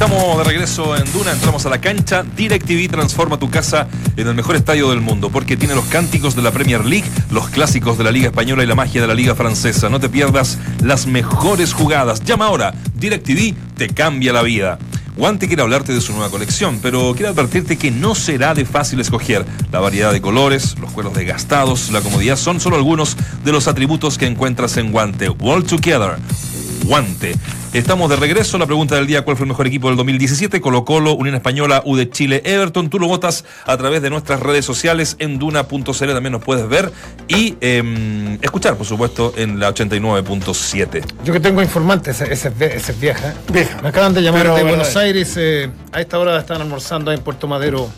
Estamos 0.00 0.38
de 0.38 0.44
regreso 0.44 0.96
en 0.96 1.12
Duna, 1.12 1.32
entramos 1.32 1.66
a 1.66 1.70
la 1.70 1.80
cancha. 1.80 2.22
DirecTV 2.22 2.88
transforma 2.88 3.36
tu 3.36 3.50
casa 3.50 3.88
en 4.16 4.28
el 4.28 4.34
mejor 4.36 4.54
estadio 4.54 4.90
del 4.90 5.00
mundo 5.00 5.28
porque 5.28 5.56
tiene 5.56 5.74
los 5.74 5.86
cánticos 5.86 6.36
de 6.36 6.42
la 6.42 6.52
Premier 6.52 6.84
League, 6.84 7.10
los 7.32 7.48
clásicos 7.48 7.98
de 7.98 8.04
la 8.04 8.12
Liga 8.12 8.28
Española 8.28 8.62
y 8.62 8.66
la 8.66 8.76
magia 8.76 9.00
de 9.00 9.08
la 9.08 9.14
Liga 9.14 9.34
Francesa. 9.34 9.88
No 9.88 9.98
te 9.98 10.08
pierdas 10.08 10.56
las 10.84 11.08
mejores 11.08 11.72
jugadas. 11.72 12.22
Llama 12.22 12.46
ahora. 12.46 12.74
DirecTV 12.94 13.56
te 13.76 13.88
cambia 13.88 14.32
la 14.32 14.42
vida. 14.42 14.78
Guante 15.16 15.48
quiere 15.48 15.62
hablarte 15.62 15.92
de 15.92 16.00
su 16.00 16.12
nueva 16.12 16.30
colección, 16.30 16.78
pero 16.80 17.12
quiere 17.14 17.30
advertirte 17.30 17.76
que 17.76 17.90
no 17.90 18.14
será 18.14 18.54
de 18.54 18.64
fácil 18.64 19.00
escoger. 19.00 19.44
La 19.72 19.80
variedad 19.80 20.12
de 20.12 20.20
colores, 20.20 20.76
los 20.80 20.92
cueros 20.92 21.12
desgastados, 21.12 21.90
la 21.90 22.02
comodidad 22.02 22.36
son 22.36 22.60
solo 22.60 22.76
algunos 22.76 23.16
de 23.44 23.50
los 23.50 23.66
atributos 23.66 24.16
que 24.16 24.26
encuentras 24.26 24.76
en 24.76 24.92
Guante. 24.92 25.28
World 25.28 25.66
Together. 25.66 26.18
Guante. 26.92 27.34
Estamos 27.74 28.08
de 28.08 28.16
regreso. 28.16 28.56
La 28.56 28.64
pregunta 28.64 28.94
del 28.96 29.06
día: 29.06 29.22
¿Cuál 29.22 29.36
fue 29.36 29.44
el 29.44 29.48
mejor 29.48 29.66
equipo 29.66 29.88
del 29.88 29.96
2017? 29.98 30.60
Colo-Colo, 30.62 31.12
Unión 31.12 31.34
Española, 31.34 31.82
U 31.84 31.96
de 31.96 32.08
Chile, 32.08 32.40
Everton. 32.46 32.88
Tú 32.88 32.98
lo 32.98 33.06
votas 33.06 33.44
a 33.66 33.76
través 33.76 34.00
de 34.00 34.08
nuestras 34.08 34.40
redes 34.40 34.64
sociales 34.64 35.16
en 35.18 35.38
Duna.cl. 35.38 35.92
También 35.92 36.32
nos 36.32 36.42
puedes 36.42 36.66
ver 36.66 36.90
y 37.28 37.56
eh, 37.60 38.38
escuchar, 38.40 38.76
por 38.76 38.86
supuesto, 38.86 39.34
en 39.36 39.60
la 39.60 39.72
89.7. 39.74 41.04
Yo 41.24 41.32
que 41.34 41.40
tengo 41.40 41.60
informantes, 41.62 42.20
esa 42.22 42.48
es, 42.48 42.98
vieja. 43.00 43.34
Vieja. 43.52 43.82
Me 43.82 43.90
acaban 43.90 44.14
de 44.14 44.22
llamar 44.22 44.42
Pero, 44.42 44.54
de 44.54 44.62
bueno, 44.62 44.76
Buenos 44.78 44.96
Aires. 44.96 45.34
eh, 45.36 45.68
a 45.92 46.00
esta 46.00 46.18
hora 46.18 46.38
están 46.40 46.62
almorzando 46.62 47.10
ahí 47.10 47.18
en 47.18 47.22
Puerto 47.22 47.46
Madero. 47.46 47.90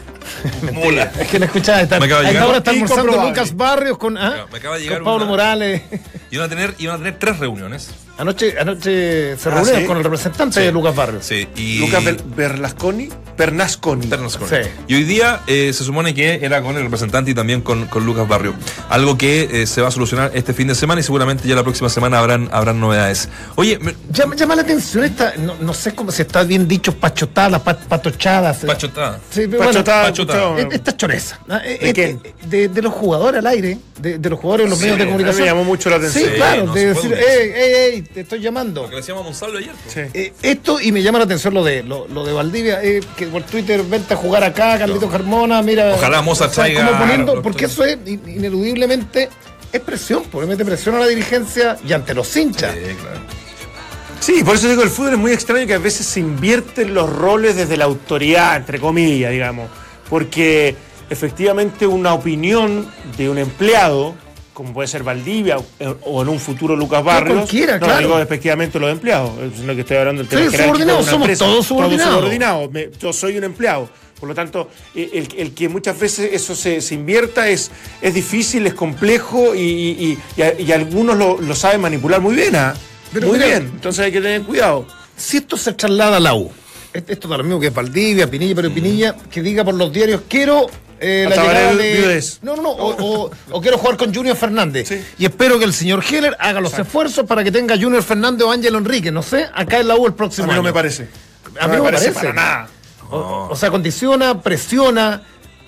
Mula. 0.72 1.12
Es 1.20 1.28
que 1.28 1.38
no 1.38 1.44
escuchaba. 1.44 1.82
Está, 1.82 2.00
Me 2.00 2.06
acaba 2.06 2.22
de 2.22 2.28
a 2.28 2.30
esta 2.30 2.40
llegar. 2.40 2.48
hora 2.48 2.58
está 2.58 2.70
almorzando. 2.70 3.28
Lucas 3.28 3.54
Barrios 3.54 3.98
con, 3.98 4.16
ah, 4.16 4.46
Me 4.50 4.58
acaba 4.58 4.76
de 4.78 4.82
llegar 4.84 4.98
con 4.98 5.04
Pablo 5.04 5.24
una- 5.24 5.30
Morales. 5.30 5.82
Iban 6.30 6.46
a 6.46 6.48
tener, 6.48 6.74
iban 6.78 6.94
a 6.94 6.98
tener 6.98 7.18
tres 7.18 7.38
reuniones. 7.38 7.90
Anoche, 8.20 8.54
anoche 8.60 9.36
se 9.38 9.48
Ah, 9.48 9.52
reunieron 9.54 9.80
¿sí? 9.80 9.86
con 9.86 9.96
el 9.96 10.04
representante 10.04 10.60
Sí. 10.60 10.66
de 10.66 10.72
Lucas 10.72 10.94
Barrios. 10.94 11.24
Sí. 11.24 11.48
Y... 11.56 11.78
Lucas 11.78 12.04
Ber- 12.04 12.22
Berlasconi, 12.36 13.08
Bernasconi. 13.38 14.06
Bernasconi. 14.06 14.50
Sí. 14.50 14.70
Y 14.88 14.94
hoy 14.96 15.04
día 15.04 15.40
eh, 15.46 15.72
se 15.72 15.84
supone 15.84 16.12
que 16.14 16.38
era 16.42 16.60
con 16.62 16.76
el 16.76 16.82
representante 16.82 17.30
y 17.30 17.34
también 17.34 17.62
con, 17.62 17.86
con 17.86 18.04
Lucas 18.04 18.28
Barrio. 18.28 18.54
Algo 18.90 19.16
que 19.16 19.62
eh, 19.62 19.66
se 19.66 19.80
va 19.80 19.88
a 19.88 19.90
solucionar 19.90 20.32
este 20.34 20.52
fin 20.52 20.68
de 20.68 20.74
semana 20.74 21.00
y 21.00 21.04
seguramente 21.04 21.48
ya 21.48 21.54
la 21.54 21.62
próxima 21.62 21.88
semana 21.88 22.18
habrán, 22.18 22.48
habrán 22.52 22.78
novedades. 22.78 23.28
Oye, 23.56 23.78
me- 23.78 23.94
Llama, 24.12 24.34
llama 24.36 24.54
la 24.56 24.62
atención 24.62 25.04
esta, 25.04 25.32
no, 25.38 25.54
no 25.60 25.72
sé 25.72 25.94
cómo 25.94 26.12
si 26.12 26.20
está 26.22 26.42
bien 26.42 26.68
dicho, 26.68 26.94
pachotadas, 26.94 27.62
pa- 27.62 27.78
patochadas. 27.78 28.64
eh. 28.64 28.66
Pachotada. 28.66 29.18
Sí, 29.30 29.46
pero 29.50 29.64
Pachotada, 29.64 30.02
Pachotada. 30.08 30.48
bueno, 30.50 30.68
esta 30.72 30.94
choreza. 30.96 31.38
¿ah? 31.48 31.60
¿De 31.60 31.78
eh, 31.88 31.92
quién? 31.94 32.20
De, 32.44 32.68
de 32.68 32.82
los 32.82 32.92
jugadores 32.92 33.38
al 33.38 33.46
aire, 33.46 33.78
de, 33.98 34.18
de 34.18 34.30
los 34.30 34.38
jugadores 34.38 34.64
en 34.64 34.70
los 34.70 34.78
Sí, 34.78 34.84
medios 34.84 34.98
de 34.98 35.04
mí 35.06 35.10
me 35.12 35.16
comunicación. 35.16 35.46
llamó 35.46 35.64
mucho 35.64 35.88
la 35.88 35.96
atención. 35.96 36.24
Sí, 36.24 36.30
Sí, 36.30 36.36
claro, 36.36 36.66
no 36.66 36.74
de 36.74 36.80
se 36.80 36.86
decir, 36.88 37.12
ey, 37.14 37.50
ey, 37.54 37.72
ey, 37.94 38.04
te 38.12 38.20
estoy 38.20 38.40
llamando. 38.40 38.82
Lo 38.82 38.90
que 38.90 38.96
decíamos 38.96 39.22
a 39.22 39.24
Monsalvo 39.24 39.58
ayer. 39.58 39.72
Sí. 39.88 40.00
Eh, 40.14 40.32
esto, 40.42 40.80
y 40.80 40.92
me 40.92 41.02
llama 41.02 41.18
la 41.18 41.24
atención 41.24 41.54
lo 41.54 41.62
de 41.64 41.82
lo, 41.82 42.08
lo 42.08 42.24
de 42.24 42.32
Valdivia, 42.32 42.82
eh, 42.82 43.00
que 43.16 43.26
por 43.26 43.42
Twitter 43.42 43.82
vente 43.82 44.14
a 44.14 44.16
jugar 44.16 44.42
acá, 44.44 44.78
Carlito 44.78 45.08
Carmona, 45.08 45.62
mira. 45.62 45.94
Ojalá 45.94 46.20
Mozart 46.22 46.52
traiga- 46.52 46.86
como 46.86 46.98
poniendo- 46.98 47.26
claro, 47.32 47.42
porque 47.42 47.66
eso 47.66 47.84
es 47.84 47.98
in- 48.06 48.22
ineludiblemente 48.26 49.28
es 49.72 49.80
presión, 49.80 50.24
porque 50.30 50.46
mete 50.48 50.64
presión 50.64 50.96
a 50.96 50.98
la 51.00 51.06
dirigencia 51.06 51.76
y 51.86 51.92
ante 51.92 52.12
los 52.14 52.36
hinchas. 52.36 52.74
Sí, 52.74 52.94
claro. 53.00 53.20
Sí, 54.20 54.44
por 54.44 54.56
eso 54.56 54.68
digo, 54.68 54.82
el 54.82 54.90
fútbol 54.90 55.12
es 55.12 55.18
muy 55.18 55.32
extraño 55.32 55.66
que 55.66 55.74
a 55.74 55.78
veces 55.78 56.04
se 56.06 56.20
invierten 56.20 56.92
los 56.92 57.10
roles 57.10 57.56
desde 57.56 57.76
la 57.76 57.86
autoridad, 57.86 58.56
entre 58.56 58.78
comillas, 58.78 59.30
digamos. 59.30 59.70
Porque 60.10 60.74
efectivamente 61.08 61.86
una 61.86 62.12
opinión 62.12 62.86
de 63.16 63.30
un 63.30 63.38
empleado, 63.38 64.14
como 64.60 64.74
puede 64.74 64.88
ser 64.88 65.02
Valdivia 65.02 65.56
o- 66.04 66.22
en 66.22 66.28
un 66.28 66.38
futuro 66.38 66.76
Lucas 66.76 67.02
Barrios. 67.02 67.36
cualquiera, 67.38 67.78
no, 67.78 67.86
claro. 67.86 68.00
digo 68.00 68.18
despectivamente 68.18 68.78
los 68.78 68.90
empleados, 68.92 69.30
es 69.40 69.60
lo 69.60 69.74
que 69.74 69.80
estoy 69.80 69.96
hablando 69.96 70.22
del 70.22 70.28
tema 70.28 70.50
subordinados, 70.50 71.06
somos 71.06 71.20
empresa. 71.28 71.44
todos 71.46 71.66
subordinados. 71.66 72.14
subordinados. 72.16 72.70
Me- 72.70 72.90
yo 73.00 73.12
soy 73.12 73.38
un 73.38 73.44
empleado. 73.44 73.88
Por 74.20 74.28
lo 74.28 74.34
tanto, 74.34 74.68
eh, 74.94 75.08
el, 75.14 75.28
el 75.38 75.54
que 75.54 75.70
muchas 75.70 75.98
veces 75.98 76.30
eso 76.34 76.54
se, 76.54 76.82
se 76.82 76.94
invierta 76.94 77.48
es, 77.48 77.70
es 78.02 78.12
difícil, 78.12 78.66
es 78.66 78.74
complejo 78.74 79.54
y, 79.54 79.60
y- 79.60 79.96
y- 80.04 80.18
y 80.36 80.42
a- 80.42 80.60
y 80.60 80.70
algunos 80.72 81.16
lo, 81.16 81.40
lo 81.40 81.54
saben 81.54 81.80
manipular 81.80 82.20
muy 82.20 82.34
bien. 82.34 82.54
¿ah? 82.54 82.74
Pero 83.14 83.28
muy 83.28 83.38
mira- 83.38 83.46
bien. 83.48 83.70
Entonces 83.74 84.04
hay 84.04 84.12
que 84.12 84.20
tener 84.20 84.42
cuidado. 84.42 84.86
Si 85.16 85.38
esto 85.38 85.56
se 85.56 85.72
traslada 85.72 86.18
a 86.18 86.20
la 86.20 86.34
U, 86.34 86.50
es- 86.92 87.04
esto 87.08 87.28
da 87.28 87.38
lo 87.38 87.44
mismo 87.44 87.58
que 87.60 87.68
es 87.68 87.74
Valdivia, 87.74 88.30
Pinilla, 88.30 88.54
pero 88.54 88.70
Pinilla, 88.70 89.16
que 89.30 89.40
diga 89.40 89.64
por 89.64 89.72
los 89.74 89.90
diarios, 89.90 90.20
quiero 90.28 90.66
eh, 91.00 91.24
A 91.26 91.30
la 91.30 91.36
llegada 91.42 91.74
de... 91.74 92.24
No, 92.42 92.56
no, 92.56 92.62
no, 92.62 92.70
o, 92.70 93.24
o- 93.24 93.30
o 93.52 93.60
quiero 93.60 93.78
jugar 93.78 93.96
con 93.96 94.14
Junior 94.14 94.36
Fernández. 94.36 94.88
Sí. 94.88 95.00
Y 95.18 95.24
espero 95.24 95.58
que 95.58 95.64
el 95.64 95.72
señor 95.72 96.04
Heller 96.08 96.36
haga 96.38 96.60
los 96.60 96.78
esfuerzos 96.78 97.24
para 97.26 97.42
que 97.42 97.50
tenga 97.50 97.74
Junior 97.76 98.02
Fernández 98.02 98.46
o 98.46 98.50
Ángelo 98.52 98.78
Enrique, 98.78 99.10
no 99.10 99.22
sé, 99.22 99.48
acá 99.54 99.78
en 99.80 99.88
la 99.88 99.96
U 99.96 100.06
el 100.06 100.12
A 100.12 100.16
próximo 100.16 100.46
mí 100.46 100.52
no 100.52 100.54
año. 100.60 100.62
me 100.64 100.72
parece. 100.72 101.08
A 101.60 101.66
mí 101.68 101.76
no 101.76 101.84
me 101.84 101.90
parece. 101.90 102.12
para 102.12 102.32
nada. 102.32 102.68
O, 103.10 103.48
o 103.50 103.56
sea, 103.56 103.70
condiciona, 103.70 104.40
presiona 104.40 105.22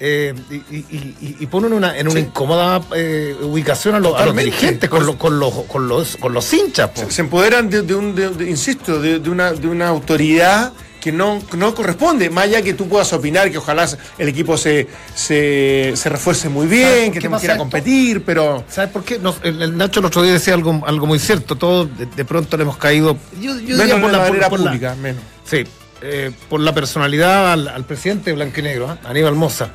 eh, 0.05 0.35
y, 0.51 0.55
y- 0.77 1.17
y- 1.21 1.37
y 1.41 1.47
pone 1.47 1.69
en 1.69 1.73
una, 1.75 1.97
en 1.97 2.09
una 2.09 2.19
incómoda 2.21 2.81
eh, 2.95 3.37
ubicación 3.41 3.95
a, 3.95 4.01
los- 4.01 4.21
a 4.21 4.27
los 4.27 4.37
dirigentes 4.37 4.91
con, 4.91 5.07
los- 5.07 5.17
con, 5.17 5.39
los, 5.39 5.53
con, 5.67 5.89
los, 5.89 6.17
con 6.17 6.33
los 6.35 6.53
hinchas. 6.53 6.91
Se 7.09 7.23
empoderan 7.23 7.71
de, 7.71 7.83
de 7.83 7.95
un, 7.95 8.15
de- 8.15 8.51
insisto, 8.51 9.01
de 9.01 9.19
una, 9.31 9.53
de 9.53 9.67
una 9.69 9.89
autoridad 9.89 10.73
que 11.03 11.11
no, 11.11 11.43
no 11.57 11.75
corresponde, 11.75 12.31
más 12.31 12.45
allá 12.45 12.63
que 12.63 12.75
tú 12.75 12.89
puedas 12.89 13.13
opinar 13.13 13.51
que 13.51 13.59
ojalá 13.59 13.89
el 14.19 14.29
equipo 14.29 14.57
se, 14.57 14.87
se, 15.17 15.93
se 15.97 16.09
refuerce 16.09 16.49
muy 16.49 16.67
¿Sabes 16.69 16.79
bien, 17.01 17.13
que 17.13 17.19
tenemos 17.19 17.41
que 17.41 17.47
ir 17.49 17.51
a 17.51 17.57
competir, 17.59 18.23
pero 18.25 18.65
¿Sabes 18.69 18.91
por 18.91 19.03
qué? 19.03 19.19
Nos- 19.19 19.41
el, 19.43 19.61
el 19.61 19.77
Nacho 19.77 19.99
el 19.99 20.07
otro 20.07 20.23
día 20.23 20.33
decía 20.33 20.55
algo, 20.55 20.81
algo 20.87 21.07
muy 21.07 21.19
cierto. 21.19 21.57
Todos 21.57 21.89
de, 21.99 22.07
de 22.07 22.25
pronto 22.25 22.57
le 22.57 22.63
hemos 22.63 22.77
caído. 22.77 23.17
Yo, 23.41 23.59
yo 23.59 23.77
menos 23.77 24.01
por 24.01 24.13
la 24.13 24.19
manera 24.19 24.49
por 24.49 24.61
la- 24.61 24.71
pública, 24.71 24.95
menos. 24.95 25.23
sí, 25.45 25.65
eh, 26.03 26.31
por 26.49 26.61
la 26.61 26.73
personalidad 26.73 27.53
al, 27.53 27.67
al 27.67 27.85
presidente 27.85 28.31
de 28.31 28.37
Blanco 28.37 28.61
y 28.61 28.63
Negro, 28.63 28.89
¿ah? 28.89 28.99
Aníbal 29.09 29.35
Moza. 29.35 29.71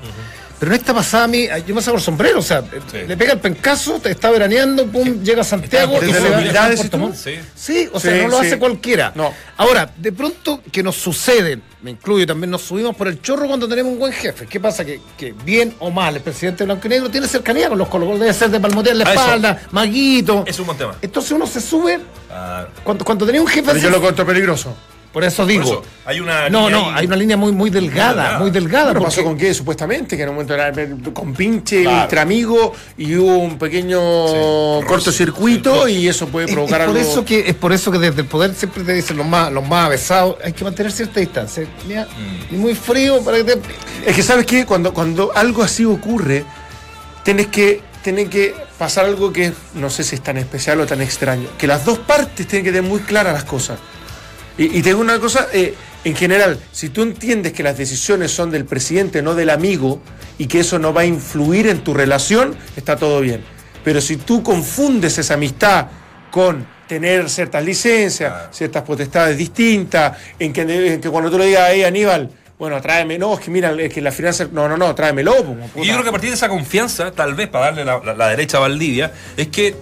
Pero 0.60 0.72
en 0.74 0.80
esta 0.80 0.94
pasada 0.94 1.26
a 1.26 1.28
mí, 1.28 1.48
yo 1.68 1.76
me 1.76 1.82
saco 1.82 1.98
el 1.98 2.04
sombrero, 2.04 2.40
o 2.40 2.42
sea, 2.42 2.62
Sí. 2.62 2.98
le 3.08 3.16
pega 3.16 3.34
el 3.34 3.40
pencazo, 3.40 4.00
te 4.00 4.10
está 4.12 4.32
veraneando, 4.32 4.88
pum, 4.88 5.22
llega 5.22 5.42
a 5.42 5.44
Santiago 5.44 6.00
y 6.04 6.12
se 6.12 6.20
va. 6.30 6.98
Montt. 6.98 7.16
Sí. 7.16 7.36
Sí, 7.56 7.90
o 7.94 8.00
sea, 8.00 8.16
Sí, 8.16 8.22
no 8.24 8.28
lo 8.30 8.40
sí. 8.42 8.48
hace 8.48 8.58
cualquiera. 8.58 9.12
No. 9.14 9.32
Ahora, 9.58 9.92
de 9.96 10.12
pronto 10.12 10.62
que 10.72 10.82
nos 10.82 10.96
sucede, 10.96 11.60
me 11.84 11.92
incluyo 11.92 12.26
también, 12.26 12.50
nos 12.50 12.64
subimos 12.64 12.96
por 12.96 13.08
el 13.08 13.22
chorro 13.22 13.48
cuando 13.48 13.68
tenemos 13.68 13.92
un 13.94 14.00
buen 14.00 14.12
jefe. 14.14 14.48
¿Qué 14.48 14.60
pasa? 14.60 14.84
Que, 14.84 15.00
que 15.16 15.34
bien 15.46 15.76
o 15.80 15.92
mal, 15.92 16.16
el 16.16 16.22
presidente 16.22 16.64
Blanco 16.64 16.88
y 16.88 16.90
Negro 16.90 17.10
tiene 17.12 17.28
cercanía 17.28 17.70
con 17.70 17.78
los 17.78 17.88
colocos, 17.88 18.20
debe 18.20 18.34
ser 18.34 18.50
de 18.50 18.60
palmotear 18.60 18.96
la 18.96 19.06
A 19.08 19.14
eso. 19.14 19.22
espalda, 19.22 19.62
maguito. 19.72 20.44
Es 20.48 20.58
un 20.60 20.66
buen 20.66 20.78
tema. 20.78 20.96
Entonces 21.02 21.32
uno 21.34 21.46
se 21.46 21.62
sube, 21.62 22.00
Ah, 22.32 22.66
cuando, 22.84 23.06
cuando 23.06 23.26
tenía 23.26 23.42
un 23.42 23.48
jefe 23.48 23.62
Pero 23.64 23.74
así, 23.78 23.84
yo 23.84 23.90
lo 23.90 23.98
encuentro 23.98 24.26
peligroso. 24.26 24.76
Por 25.18 25.24
eso 25.24 25.38
por 25.44 25.48
digo. 25.52 25.64
eso, 25.64 25.84
hay 26.06 26.20
una 26.20 26.48
no, 26.50 26.68
línea 26.70 26.80
no, 26.80 26.88
ahí- 26.90 26.94
hay 26.98 27.06
una 27.08 27.16
línea 27.16 27.38
muy, 27.38 27.52
muy 27.52 27.70
delgada, 27.72 28.38
muy 28.38 28.52
delgada. 28.52 28.90
Pero 28.90 29.00
porque- 29.00 29.16
pasó 29.16 29.24
con 29.24 29.36
qué, 29.36 29.52
supuestamente, 29.54 30.16
que 30.16 30.22
en 30.22 30.30
un 30.30 30.36
momento 30.36 30.54
era 30.54 30.72
con 31.12 31.34
pinche 31.34 31.82
Claro. 31.82 32.04
entre 32.04 32.20
amigos 32.20 32.72
y 33.00 33.16
hubo 33.16 33.38
un 33.38 33.58
pequeño 33.58 34.00
Sí. 34.82 34.86
cortocircuito 34.88 35.88
y 35.88 36.08
eso 36.08 36.28
puede 36.28 36.46
Es, 36.46 36.52
provocar 36.54 36.82
es 36.82 36.88
por 36.88 36.98
algo. 36.98 37.12
eso 37.12 37.26
que 37.26 37.50
es 37.50 37.56
por 37.56 37.74
eso 37.74 37.92
que 37.92 37.98
desde 37.98 38.22
el 38.22 38.28
poder 38.28 38.54
siempre 38.54 38.84
te 38.84 38.94
dicen 38.94 39.18
los 39.18 39.26
más 39.26 39.52
los 39.52 39.68
más 39.68 39.88
avesados 39.88 40.36
hay 40.44 40.54
que 40.54 40.64
mantener 40.64 40.92
cierta 40.92 41.20
distancia 41.20 41.66
Mira, 41.88 42.04
Mm. 42.06 42.52
ni 42.52 42.58
muy 42.60 42.76
frío 42.76 43.22
para 43.24 43.38
que 43.38 43.44
te 43.56 43.62
Es 44.06 44.16
que 44.16 44.22
sabes 44.24 44.46
qué, 44.46 44.66
cuando, 44.66 44.94
cuando 44.94 45.32
algo 45.36 45.64
así 45.64 45.84
ocurre, 45.84 46.46
tenés 47.24 47.48
que, 47.48 47.82
tiene 48.04 48.28
que 48.30 48.54
pasar 48.78 49.06
algo 49.06 49.34
que 49.34 49.52
no 49.74 49.90
sé 49.90 50.04
si 50.04 50.16
es 50.16 50.22
tan 50.22 50.38
especial 50.38 50.80
o 50.80 50.86
tan 50.86 51.02
extraño. 51.02 51.50
Que 51.58 51.66
las 51.68 51.84
dos 51.84 51.98
partes 51.98 52.48
tienen 52.48 52.64
que 52.64 52.72
tener 52.72 52.88
muy 52.90 53.00
claras 53.02 53.34
las 53.34 53.44
cosas. 53.44 53.80
Y, 54.58 54.78
y 54.78 54.82
te 54.82 54.90
digo 54.90 55.02
una 55.02 55.20
cosa, 55.20 55.48
eh, 55.54 55.74
en 56.04 56.16
general, 56.16 56.60
si 56.72 56.90
tú 56.90 57.02
entiendes 57.02 57.54
que 57.54 57.64
las 57.64 57.78
decisiones 57.78 58.32
son 58.32 58.50
del 58.50 58.66
presidente, 58.66 59.22
no 59.22 59.36
del 59.36 59.50
amigo, 59.50 60.02
y 60.38 60.48
que 60.48 60.60
eso 60.60 60.80
no 60.80 60.94
va 60.94 61.02
a 61.02 61.06
influir 61.06 61.68
en 61.68 61.84
tu 61.84 61.94
relación, 61.94 62.56
está 62.76 62.96
todo 62.96 63.22
bien. 63.22 63.44
Pero 63.84 64.02
si 64.02 64.18
tú 64.18 64.44
confundes 64.44 65.18
esa 65.18 65.36
amistad 65.36 65.88
con 66.32 66.68
tener 66.88 67.30
ciertas 67.30 67.64
licencias, 67.64 68.34
ciertas 68.52 68.84
potestades 68.84 69.38
distintas, 69.38 70.18
en 70.40 70.54
que, 70.54 70.62
en 70.62 71.02
que 71.02 71.10
cuando 71.10 71.30
tú 71.30 71.38
le 71.38 71.48
digas 71.48 71.64
ahí, 71.64 71.84
Aníbal, 71.84 72.30
bueno, 72.58 72.82
tráeme, 72.82 73.18
no, 73.20 73.36
es 73.36 73.40
que 73.42 73.52
mira, 73.52 73.72
es 73.72 73.94
que 73.94 74.02
la 74.02 74.12
finanza, 74.12 74.48
no, 74.52 74.68
no, 74.68 74.78
no, 74.78 74.96
tráemelo. 74.96 75.36
Y 75.76 75.86
yo 75.86 75.94
creo 75.94 76.04
que 76.04 76.10
a 76.10 76.12
partir 76.12 76.30
de 76.30 76.36
esa 76.36 76.50
confianza, 76.50 77.12
tal 77.12 77.36
vez 77.36 77.50
para 77.50 77.66
darle 77.66 77.86
la, 77.86 78.00
la 78.16 78.30
derecha 78.30 78.58
a 78.58 78.62
Valdivia, 78.62 79.12
es 79.36 79.48
que 79.48 79.76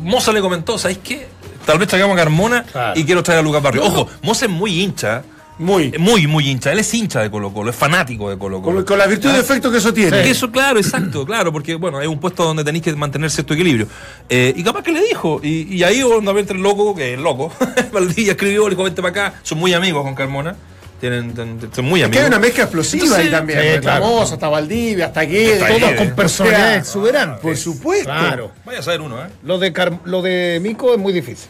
Moza 0.00 0.32
le 0.32 0.40
comentó, 0.40 0.78
¿sabes 0.78 0.98
qué? 1.02 1.26
Tal 1.66 1.78
vez 1.78 1.88
traigamos 1.88 2.14
a 2.16 2.18
Carmona 2.18 2.64
y 2.94 3.04
quiero 3.04 3.22
traer 3.22 3.40
a 3.40 3.42
Lucas 3.42 3.62
Barrio. 3.62 3.84
Ojo, 3.84 4.08
Moza 4.22 4.46
es 4.46 4.50
muy 4.50 4.82
hincha. 4.82 5.22
Muy. 5.58 5.92
Muy, 5.98 6.26
muy 6.26 6.48
hincha. 6.48 6.72
Él 6.72 6.80
es 6.80 6.92
hincha 6.92 7.20
de 7.20 7.30
Colo 7.30 7.52
Colo, 7.52 7.70
es 7.70 7.76
fanático 7.76 8.30
de 8.30 8.38
Colo 8.38 8.60
Colo. 8.62 8.84
Con, 8.84 8.98
la 8.98 9.06
virtud 9.06 9.30
de 9.30 9.40
efecto 9.40 9.70
que 9.70 9.78
eso 9.78 9.92
tiene. 9.92 10.28
Eso, 10.28 10.50
claro, 10.50 10.78
exacto, 10.78 11.24
claro, 11.26 11.52
porque 11.52 11.74
bueno, 11.74 12.00
es 12.00 12.08
un 12.08 12.18
puesto 12.18 12.44
donde 12.44 12.64
tenéis 12.64 12.84
que 12.84 12.94
mantener 12.96 13.30
cierto 13.30 13.54
equilibrio. 13.54 13.86
Eh, 14.28 14.52
y 14.56 14.62
capaz 14.64 14.82
que 14.82 14.92
le 14.92 15.02
dijo, 15.02 15.40
y, 15.42 15.74
y 15.74 15.84
ahí 15.84 16.02
obviamente 16.02 16.52
el 16.52 16.60
loco, 16.60 16.94
que 16.94 17.14
es 17.14 17.20
loco, 17.20 17.52
Valdivia 17.92 18.32
escribió, 18.32 18.64
le 18.64 18.70
dijo, 18.70 18.84
vente 18.84 19.02
para 19.02 19.26
acá, 19.26 19.40
son 19.42 19.58
muy 19.58 19.72
amigos 19.74 20.02
con 20.02 20.14
Carmona. 20.14 20.56
Tienen, 21.02 21.34
son 21.74 21.84
muy 21.84 22.00
amigos. 22.00 22.04
Es 22.04 22.10
que 22.10 22.18
hay 22.20 22.26
una 22.28 22.38
mezcla 22.38 22.62
explosiva 22.62 23.16
ahí 23.16 23.28
también. 23.28 23.58
Sí, 23.60 23.80
claro. 23.80 24.22
hasta 24.22 24.48
Valdivia, 24.48 25.06
hasta 25.06 25.22
Guedes. 25.22 25.80
Todos 25.80 25.92
con 25.94 26.10
personalidad 26.14 26.76
exuberante. 26.76 27.42
Por 27.42 27.56
supuesto. 27.56 28.04
Claro. 28.04 28.52
Vaya 28.64 28.78
a 28.78 28.82
saber 28.82 29.00
uno, 29.00 29.20
¿eh? 29.20 29.26
Lo 29.42 29.58
de, 29.58 29.72
lo 30.04 30.22
de 30.22 30.60
Mico 30.62 30.92
es 30.92 31.00
muy 31.00 31.12
difícil. 31.12 31.48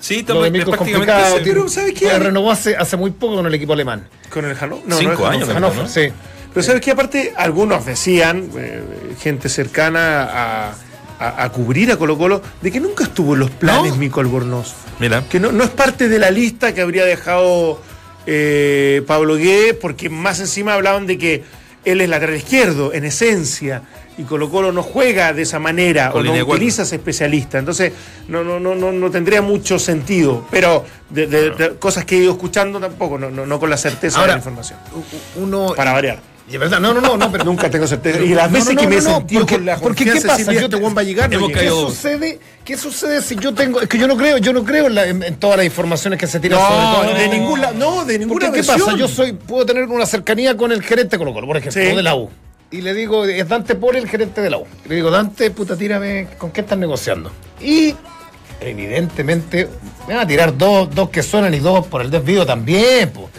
Sí, 0.00 0.22
también 0.22 0.54
es 0.56 0.64
complicado. 0.66 1.38
Pero, 1.42 1.66
¿sabes 1.70 1.94
qué? 1.94 2.18
renovó 2.18 2.50
hace, 2.50 2.76
hace 2.76 2.98
muy 2.98 3.10
poco 3.12 3.36
con 3.36 3.46
el 3.46 3.54
equipo 3.54 3.72
alemán. 3.72 4.06
¿Con 4.28 4.44
el 4.44 4.54
Hannover? 4.54 4.84
No, 4.86 4.98
Cinco 4.98 5.26
años. 5.26 5.48
Hannover, 5.48 5.88
sí. 5.88 6.08
Pero 6.52 6.66
¿sabes 6.66 6.82
qué? 6.82 6.90
Aparte, 6.90 7.32
algunos 7.38 7.86
decían, 7.86 8.50
eh, 8.58 8.82
gente 9.18 9.48
cercana 9.48 10.24
a, 10.24 10.74
a, 11.18 11.42
a, 11.44 11.52
cubrir 11.52 11.90
a 11.90 11.96
Colo 11.96 12.18
Colo, 12.18 12.42
de 12.60 12.70
que 12.70 12.80
nunca 12.80 13.04
estuvo 13.04 13.32
en 13.32 13.40
los 13.40 13.50
planes 13.50 13.92
¿No? 13.92 13.96
Mico 13.96 14.20
Albornoz. 14.20 14.74
Mira. 14.98 15.24
Que 15.26 15.40
no, 15.40 15.52
no 15.52 15.64
es 15.64 15.70
parte 15.70 16.10
de 16.10 16.18
la 16.18 16.30
lista 16.30 16.74
que 16.74 16.82
habría 16.82 17.06
dejado 17.06 17.80
eh, 18.26 19.02
Pablo 19.06 19.36
Gué, 19.36 19.74
porque 19.74 20.08
más 20.08 20.40
encima 20.40 20.74
hablaban 20.74 21.06
de 21.06 21.18
que 21.18 21.44
él 21.84 22.00
es 22.00 22.08
lateral 22.08 22.36
izquierdo, 22.36 22.92
en 22.92 23.04
esencia, 23.04 23.82
y 24.18 24.24
Colo 24.24 24.50
Colo 24.50 24.70
no 24.70 24.82
juega 24.82 25.32
de 25.32 25.42
esa 25.42 25.58
manera 25.58 26.10
Con 26.10 26.28
o 26.28 26.34
no 26.36 26.44
utiliza 26.44 26.82
ese 26.82 26.96
especialista. 26.96 27.58
Entonces, 27.58 27.92
no, 28.28 28.44
no, 28.44 28.60
no, 28.60 28.74
no, 28.74 28.92
no 28.92 29.10
tendría 29.10 29.40
mucho 29.40 29.78
sentido. 29.78 30.46
Pero 30.50 30.84
de, 31.08 31.26
de, 31.26 31.50
de 31.50 31.74
cosas 31.76 32.04
que 32.04 32.16
he 32.16 32.18
ido 32.18 32.32
escuchando 32.32 32.78
tampoco, 32.78 33.18
no, 33.18 33.30
no, 33.30 33.46
no 33.46 33.58
con 33.58 33.70
la 33.70 33.78
certeza 33.78 34.18
Ahora, 34.18 34.32
de 34.32 34.34
la 34.34 34.38
información. 34.40 34.78
Uno, 35.36 35.72
Para 35.74 35.92
variar. 35.92 36.18
Y 36.50 36.54
es 36.54 36.58
verdad, 36.60 36.80
no, 36.80 36.92
no, 36.92 37.00
no, 37.00 37.16
no 37.16 37.30
pero 37.30 37.44
nunca 37.44 37.70
tengo 37.70 37.86
certeza. 37.86 38.20
Y 38.20 38.34
las 38.34 38.50
veces 38.50 38.74
no, 38.74 38.74
no, 38.74 38.80
que 38.80 38.86
me 38.88 38.96
he 38.96 39.00
no, 39.02 39.14
sentido 39.18 39.40
porque, 39.46 39.58
la 39.64 39.76
porque 39.76 40.04
¿qué 40.04 40.20
pasa? 40.20 40.52
Yo 40.52 40.60
"Este 40.62 40.76
buen 40.76 40.96
va 40.96 41.02
a 41.02 41.04
llegar, 41.04 41.30
no 41.30 41.36
hemos 41.36 41.48
llega". 41.50 41.60
¿Qué 41.60 41.68
sucede? 41.68 42.40
¿Qué 42.64 42.76
sucede 42.76 43.22
si 43.22 43.36
yo 43.36 43.54
tengo.? 43.54 43.80
Es 43.80 43.88
que 43.88 43.98
yo 43.98 44.08
no 44.08 44.16
creo, 44.16 44.36
yo 44.38 44.52
no 44.52 44.64
creo 44.64 44.88
en, 44.88 44.94
la- 44.96 45.06
en- 45.06 45.22
en 45.22 45.36
todas 45.36 45.58
las 45.58 45.66
informaciones 45.66 46.18
que 46.18 46.26
se 46.26 46.40
tiran 46.40 46.58
sobre 46.60 46.74
No, 46.82 46.92
todo. 47.02 47.14
de 47.14 47.28
ninguna, 47.28 47.70
no, 47.70 48.04
de 48.04 48.18
ninguna 48.18 48.46
Porque, 48.46 48.60
¿qué 48.62 48.66
pasa? 48.66 48.96
Yo 48.96 49.06
soy, 49.06 49.32
puedo 49.32 49.64
tener 49.64 49.84
una 49.84 50.06
cercanía 50.06 50.56
con 50.56 50.72
el 50.72 50.82
gerente 50.82 51.18
Colo 51.18 51.32
Colo, 51.32 51.46
por 51.46 51.56
ejemplo, 51.56 51.80
Sí. 51.80 51.94
de 51.94 52.02
la 52.02 52.16
U. 52.16 52.28
Y 52.72 52.80
le 52.80 52.94
digo, 52.94 53.24
es 53.24 53.48
Dante 53.48 53.76
Poli 53.76 53.98
el 53.98 54.08
gerente 54.08 54.40
de 54.40 54.50
la 54.50 54.58
U. 54.58 54.66
Y 54.84 54.88
le 54.88 54.94
digo, 54.96 55.10
Dante, 55.12 55.52
puta, 55.52 55.76
tírame, 55.76 56.28
¿con 56.36 56.50
qué 56.50 56.62
estás 56.62 56.78
negociando? 56.78 57.30
Y 57.60 57.94
evidentemente 58.60 59.68
me 60.08 60.14
van 60.14 60.24
a 60.24 60.26
tirar 60.26 60.56
dos, 60.56 60.92
dos 60.94 61.10
que 61.10 61.22
suenan 61.22 61.54
y 61.54 61.58
dos 61.60 61.86
por 61.86 62.02
el 62.02 62.10
desvío 62.10 62.44
también. 62.46 63.10
po. 63.10 63.30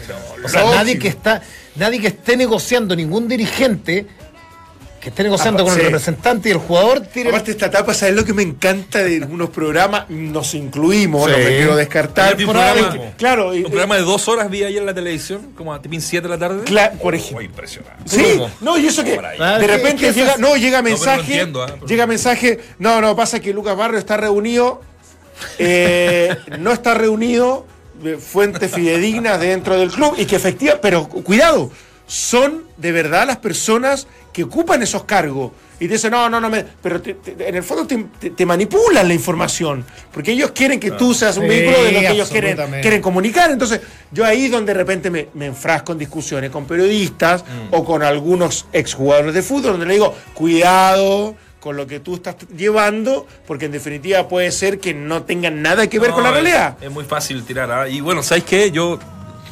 o 0.44 0.48
sea, 0.48 0.64
nadie 0.64 0.98
que 0.98 1.08
está, 1.08 1.40
nadie 1.76 2.00
que 2.00 2.08
esté 2.08 2.36
negociando, 2.36 2.94
ningún 2.96 3.28
dirigente 3.28 4.06
que 5.00 5.08
esté 5.08 5.24
negociando 5.24 5.64
Ah, 5.64 5.66
con 5.66 5.74
sí. 5.74 5.80
el 5.80 5.86
representante 5.86 6.48
y 6.48 6.52
el 6.52 6.58
jugador, 6.58 7.00
tire 7.00 7.30
Aparte 7.30 7.50
esta 7.50 7.66
etapa, 7.66 7.92
¿sabes 7.92 8.14
lo 8.14 8.24
que 8.24 8.32
me 8.32 8.42
encanta 8.44 9.00
de 9.02 9.16
algunos 9.16 9.50
programas? 9.50 10.08
Nos 10.08 10.54
incluimos, 10.54 11.28
no 11.28 11.36
me 11.36 11.44
quiero 11.44 11.74
descartar. 11.74 12.36
Un 12.36 12.44
programa- 12.46 12.96
claro, 13.16 13.52
y- 13.52 13.64
Un 13.64 13.70
programa 13.72 13.96
de 13.96 14.02
dos 14.02 14.28
horas 14.28 14.48
vi 14.48 14.62
ayer 14.62 14.78
en 14.78 14.86
la 14.86 14.94
televisión, 14.94 15.54
como 15.56 15.74
a 15.74 15.82
tipo 15.82 15.96
7 15.98 16.22
de 16.22 16.28
la 16.28 16.38
tarde. 16.38 16.62
Cla- 16.66 16.92
por 17.00 17.16
ejemplo. 17.16 17.38
Oh, 17.38 17.42
impresionante. 17.42 18.02
Sí, 18.06 18.34
¿Cómo? 18.38 18.50
no, 18.60 18.78
y 18.78 18.86
eso 18.86 19.02
que. 19.02 19.18
Ah, 19.40 19.58
de 19.58 19.66
¿qué- 19.66 19.72
repente 19.76 20.12
llega, 20.12 20.36
no, 20.36 20.56
llega 20.56 20.78
no 20.78 20.84
mensaje, 20.84 21.20
entiendo, 21.32 21.66
pero- 21.66 21.84
llega 21.86 22.06
mensaje, 22.06 22.60
no, 22.78 23.00
no, 23.00 23.16
pasa 23.16 23.40
que 23.40 23.52
Lucas 23.52 23.76
Barrio 23.76 23.98
está 23.98 24.16
reunido, 24.16 24.82
eh, 25.58 26.36
no 26.60 26.70
está 26.72 26.94
reunido, 26.94 27.66
eh, 27.66 27.71
fuentes 28.18 28.70
fidedignas 28.72 29.40
dentro 29.40 29.78
del 29.78 29.90
club, 29.90 30.14
y 30.18 30.24
que 30.26 30.36
efectivamente, 30.36 30.80
pero 30.82 31.08
cuidado, 31.08 31.70
son 32.06 32.64
de 32.76 32.92
verdad 32.92 33.26
las 33.26 33.38
personas 33.38 34.06
que 34.32 34.44
ocupan 34.44 34.82
esos 34.82 35.04
cargos. 35.04 35.52
Y 35.80 35.88
dicen, 35.88 36.12
no, 36.12 36.30
no, 36.30 36.40
no, 36.40 36.48
me, 36.48 36.64
pero 36.80 37.02
te- 37.02 37.14
te- 37.14 37.48
en 37.48 37.56
el 37.56 37.62
fondo 37.64 37.86
te, 38.36 38.46
manipulan 38.46 39.08
la 39.08 39.14
información, 39.14 39.84
porque 40.12 40.30
ellos 40.30 40.52
quieren 40.52 40.78
que 40.78 40.92
tú 40.92 41.12
seas 41.12 41.36
un 41.36 41.42
Sí, 41.44 41.48
vehículo 41.48 41.82
de 41.82 41.92
lo 41.92 42.00
que 42.00 42.08
ellos 42.10 42.28
quieren, 42.30 42.56
quieren 42.80 43.02
comunicar. 43.02 43.50
Entonces, 43.50 43.80
yo 44.12 44.24
ahí 44.24 44.46
donde 44.48 44.72
de 44.74 44.78
repente 44.78 45.10
me, 45.10 45.28
me 45.34 45.46
enfrasco 45.46 45.90
en 45.92 45.98
discusiones 45.98 46.50
con 46.50 46.66
periodistas 46.66 47.42
Mm. 47.42 47.74
o 47.74 47.84
con 47.84 48.02
algunos 48.04 48.66
exjugadores 48.72 49.34
de 49.34 49.42
fútbol, 49.42 49.72
donde 49.72 49.86
le 49.86 49.94
digo, 49.94 50.14
cuidado 50.34 51.34
con 51.62 51.76
lo 51.76 51.86
que 51.86 52.00
tú 52.00 52.16
estás 52.16 52.34
llevando, 52.56 53.24
porque 53.46 53.66
en 53.66 53.72
definitiva 53.72 54.26
puede 54.26 54.50
ser 54.50 54.80
que 54.80 54.94
no 54.94 55.22
tengan 55.22 55.62
nada 55.62 55.86
que 55.86 56.00
ver 56.00 56.08
No, 56.08 56.16
con 56.16 56.24
la 56.24 56.32
realidad. 56.32 56.76
Es, 56.80 56.90
muy 56.90 57.04
fácil 57.04 57.44
tirar. 57.44 57.70
¿ah? 57.70 57.88
Y 57.88 58.00
bueno, 58.00 58.24
¿sabes 58.24 58.42
qué? 58.42 58.72
Yo, 58.72 58.98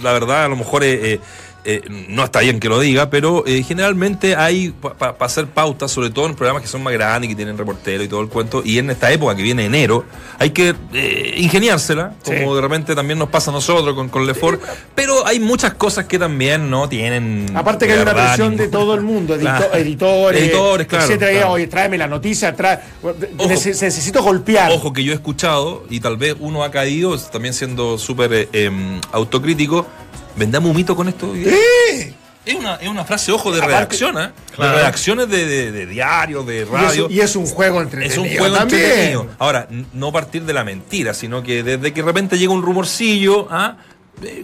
la 0.02 0.12
verdad, 0.12 0.46
a 0.46 0.48
lo 0.48 0.56
mejor 0.56 0.82
eh, 0.82 1.12
eh, 1.12 1.20
eh, 1.64 1.82
no 2.08 2.24
está 2.24 2.40
bien 2.40 2.58
que 2.61 2.68
lo 2.68 2.80
diga, 2.80 3.11
pero 3.11 3.44
eh, 3.46 3.62
generalmente 3.62 4.34
hay 4.36 4.70
para 4.98 5.14
hacer 5.20 5.46
pautas, 5.46 5.90
sobre 5.90 6.11
todo 6.11 6.26
en 6.26 6.34
programas 6.34 6.62
que 6.62 6.68
son 6.68 6.82
más 6.82 6.92
grandes, 6.92 7.28
que 7.28 7.34
tienen 7.36 7.56
reportero 7.58 8.02
y 8.02 8.08
todo 8.08 8.20
el 8.20 8.28
cuento, 8.28 8.62
y 8.64 8.78
en 8.78 8.90
esta 8.90 9.11
época 9.12 9.34
que 9.36 9.42
viene 9.42 9.64
enero, 9.66 10.04
hay 10.38 10.50
que 10.50 10.74
eh, 10.94 11.34
ingeniársela, 11.38 12.14
como 12.24 12.38
Sí. 12.50 12.54
de 12.56 12.61
repente 12.61 12.94
también 12.94 13.18
nos 13.18 13.28
pasa 13.28 13.50
a 13.50 13.54
nosotros 13.54 13.94
con, 13.94 14.08
con 14.08 14.26
Lefort, 14.26 14.61
pero 14.94 15.26
hay 15.26 15.38
muchas 15.40 15.74
cosas 15.74 16.06
que 16.06 16.18
también 16.18 16.70
no 16.70 16.88
tienen. 16.88 17.46
Aparte 17.54 17.86
que 17.86 17.92
hay 17.94 18.00
una 18.00 18.14
presión 18.14 18.56
de 18.56 18.68
todo 18.68 18.94
el 18.94 19.02
mundo, 19.02 19.34
edito- 19.34 19.40
Claro. 19.58 19.74
editores, 19.74 20.42
Editores, 20.42 20.86
claro, 20.86 21.04
etcétera. 21.04 21.30
claro. 21.32 21.50
Oye, 21.52 21.66
tráeme 21.66 21.98
la 21.98 22.06
noticia, 22.06 22.54
trae, 22.56 22.78
Ojo. 23.02 23.14
nece- 23.48 23.80
necesito 23.80 24.22
golpear. 24.22 24.70
Ojo 24.72 24.92
que 24.92 25.04
yo 25.04 25.12
he 25.12 25.14
escuchado, 25.14 25.84
y 25.90 26.00
tal 26.00 26.16
vez 26.16 26.36
uno 26.40 26.64
ha 26.64 26.70
caído, 26.70 27.18
también 27.18 27.54
siendo 27.54 27.98
súper 27.98 28.48
em, 28.52 29.00
autocrítico, 29.12 29.86
vendamos 30.37 30.70
un 30.70 30.76
mito 30.76 30.95
con 30.97 31.09
esto. 31.09 31.33
Sí. 31.35 32.14
Es 32.47 32.55
una, 32.55 32.76
es 32.76 32.89
una 32.89 33.05
frase, 33.05 33.31
ojo, 33.33 33.53
de 33.53 33.59
Aparte- 33.59 33.74
redacción, 33.76 34.18
¿eh? 34.18 34.31
Claro. 34.57 34.72
De 34.72 34.78
redacciones 34.78 35.28
de, 35.28 35.45
de, 35.47 35.72
de 35.72 35.87
diarios, 35.87 36.47
de 36.47 36.57
Y 36.57 36.59
es, 36.61 36.68
radio. 36.68 37.07
y 37.11 37.20
es 37.20 37.37
un 37.37 37.47
juego 37.47 37.83
entretenido. 37.83 38.24
Es 38.24 38.31
un 38.33 38.39
juego 38.39 38.57
también. 38.57 38.81
entretenido. 38.83 39.26
Ahora, 39.39 39.68
no 39.93 40.11
partir 40.11 40.45
de 40.45 40.53
la 40.55 40.64
mentira, 40.64 41.12
sino 41.12 41.43
que 41.43 41.62
desde 41.62 41.93
que 41.93 42.01
de 42.01 42.07
repente 42.07 42.39
llega 42.39 42.53
un 42.53 42.62
rumorcillo, 42.62 43.47
¿ah? 43.51 43.76
Eh, 43.78 43.89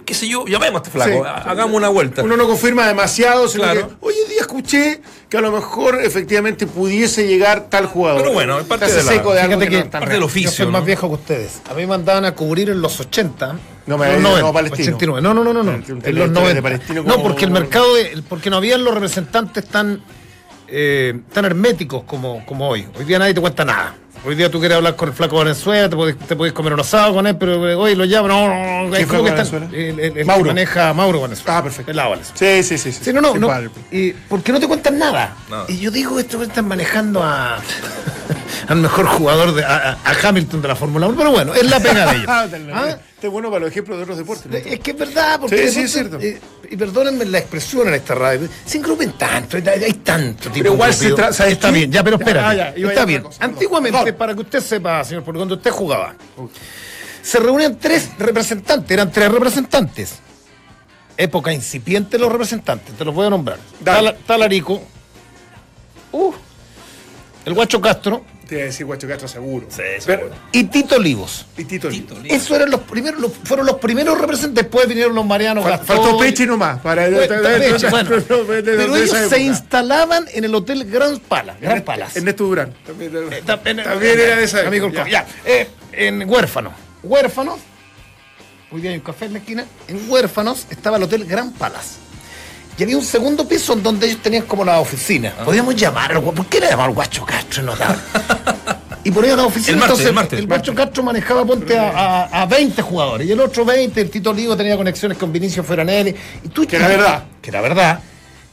qué 0.05 0.13
sé 0.13 0.27
yo, 0.27 0.45
llamemos 0.45 0.81
a 0.81 0.83
este 0.85 0.91
flaco, 0.91 1.23
Sí. 1.23 1.29
hagamos 1.49 1.75
una 1.75 1.89
vuelta. 1.89 2.23
Uno 2.23 2.37
no 2.37 2.47
confirma 2.47 2.87
demasiado, 2.87 3.47
sino 3.47 3.63
Claro. 3.63 3.87
que 3.89 3.95
hoy 4.01 4.13
en 4.23 4.29
día 4.29 4.41
escuché 4.41 5.01
que 5.29 5.37
a 5.37 5.41
lo 5.41 5.51
mejor 5.51 5.99
efectivamente 6.03 6.67
pudiese 6.67 7.27
llegar 7.27 7.67
tal 7.69 7.85
jugador. 7.85 8.21
Pero 8.21 8.33
bueno, 8.33 8.59
es 8.59 8.65
parte 8.65 8.87
de 8.87 9.03
la- 9.03 9.11
seco 9.11 9.33
de 9.33 9.41
algo 9.41 9.59
que, 9.59 9.65
que 9.65 9.71
no 9.71 9.77
es 9.77 9.83
tan 9.83 9.91
parte 10.01 10.05
del 10.13 10.19
real. 10.21 10.23
oficio. 10.23 10.49
Yo 10.51 10.55
soy 10.57 10.65
¿no? 10.67 10.71
más 10.71 10.85
viejo 10.85 11.07
que 11.09 11.13
ustedes. 11.15 11.61
A 11.69 11.73
mí 11.73 11.81
me 11.81 11.87
mandaban 11.87 12.25
a 12.25 12.33
cubrir 12.33 12.69
en 12.69 12.81
los 12.81 12.99
80. 12.99 13.57
No, 13.85 13.97
me- 13.97 14.11
los 14.13 14.21
no, 14.21 14.29
90, 14.31 14.53
Palestino. 14.53 14.95
89. 14.97 15.21
No, 15.21 15.33
no, 15.33 15.43
no, 15.43 15.53
no. 15.53 15.63
no. 15.63 15.71
En 15.71 15.77
los 15.87 16.03
televidente 16.03 16.39
90. 16.61 16.93
de 16.93 17.01
No, 17.03 17.21
porque 17.23 17.45
el 17.45 17.51
mercado, 17.51 17.93
de- 17.95 18.23
porque 18.27 18.49
no 18.49 18.57
habían 18.57 18.83
los 18.83 18.93
representantes 18.93 19.65
tan, 19.65 20.01
eh, 20.67 21.19
tan 21.31 21.45
herméticos 21.45 22.03
como, 22.03 22.45
como 22.45 22.67
hoy. 22.69 22.85
Hoy 22.97 23.05
día 23.05 23.19
nadie 23.19 23.33
te 23.33 23.41
cuenta 23.41 23.63
nada. 23.63 23.95
Hoy 24.27 24.35
día 24.35 24.51
tú 24.51 24.59
quieres 24.59 24.75
hablar 24.75 24.97
con 24.97 25.07
el 25.07 25.15
flaco 25.15 25.37
Valenzuela, 25.37 25.87
te 25.89 25.95
podés, 25.95 26.17
te 26.19 26.35
podés 26.35 26.51
comer 26.51 26.73
un 26.73 26.81
asado 26.81 27.13
con 27.13 27.25
él, 27.27 27.37
pero 27.37 27.69
eh, 27.69 27.75
hoy 27.75 27.95
lo 27.95 28.03
llaman. 28.03 28.29
No, 28.29 28.47
no, 28.49 28.83
no. 28.83 28.89
¿Quién 28.89 29.01
es 29.03 29.07
como 29.07 29.21
fue 29.21 29.33
que 29.33 29.41
están- 29.41 29.63
el, 29.73 29.99
el- 30.01 30.17
el 30.17 30.25
Mauro. 30.25 30.43
que 30.43 30.49
maneja 30.49 30.93
Mauro 30.93 31.21
Valenzuela. 31.21 31.57
Ah, 31.59 31.63
perfecto. 31.63 31.91
El 31.91 31.95
lado 31.97 32.09
Valenzuela. 32.09 32.37
Sí, 32.37 32.63
sí, 32.63 32.77
sí. 32.77 32.91
sí. 32.91 33.05
Sí, 33.05 33.13
no, 33.13 33.21
no, 33.21 33.31
Sí, 33.33 33.39
no. 33.39 33.49
Y 33.89 34.11
porque 34.27 34.51
no 34.51 34.59
te 34.59 34.67
cuentan 34.67 34.99
nada. 34.99 35.33
Nada. 35.49 35.63
Y 35.69 35.77
yo 35.79 35.91
digo, 35.91 36.19
esto 36.19 36.43
están 36.43 36.67
manejando 36.67 37.23
a 37.23 37.57
al 38.67 38.77
mejor 38.77 39.05
jugador 39.07 39.53
de 39.53 39.63
a, 39.63 39.97
Hamilton 40.23 40.61
de 40.61 40.67
la 40.67 40.75
Fórmula 40.75 41.07
1, 41.07 41.17
pero 41.17 41.31
bueno, 41.31 41.53
es 41.53 41.69
la 41.69 41.79
pena 41.79 42.05
de 42.05 42.11
ellos. 42.17 42.25
Ah, 42.29 42.47
¿Ah? 42.73 42.97
Este 43.15 43.27
es 43.27 43.33
bueno 43.33 43.49
para 43.49 43.61
los 43.61 43.71
ejemplos 43.71 43.97
de 43.97 44.03
otros 44.03 44.17
deportes. 44.17 44.51
¿no? 44.51 44.57
Es 44.57 44.79
que 44.79 44.91
es 44.91 44.97
verdad, 44.97 45.39
porque 45.39 45.67
Sí, 45.69 45.73
sí, 45.73 45.81
es 45.81 45.91
cierto. 45.93 46.19
eh, 46.19 46.39
y 46.69 46.75
perdónenme 46.77 47.25
la 47.25 47.39
expresión 47.39 47.87
en 47.87 47.95
esta 47.95 48.13
radio, 48.13 48.47
se 48.65 48.77
engrupen 48.77 49.13
tanto, 49.13 49.57
hay, 49.57 49.63
hay 49.67 49.93
tanto 49.93 50.43
tipo 50.49 50.63
Pero 50.63 50.73
igual 50.73 50.93
se 50.93 51.05
engrupido. 51.05 51.29
tra- 51.29 51.33
¿sabes 51.33 51.53
Está 51.53 51.71
bien, 51.71 51.91
ya, 51.91 52.03
pero 52.03 52.17
Ya, 52.19 52.23
espérate. 52.25 52.47
ah, 52.47 52.53
ya, 52.53 52.77
iba 52.77 52.89
a 52.89 52.93
está 52.93 53.05
bien. 53.05 53.21
cosa. 53.23 53.43
Antiguamente, 53.43 53.97
Perdón. 53.99 54.17
para 54.17 54.33
que 54.35 54.41
usted 54.41 54.59
sepa, 54.61 55.03
señor, 55.03 55.23
porque 55.23 55.37
cuando 55.37 55.55
usted 55.55 55.71
jugaba, 55.71 56.13
se 57.23 57.39
reunían 57.39 57.77
tres 57.79 58.09
representantes, 58.19 58.91
eran 58.91 59.11
tres 59.11 59.31
representantes. 59.31 60.15
Época 61.17 61.51
incipiente 61.51 62.19
los 62.19 62.31
representantes, 62.31 62.95
te 62.95 63.03
los 63.03 63.15
voy 63.15 63.25
a 63.25 63.29
nombrar. 63.31 63.57
Tala- 63.83 64.15
Talarico, 64.15 64.83
uh, 66.11 66.33
el 67.45 67.53
Guacho 67.55 67.81
Castro 67.81 68.23
Te 68.47 68.55
iba 68.55 68.63
a 68.63 68.65
decir 68.67 68.85
Guacho 68.85 69.07
Castro 69.07 69.27
seguro. 69.27 69.65
Sí, 69.69 69.81
Pero- 70.05 70.21
seguro. 70.23 70.35
y 70.51 70.63
Tito 70.65 70.95
Olivos. 70.95 71.45
y 71.57 71.63
Tito. 71.65 71.89
Esos 72.25 72.51
eran 72.51 72.71
los 72.71 72.81
primeros, 72.81 73.19
los- 73.19 73.33
fueron 73.43 73.65
los 73.65 73.75
primeros 73.77 74.17
representantes. 74.19 74.63
Después 74.63 74.87
vinieron 74.87 75.13
los 75.15 75.25
Marianos 75.25 75.65
Fal-. 75.65 75.79
Faltó 75.83 76.17
Peche 76.17 76.45
nomás. 76.45 76.79
Para, 76.79 77.07
Bueno, 77.89 78.09
Pero 78.47 78.95
ellos 78.95 79.11
se 79.29 79.39
instalaban 79.39 80.25
en 80.33 80.43
el 80.45 80.55
Hotel 80.55 80.85
Grand 80.89 81.19
Palace. 81.19 81.59
Grand 81.61 81.83
Palace. 81.83 82.19
Ernesto 82.19 82.45
Durán. 82.45 82.73
También, 83.45 83.79
Eh, 83.79 83.83
era 84.13 84.35
de 84.37 84.43
esa 84.43 84.65
Amigo, 84.67 84.89
ya. 84.89 85.07
ya. 85.07 85.25
Eh, 85.45 85.67
en 85.91 86.29
Huérfano. 86.29 86.71
Huérfanos, 87.03 87.59
hoy 88.71 88.81
día 88.81 88.91
hay 88.91 88.97
un 88.97 89.03
café 89.03 89.25
en 89.25 89.33
la 89.33 89.39
esquina, 89.39 89.65
en 89.87 90.09
Huérfanos 90.09 90.67
estaba 90.69 90.97
el 90.97 91.03
Hotel 91.03 91.25
Gran 91.25 91.51
Palace. 91.53 92.06
Y 92.77 92.83
había 92.83 92.97
un 92.97 93.03
segundo 93.03 93.47
piso 93.47 93.73
en 93.73 93.81
donde 93.83 94.05
ellos 94.07 94.19
tenían 94.21 94.43
como 94.43 94.63
la 94.63 94.79
oficina. 94.79 95.33
Ah. 95.39 95.45
Podíamos 95.45 95.75
llamar, 95.75 96.11
al 96.13 96.21
¿por 96.21 96.45
qué 96.45 96.59
le 96.59 96.67
llamar 96.69 96.91
Guacho 96.91 97.25
Castro? 97.25 97.63
No 97.63 97.75
daba? 97.75 97.97
y 99.03 99.09
ponían 99.11 99.37
la 99.37 99.45
oficina. 99.45 99.73
El 99.73 99.77
martes, 99.79 99.99
entonces, 99.99 100.07
el 100.07 100.13
martes. 100.13 100.47
Guacho 100.47 100.75
Castro 100.75 101.03
manejaba, 101.03 101.43
ponte 101.45 101.77
a, 101.77 101.89
a- 102.25 102.41
a 102.43 102.45
20 102.45 102.81
jugadores. 102.83 103.27
Y 103.27 103.31
el 103.31 103.39
otro 103.39 103.65
20, 103.65 103.99
el 103.99 104.09
Tito 104.11 104.29
Olivo 104.29 104.55
tenía 104.55 104.77
conexiones 104.77 105.17
con 105.17 105.31
Vinicio 105.33 105.63
Ferranelli. 105.63 106.13
Y 106.43 106.49
tú, 106.49 106.67
Que 106.67 106.75
era 106.75 106.87
verdad. 106.87 107.23
Que 107.41 107.49
era 107.49 107.61
verdad. 107.61 107.99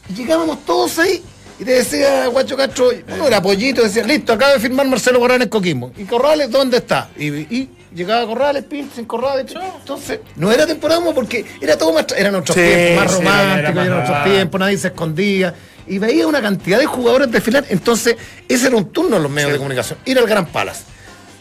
Y 0.09 0.15
llegábamos 0.15 0.65
todos 0.65 0.99
ahí. 1.01 1.23
Y 1.61 1.65
te 1.65 1.71
decía 1.73 2.27
Guacho 2.29 2.57
Castro, 2.57 2.91
uno 3.15 3.27
era 3.29 3.41
pollito, 3.41 3.83
decía, 3.83 4.03
listo, 4.05 4.33
acaba 4.33 4.55
de 4.55 4.59
firmar 4.61 4.89
Marcelo 4.89 5.21
Corrales 5.21 5.47
Coquimbo. 5.49 5.93
¿Y 5.97 6.05
Corrales 6.05 6.51
dónde 6.51 6.79
está? 6.79 7.11
Y, 7.17 7.27
y 7.29 7.71
llegaba 7.95 8.27
Corrales, 8.27 8.65
pin, 8.65 8.91
sin 8.95 9.05
Corrales. 9.05 9.45
pin. 9.47 9.61
Entonces, 9.79 10.21
no 10.37 10.51
era 10.53 10.67
temporada 10.67 11.01
humo 11.01 11.15
porque 11.15 11.45
era 11.61 11.77
todo 11.79 11.93
más, 11.93 12.07
eran 12.17 12.35
otros 12.35 12.55
Sí, 12.57 12.63
tiempos, 12.63 13.05
más 13.05 13.13
sí, 13.13 13.19
románticos, 13.19 13.71
eran 13.71 13.79
otros 13.93 14.09
romántico. 14.09 14.35
tiempos, 14.35 14.61
nadie 14.61 14.79
se 14.79 14.89
escondía. 14.89 15.55
Y 15.87 15.99
veía 15.99 16.27
una 16.27 16.41
cantidad 16.41 16.79
de 16.79 16.87
jugadores 16.87 17.31
desfilar. 17.31 17.65
Entonces, 17.69 18.17
ese 18.49 18.67
era 18.69 18.77
un 18.77 18.91
turno 18.91 19.17
en 19.19 19.23
los 19.23 19.31
medios 19.31 19.53
de 19.53 19.59
comunicación. 19.59 19.99
Ir 20.07 20.19
al 20.19 20.27
Gran 20.27 20.47
Palace. 20.47 20.83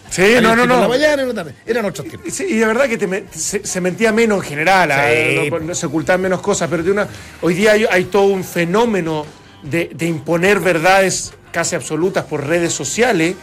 Sí, 0.10 0.22
no, 0.41 0.56
no, 0.56 0.64
en 0.64 0.70
la 0.70 0.82
no. 0.82 0.89
mañana 0.89 1.22
y 1.22 1.22
en 1.24 1.28
la 1.30 1.34
tarde. 1.34 1.56
Eran 1.66 1.86
otros 1.86 2.08
tiempos. 2.08 2.32
Sí, 2.32 2.45
y 2.47 2.58
de 2.58 2.66
verdad 2.68 2.88
que 2.88 2.97
te 2.99 3.08
me- 3.08 3.24
se, 3.34 3.66
se 3.66 3.82
mentía 3.82 4.12
menos 4.12 4.43
en 4.43 4.49
general, 4.49 4.91
ah, 4.91 5.06
Sí. 5.10 5.49
no, 5.49 5.60
no 5.60 5.74
se 5.74 5.86
ocultaban 5.88 6.22
menos 6.22 6.39
cosas, 6.41 6.70
pero 6.70 6.84
de 6.84 6.91
una, 6.91 7.08
hoy 7.41 7.56
día 7.56 7.72
hay, 7.72 7.86
hay 7.89 8.04
todo 8.04 8.26
un 8.26 8.43
fenómeno 8.43 9.26
de, 9.64 9.89
de 9.91 10.06
imponer 10.06 10.60
verdades 10.60 11.34
casi 11.51 11.76
absolutas 11.76 12.26
por 12.26 12.45
redes 12.45 12.74
sociales 12.74 13.36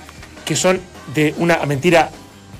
que 0.44 0.54
son 0.54 0.80
de 1.14 1.34
una 1.38 1.56
mentira 1.66 2.10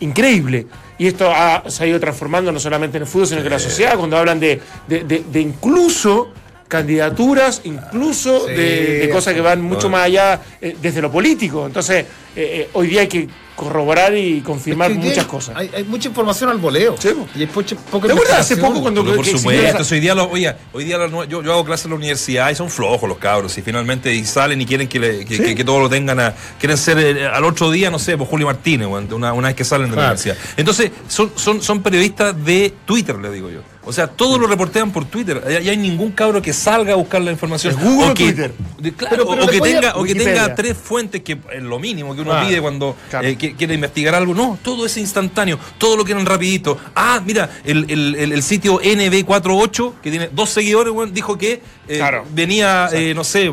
increíble. 0.01 0.67
Y 0.99 1.07
esto 1.07 1.31
ha- 1.31 1.65
se 1.69 1.85
ha 1.85 1.87
ido 1.87 1.99
transformando 2.01 2.53
no 2.53 2.61
solamente 2.61 2.97
en 2.99 3.03
el 3.05 3.09
fútbol, 3.09 3.27
sino 3.29 3.41
que 3.41 3.47
en 3.47 3.53
la 3.53 3.59
sociedad, 3.59 3.97
cuando 3.97 4.17
hablan 4.19 4.39
de, 4.41 4.61
de- 4.87 5.05
de- 5.05 5.25
de 5.31 5.41
incluso 5.41 6.33
candidaturas, 6.69 7.63
incluso 7.65 8.47
Sí. 8.47 8.53
de, 8.55 8.99
de 9.01 9.09
cosas 9.11 9.35
que 9.35 9.41
van 9.41 9.61
mucho 9.61 9.89
más 9.91 10.05
allá 10.07 10.41
eh, 10.61 10.77
desde 10.81 11.03
lo 11.03 11.11
político. 11.11 11.67
Entonces, 11.67 12.05
eh, 12.05 12.07
eh, 12.37 12.69
hoy 12.75 12.87
día 12.89 13.01
hay 13.03 13.09
que 13.09 13.29
corroborar 13.61 14.17
y 14.17 14.41
confirmar 14.41 14.91
Es 14.91 14.97
que 14.97 15.03
muchas 15.05 15.19
hay- 15.25 15.31
cosas. 15.31 15.57
Hay, 15.57 15.71
hay 15.77 15.85
mucha 15.85 16.09
información 16.09 16.49
al 16.49 16.57
voleo. 16.57 16.95
Sí. 16.99 17.11
Y 17.35 17.45
poca 17.47 17.67
¿Te 18.07 18.13
acuerdas 18.13 18.41
hace 18.41 18.57
poco 18.57 18.81
cuando 18.81 19.05
Pero 19.05 19.17
por 19.17 19.27
supuesto, 19.27 19.95
hoy 19.95 20.01
día, 20.01 20.15
lo- 20.15 20.31
oye, 20.31 20.55
hoy 20.73 20.85
día 20.85 20.97
lo- 20.97 21.25
yo, 21.25 21.43
yo 21.43 21.53
hago 21.53 21.65
clases 21.65 21.85
en 21.85 21.91
la 21.91 21.97
universidad 21.99 22.51
y 22.51 22.55
son 22.55 22.71
flojos 22.71 23.07
los 23.07 23.19
cabros 23.19 23.57
y 23.59 23.63
finalmente 23.63 24.15
y 24.15 24.25
salen 24.25 24.61
y 24.63 24.67
quieren 24.67 24.89
que, 24.89 24.99
le- 24.99 25.25
que, 25.27 25.37
Sí. 25.37 25.43
que- 25.43 25.55
que 25.55 25.65
todo 25.65 25.79
lo 25.81 25.91
tengan 25.91 26.19
a, 26.21 26.35
quieren 26.59 26.79
ser 26.79 26.99
eh, 26.99 27.27
al 27.27 27.45
otro 27.45 27.71
día, 27.71 27.91
no 27.91 27.99
sé, 27.99 28.17
pues 28.17 28.29
Julio 28.31 28.47
Martínez, 28.47 28.89
una, 28.89 29.33
una 29.35 29.49
vez 29.49 29.57
que 29.57 29.65
salen 29.65 29.91
de 29.91 29.97
la 29.97 30.03
universidad. 30.03 30.37
Entonces, 30.57 30.91
son, 31.07 31.33
son, 31.37 31.61
son 31.63 31.83
periodistas 31.83 32.35
de 32.45 32.73
Twitter, 32.87 33.17
le 33.19 33.31
digo 33.31 33.51
yo. 33.51 33.61
O 33.83 33.95
sea, 33.95 34.09
todo 34.09 34.39
lo 34.39 34.47
reportean 34.47 34.93
por 34.93 35.07
Twitter. 35.07 35.43
Ya 35.63 35.71
hay 35.71 35.77
ningún 35.77 36.13
cabro 36.13 36.43
que 36.43 36.53
salga 36.53 36.93
a 36.93 36.97
buscar 36.97 37.23
la 37.23 37.31
información. 37.31 37.73
¿Es 37.75 37.83
Google 37.83 38.11
o 38.11 38.15
que, 38.15 38.25
Twitter? 38.25 38.53
de- 38.79 38.93
claro, 38.93 39.17
Pero- 39.17 39.29
pero 39.31 39.45
o, 39.45 39.49
que 39.49 39.61
tenga, 39.61 39.91
o 39.93 39.95
que 40.05 40.13
Wikipedia. 40.13 40.35
tenga 40.45 40.55
tres 40.55 40.77
fuentes, 40.77 41.23
que 41.23 41.39
es 41.53 41.63
lo 41.63 41.79
mínimo 41.79 42.15
que 42.15 42.21
uno 42.21 42.31
Claro. 42.33 42.47
pide 42.47 42.61
cuando 42.61 42.95
Claro. 43.09 43.27
eh, 43.27 43.37
que- 43.39 43.55
quiere 43.57 43.73
investigar 43.75 44.15
algo. 44.15 44.35
No, 44.35 44.59
todo 44.63 44.85
es 44.85 44.97
instantáneo, 44.99 45.59
todo 45.79 45.97
lo 45.97 46.05
quieren 46.05 46.27
rapidito. 46.27 46.77
Ah, 46.95 47.23
mira, 47.25 47.49
el, 47.65 47.87
el- 47.91 48.17
el- 48.17 48.33
el 48.33 48.43
sitio 48.43 48.81
NB48, 48.83 49.95
que 50.03 50.11
tiene 50.11 50.29
dos 50.31 50.51
seguidores, 50.51 50.93
dijo 51.15 51.39
que 51.39 51.63
eh, 51.89 51.97
Claro. 51.97 52.25
venía, 52.33 52.91
eh, 52.93 53.15
no 53.15 53.25
sé, 53.25 53.51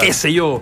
qué 0.00 0.12
sé 0.12 0.32
yo. 0.32 0.60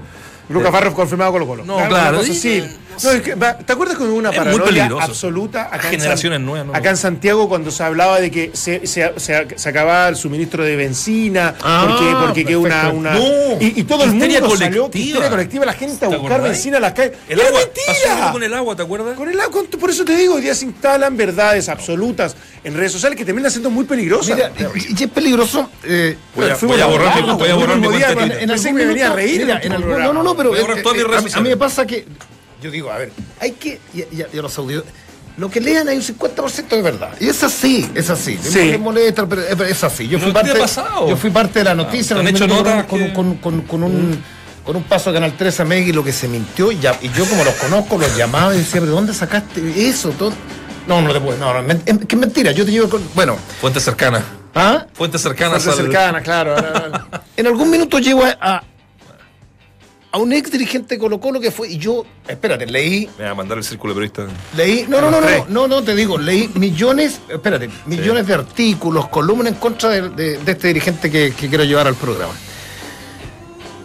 Lucas 0.48 0.70
Barros 0.72 0.92
confirmado 0.94 1.32
Colo 1.32 1.46
Colo. 1.46 1.64
No, 1.64 1.76
claro. 1.88 2.18
cosa 2.18 2.32
así. 2.32 2.62
No, 3.04 3.10
es 3.10 3.22
que, 3.22 3.34
va, 3.34 3.56
¿Te 3.58 3.72
acuerdas 3.72 3.96
cuando 3.96 4.12
hubo 4.14 4.18
una 4.20 4.32
paranoia 4.32 4.88
absoluta 5.00 5.68
acá 5.72 5.88
en, 5.88 5.94
Generaciones 6.00 6.36
San- 6.38 6.46
nuevas, 6.46 6.66
¿no? 6.66 6.74
acá 6.74 6.90
en 6.90 6.96
Santiago 6.96 7.48
cuando 7.48 7.70
se 7.70 7.82
hablaba 7.82 8.20
de 8.20 8.30
que 8.30 8.50
se, 8.54 8.86
se- 8.86 9.12
se- 9.16 9.46
se 9.56 9.68
acababa 9.68 10.08
el 10.08 10.16
suministro 10.16 10.64
de 10.64 10.76
benzina 10.76 11.54
Ah, 11.62 11.86
porque, 11.88 12.14
porque 12.26 12.44
que 12.44 12.56
una, 12.56 12.90
una- 12.90 13.12
No, 13.14 13.20
y, 13.60 13.80
y 13.80 13.84
todo 13.84 14.04
el 14.04 14.10
mundo 14.10 14.24
salió 14.56 14.82
colectiva. 14.82 15.04
histeria 15.06 15.30
colectiva 15.30 15.64
la 15.66 15.72
gente 15.74 16.06
a 16.06 16.08
¿Te 16.08 16.16
buscar 16.16 16.32
acordás? 16.38 16.52
benzina 16.52 16.76
a 16.76 16.80
las 16.80 16.92
calles 16.92 17.12
El 17.28 17.38
¡Era 17.40 17.48
agua, 17.48 17.60
mentira! 17.60 18.32
con 18.32 18.42
el 18.42 18.54
agua, 18.54 18.76
¿te 18.76 18.82
acuerdas? 18.82 19.16
Con 19.16 19.28
el 19.28 19.40
agua, 19.40 19.52
con- 19.70 19.80
por 19.80 19.90
eso 19.90 20.04
te 20.04 20.16
digo, 20.16 20.34
hoy 20.34 20.42
día 20.42 20.54
se 20.54 20.64
instalan 20.64 21.16
verdades 21.16 21.68
absolutas 21.68 22.36
en 22.64 22.74
redes 22.74 22.92
sociales 22.92 23.16
que 23.18 23.24
terminan 23.24 23.50
siendo 23.50 23.70
muy 23.70 23.84
peligrosas. 23.84 24.36
Mira, 24.36 24.52
y, 24.74 25.00
y 25.00 25.04
es 25.04 25.10
peligroso. 25.10 25.68
eh, 25.84 26.16
Voy 26.34 26.48
a, 26.50 26.56
voy 26.56 26.80
a 26.80 26.86
borrar 26.86 27.22
mi, 27.22 27.32
voy 27.32 27.48
a 27.48 27.54
borrar 27.54 27.76
mi 27.78 27.86
cuenta 27.88 28.10
en- 28.12 28.50
que 28.62 28.72
me 28.72 28.84
venía 28.86 29.10
a 29.10 29.14
reír 29.14 29.42
en 29.42 29.50
en 29.50 29.72
no, 29.80 30.12
no, 30.12 30.22
no, 30.22 30.36
pero 30.36 30.52
a 30.52 30.58
eh, 30.58 30.64
a, 31.34 31.40
mí 31.40 31.48
me 31.48 31.56
pasa 31.56 31.86
que, 31.86 32.06
yo 32.62 32.70
digo, 32.70 32.90
a 32.90 32.98
ver, 32.98 33.12
hay 33.40 33.52
que, 33.52 33.80
y, 33.94 34.00
y- 34.00 34.26
y 34.32 34.38
a 34.38 34.42
los 34.42 34.56
audios, 34.58 34.84
lo 35.36 35.50
que 35.50 35.60
lean 35.60 35.88
hay 35.88 35.96
un 35.96 36.02
50% 36.02 36.68
de 36.68 36.82
verdad. 36.82 37.10
Y 37.20 37.28
es 37.28 37.42
así, 37.42 37.90
es 37.94 38.08
así. 38.10 38.38
Sí. 38.42 38.58
Me 38.72 38.78
molesta, 38.78 39.26
pero 39.26 39.42
es, 39.64 39.82
así. 39.84 40.06
Yo 40.08 40.18
fui, 40.18 40.32
¿qué 40.32 40.40
te 40.40 40.52
parte, 40.54 40.80
yo 41.08 41.16
fui 41.16 41.30
parte 41.30 41.58
de 41.60 41.64
la 41.64 41.74
noticia. 41.74 42.14
¿te 42.16 42.20
han 42.20 42.28
en 42.28 42.34
hecho 42.36 42.46
notas 42.46 42.84
con, 42.84 42.98
que- 43.00 43.12
con, 43.12 43.34
con, 43.36 43.60
con 43.62 43.82
un... 43.82 44.22
Con 44.62 44.76
un 44.76 44.84
paso 44.84 45.10
de 45.10 45.14
Canal 45.16 45.36
13 45.36 45.62
a 45.62 45.64
Megui, 45.64 45.90
lo 45.92 46.04
que 46.04 46.12
se 46.12 46.28
mintió, 46.28 46.70
y, 46.70 46.78
ya, 46.78 46.96
y 47.02 47.08
yo 47.10 47.24
como 47.26 47.42
los 47.42 47.54
conozco, 47.54 47.98
los 47.98 48.16
llamaba 48.16 48.54
y 48.54 48.58
decía, 48.58 48.80
¿pero 48.80 48.92
dónde 48.92 49.12
sacaste 49.12 49.88
eso? 49.88 50.10
Todo- 50.10 50.32
No, 50.86 51.02
no 51.02 51.12
te 51.12 51.20
puedo, 51.20 51.36
no, 51.36 51.60
no, 51.60 51.68
es 51.72 51.80
que 51.82 52.14
es 52.14 52.16
mentira, 52.16 52.52
yo 52.52 52.64
te 52.64 52.70
llevo 52.70 52.88
con... 52.88 53.02
Bueno, 53.12 53.36
Fuente 53.60 53.80
cercana. 53.80 54.22
¿ah? 54.54 54.86
Fuentes 54.92 55.20
cercanas 55.20 55.64
Fuentes 55.64 55.80
al- 55.80 55.86
cercanas, 55.90 56.22
claro. 56.22 56.54
ahora- 56.56 57.08
En 57.36 57.46
algún 57.48 57.70
minuto 57.72 57.98
llego 57.98 58.22
a, 58.24 58.36
a, 58.40 58.62
a 60.14 60.18
un 60.18 60.32
ex 60.32 60.50
dirigente 60.50 60.94
de 60.96 60.98
Colo 61.00 61.18
Colo 61.18 61.40
que 61.40 61.50
fue, 61.50 61.68
y 61.70 61.78
yo, 61.78 62.04
espérate, 62.28 62.66
leí, 62.66 63.08
Me 63.18 63.24
va 63.24 63.30
a 63.30 63.34
mandar 63.34 63.56
el 63.58 63.64
círculo 63.64 63.94
de 63.94 64.00
periodistas. 64.08 64.46
leí, 64.56 64.84
no, 64.88 65.00
no, 65.00 65.10
no, 65.10 65.20
no, 65.22 65.46
no, 65.48 65.66
no, 65.68 65.82
te 65.82 65.94
digo, 65.94 66.18
leí 66.18 66.50
millones, 66.54 67.20
espérate, 67.28 67.70
millones 67.86 68.26
de 68.26 68.34
artículos, 68.34 69.08
columnas 69.08 69.48
en 69.48 69.54
contra 69.54 69.88
de, 69.88 70.10
de- 70.10 70.38
de 70.38 70.52
este 70.52 70.68
dirigente 70.68 71.10
que, 71.10 71.32
que 71.34 71.48
quiero 71.48 71.64
llevar 71.64 71.86
al 71.86 71.94
programa. 71.94 72.34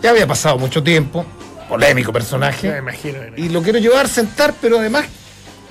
Ya 0.01 0.09
había 0.11 0.28
pasado 0.28 0.57
mucho 0.57 0.84
tiempo, 0.84 1.25
polémico 1.69 2.11
personaje. 2.13 2.69
Me 2.71 2.78
imagino. 2.80 3.19
me 3.19 3.28
imagino. 3.28 3.45
y 3.47 3.49
lo 3.49 3.61
quiero 3.63 3.80
llevar, 3.80 4.07
sentar, 4.09 4.53
pero 4.61 4.80
además 4.80 5.05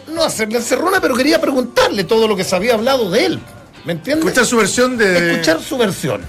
no 0.09 0.23
hacerle 0.25 0.57
encerrona, 0.59 1.01
pero 1.01 1.15
quería 1.15 1.41
preguntarle 1.41 2.05
todo 2.05 2.27
lo 2.27 2.35
que 2.35 2.45
se 2.45 2.57
había 2.57 2.75
hablado 2.75 3.11
de 3.11 3.27
él. 3.27 3.41
¿Me 3.85 3.93
entiendes? 3.93 4.25
Escuchar 4.27 4.47
su 4.47 4.57
versión 4.57 4.97
de. 4.97 5.33
Escuchar 5.33 5.61
su 5.61 5.77
versión. 5.79 6.23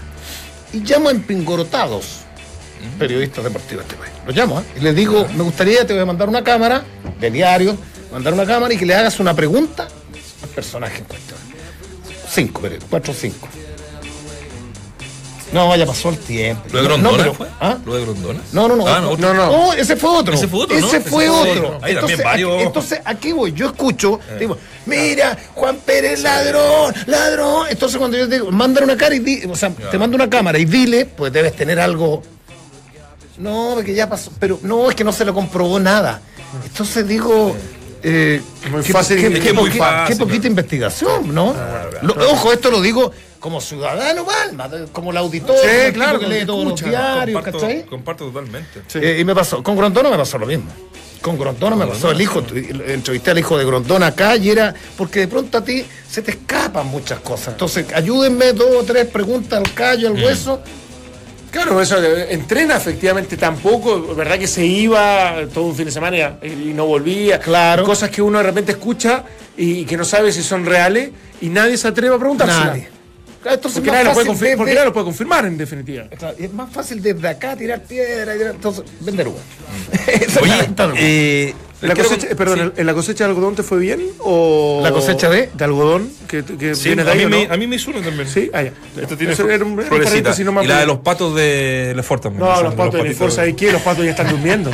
Y 0.73 0.79
llamo 0.81 1.07
a 1.09 1.11
empingorotados 1.11 2.19
periodistas 2.99 3.43
deportivos 3.43 3.85
de 3.87 3.93
este 3.93 3.95
país. 3.95 4.13
Los 4.27 4.35
llamo, 4.35 4.59
¿eh? 4.59 4.63
Y 4.77 4.81
les 4.81 4.95
digo, 4.95 5.25
me 5.35 5.43
gustaría, 5.43 5.87
te 5.87 5.93
voy 5.93 6.01
a 6.01 6.05
mandar 6.05 6.27
una 6.29 6.43
cámara 6.43 6.83
de 7.19 7.31
diario, 7.31 7.77
mandar 8.11 8.33
una 8.33 8.45
cámara 8.45 8.73
y 8.73 8.77
que 8.77 8.85
le 8.85 8.93
hagas 8.93 9.19
una 9.19 9.33
pregunta 9.33 9.87
al 10.43 10.49
personaje 10.49 10.99
en 10.99 11.05
cuestión. 11.05 11.39
Cinco, 12.29 12.59
pero 12.61 12.75
cuatro 12.89 13.13
o 13.13 13.15
cinco. 13.15 13.47
No, 15.53 15.73
ya 15.77 15.85
pasó 15.85 16.09
el 16.09 16.17
tiempo. 16.17 16.61
¿Lo 16.73 16.79
de 16.79 16.83
No, 16.83 16.89
Grondona 16.89 17.17
pero- 17.23 17.33
fue? 17.33 17.47
¿Ah? 17.61 17.77
¿Lo 17.85 17.95
de 17.95 18.01
Grondona? 18.01 18.41
No, 18.51 18.67
no, 18.67 18.75
no. 18.75 18.85
Ah, 18.85 18.99
no, 18.99 19.15
no, 19.15 19.33
no. 19.33 19.49
No, 19.49 19.73
ese 19.73 19.95
fue 19.95 20.09
otro. 20.09 20.33
Ese 20.33 20.45
fue 20.49 20.59
otro, 20.63 20.77
¿no? 20.77 20.87
Ese 20.87 20.99
fue 20.99 21.29
otro. 21.29 21.51
otro. 21.51 21.65
Hay 21.81 21.95
también 21.95 21.95
entonces, 21.95 22.23
varios. 22.23 22.53
aquí- 22.55 22.63
entonces, 22.63 22.99
¿a 23.05 23.15
qué 23.15 23.31
voy? 23.33 23.53
Yo 23.53 23.67
escucho, 23.67 24.19
digo, 24.37 24.57
mira, 24.85 25.37
Juan 25.55 25.77
Pérez, 25.77 26.19
ladrón, 26.21 26.93
ladrón. 27.05 27.67
Entonces, 27.69 27.97
cuando 27.97 28.17
yo 28.17 28.27
digo, 28.27 28.51
mándale 28.51 28.83
una 28.87 28.97
cara 28.97 29.15
y 29.15 29.19
di, 29.19 29.45
o 29.49 29.55
sea, 29.55 29.69
te 29.69 29.97
mando 29.97 30.15
una 30.17 30.29
cámara 30.29 30.59
y 30.59 30.65
dile, 30.65 31.05
pues 31.05 31.31
debes 31.31 31.55
tener 31.55 31.79
algo. 31.79 32.21
No, 33.37 33.71
porque 33.75 33.93
ya 33.93 34.09
pasó. 34.09 34.31
Pero 34.39 34.59
no, 34.63 34.89
es 34.89 34.95
que 34.95 35.03
no 35.03 35.11
se 35.11 35.25
lo 35.25 35.33
comprobó 35.33 35.79
nada. 35.79 36.21
Entonces 36.65 37.07
digo. 37.07 37.55
Eh, 38.03 38.41
Muy 38.69 38.83
qué- 38.83 38.93
fácil, 38.93 39.17
qué- 39.19 39.27
es 39.27 39.33
qué 39.33 39.39
que 39.39 39.47
es 39.49 39.53
muy 39.55 39.69
poqui- 39.71 39.77
fácil, 39.79 40.15
qué 40.15 40.19
poquita 40.19 40.41
claro. 40.41 40.47
investigación, 40.51 41.33
¿no? 41.33 41.55
Lo- 42.03 42.13
ojo, 42.31 42.53
esto 42.53 42.69
lo 42.69 42.79
digo 42.79 43.11
como 43.39 43.59
ciudadano, 43.59 44.23
Palma, 44.23 44.69
como 44.91 45.09
el 45.09 45.17
auditor, 45.17 45.55
Sí, 45.59 45.91
claro, 45.93 46.19
que 46.19 46.27
lee 46.27 46.45
todos 46.45 46.63
los 46.63 46.73
escucha, 46.79 46.89
diarios, 46.91 47.41
comparto, 47.41 47.59
¿cachai? 47.59 47.85
comparto 47.87 48.25
totalmente. 48.27 48.81
Sí. 48.87 48.99
Eh, 49.01 49.17
y 49.19 49.25
me 49.25 49.33
pasó, 49.33 49.63
con 49.63 49.75
Grondona 49.75 50.11
me 50.11 50.17
pasó 50.17 50.37
lo 50.37 50.45
mismo. 50.45 50.69
Con 51.21 51.39
Grondona 51.39 51.75
me 51.75 51.87
pasó 51.87 52.11
el 52.11 52.21
hijo, 52.21 52.43
entrevisté 52.87 53.31
al 53.31 53.39
hijo 53.39 53.57
de 53.57 53.65
Grondona 53.65 54.07
acá 54.07 54.35
y 54.37 54.51
era, 54.51 54.75
porque 54.95 55.21
de 55.21 55.27
pronto 55.27 55.57
a 55.57 55.63
ti 55.63 55.83
se 56.09 56.21
te 56.21 56.31
escapan 56.31 56.85
muchas 56.85 57.19
cosas. 57.21 57.49
Entonces, 57.49 57.87
ayúdenme 57.93 58.53
dos 58.53 58.69
o 58.79 58.83
tres 58.83 59.07
preguntas 59.07 59.57
al 59.59 59.73
callo, 59.73 60.07
al 60.09 60.23
hueso. 60.23 60.61
Claro, 61.51 61.81
eso 61.81 62.01
eh, 62.03 62.27
entrena 62.33 62.75
efectivamente 62.77 63.37
tampoco, 63.37 64.13
verdad 64.15 64.37
que 64.37 64.47
se 64.47 64.65
iba 64.65 65.35
todo 65.53 65.65
un 65.65 65.75
fin 65.75 65.85
de 65.85 65.91
semana 65.91 66.37
y, 66.43 66.73
no 66.73 66.85
volvía. 66.85 67.39
Claro. 67.39 67.83
Cosas 67.83 68.09
que 68.09 68.21
uno 68.21 68.37
de 68.39 68.43
repente 68.43 68.73
escucha 68.73 69.23
y, 69.55 69.85
que 69.85 69.97
no 69.97 70.05
sabe 70.05 70.31
si 70.31 70.43
son 70.43 70.65
reales 70.65 71.09
y 71.41 71.49
nadie 71.49 71.77
se 71.77 71.87
atreve 71.87 72.15
a 72.15 72.19
preguntárselas. 72.19 72.65
Nadie. 72.67 72.89
Claro, 73.41 73.55
Entonces, 73.55 73.79
Porque 73.79 73.91
nadie, 73.91 74.03
lo 74.05 74.13
puede 74.13 74.27
confir- 74.29 74.57
porque 74.57 74.71
desde- 74.71 74.73
nadie 74.75 74.85
lo 74.85 74.93
puede 74.93 75.05
confirmar 75.05 75.45
en 75.45 75.57
definitiva. 75.57 76.03
Claro, 76.17 76.35
es 76.37 76.53
más 76.53 76.71
fácil 76.71 77.01
desde 77.01 77.27
acá 77.27 77.55
tirar 77.55 77.81
piedra, 77.83 78.35
y 78.35 78.39
tirar- 78.39 78.55
entonces, 78.55 78.83
vender 78.99 79.27
Oye, 80.41 80.69
eh, 80.97 81.53
¿La 81.81 81.93
cosecha, 81.95 82.21
con- 82.27 82.31
eh, 82.31 82.35
perdón, 82.35 82.73
sí. 82.75 82.81
¿en 82.81 82.87
la 82.87 82.93
cosecha 82.95 83.23
de 83.25 83.29
algodón 83.29 83.55
te 83.55 83.61
fue 83.63 83.77
bien? 83.77 84.01
¿O 84.19 84.79
¿La 84.81 84.91
cosecha 84.91 85.29
de? 85.29 85.49
De 85.53 85.63
algodón, 85.63 86.09
que, 86.27 86.43
que 86.43 86.73
Sí, 86.73 86.89
viene 86.89 87.03
de 87.03 87.09
a, 87.09 87.13
ahí, 87.13 87.19
mí 87.19 87.25
¿o 87.25 87.29
me, 87.29 87.53
a 87.53 87.57
mí 87.57 87.67
me 87.67 87.75
hizo 87.75 87.91
una 87.91 88.01
también. 88.01 88.27
Sí, 88.27 88.49
ah, 88.53 88.63
ya. 88.63 88.71
Esto 88.99 89.15
tiene 89.15 89.33
era 89.33 89.43
un- 89.43 89.51
era 89.51 89.65
un 89.65 89.75
nomás, 90.45 90.65
Y 90.65 90.67
la 90.67 90.79
de 90.79 90.85
los 90.87 90.97
patos 90.99 91.35
de 91.35 91.93
Lefort 91.95 92.23
también. 92.23 92.43
No, 92.43 92.63
los 92.63 92.73
patos 92.73 93.03
de. 93.03 93.13
Forza 93.13 93.45
¿y 93.47 93.53
qué? 93.53 93.71
Los 93.71 93.81
patos 93.83 94.03
ya 94.03 94.11
están 94.11 94.27
durmiendo. 94.29 94.71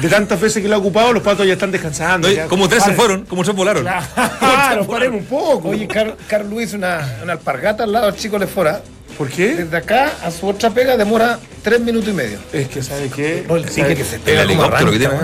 De 0.00 0.08
tantas 0.08 0.40
veces 0.40 0.60
que 0.62 0.68
lo 0.68 0.74
ha 0.74 0.78
ocupado, 0.78 1.12
los 1.12 1.22
patos 1.22 1.46
ya 1.46 1.52
están 1.52 1.70
descansando. 1.70 2.26
No, 2.28 2.34
ya. 2.34 2.46
como 2.46 2.68
tres 2.68 2.82
se 2.82 2.94
fueron, 2.94 3.26
como 3.26 3.44
tres 3.44 3.54
volaron. 3.54 3.84
Claro, 3.84 4.86
paremos 4.90 5.20
un 5.20 5.26
poco. 5.26 5.68
Oye, 5.68 5.86
Carl, 5.86 6.14
Carl 6.26 6.48
Luis, 6.50 6.72
una, 6.72 7.16
una 7.22 7.32
alpargata 7.34 7.84
al 7.84 7.92
lado 7.92 8.06
del 8.06 8.16
chico 8.16 8.38
Lefora. 8.38 8.82
¿por 9.18 9.28
qué? 9.28 9.54
Desde 9.54 9.76
acá 9.76 10.10
a 10.24 10.30
su 10.30 10.46
otra 10.48 10.70
pega 10.70 10.96
demora 10.96 11.38
tres 11.62 11.78
minutos 11.80 12.08
y 12.08 12.12
medio. 12.12 12.38
Es 12.54 12.68
que, 12.68 12.82
¿sabe 12.82 13.10
qué? 13.14 13.44
No, 13.46 13.56
el 13.56 13.66
que 13.66 13.70
se 13.70 14.16
El 14.16 14.20
pega 14.22 14.40
como 14.46 14.52
helicóptero 14.64 14.90
que 14.92 14.98
tiene. 14.98 15.14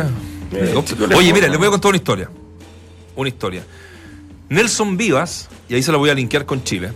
Helicóptero. 0.53 1.17
Oye, 1.17 1.33
mira, 1.33 1.49
les 1.49 1.59
voy 1.59 1.67
a 1.67 1.71
contar 1.71 1.91
una 1.91 1.99
historia. 1.99 2.31
Una 3.15 3.29
historia. 3.29 3.65
Nelson 4.49 4.97
Vivas, 4.97 5.49
y 5.69 5.75
ahí 5.75 5.83
se 5.83 5.91
la 5.93 5.99
voy 5.99 6.11
a 6.11 6.15
linkear 6.15 6.47
con 6.47 6.63
Chile, 6.63 6.93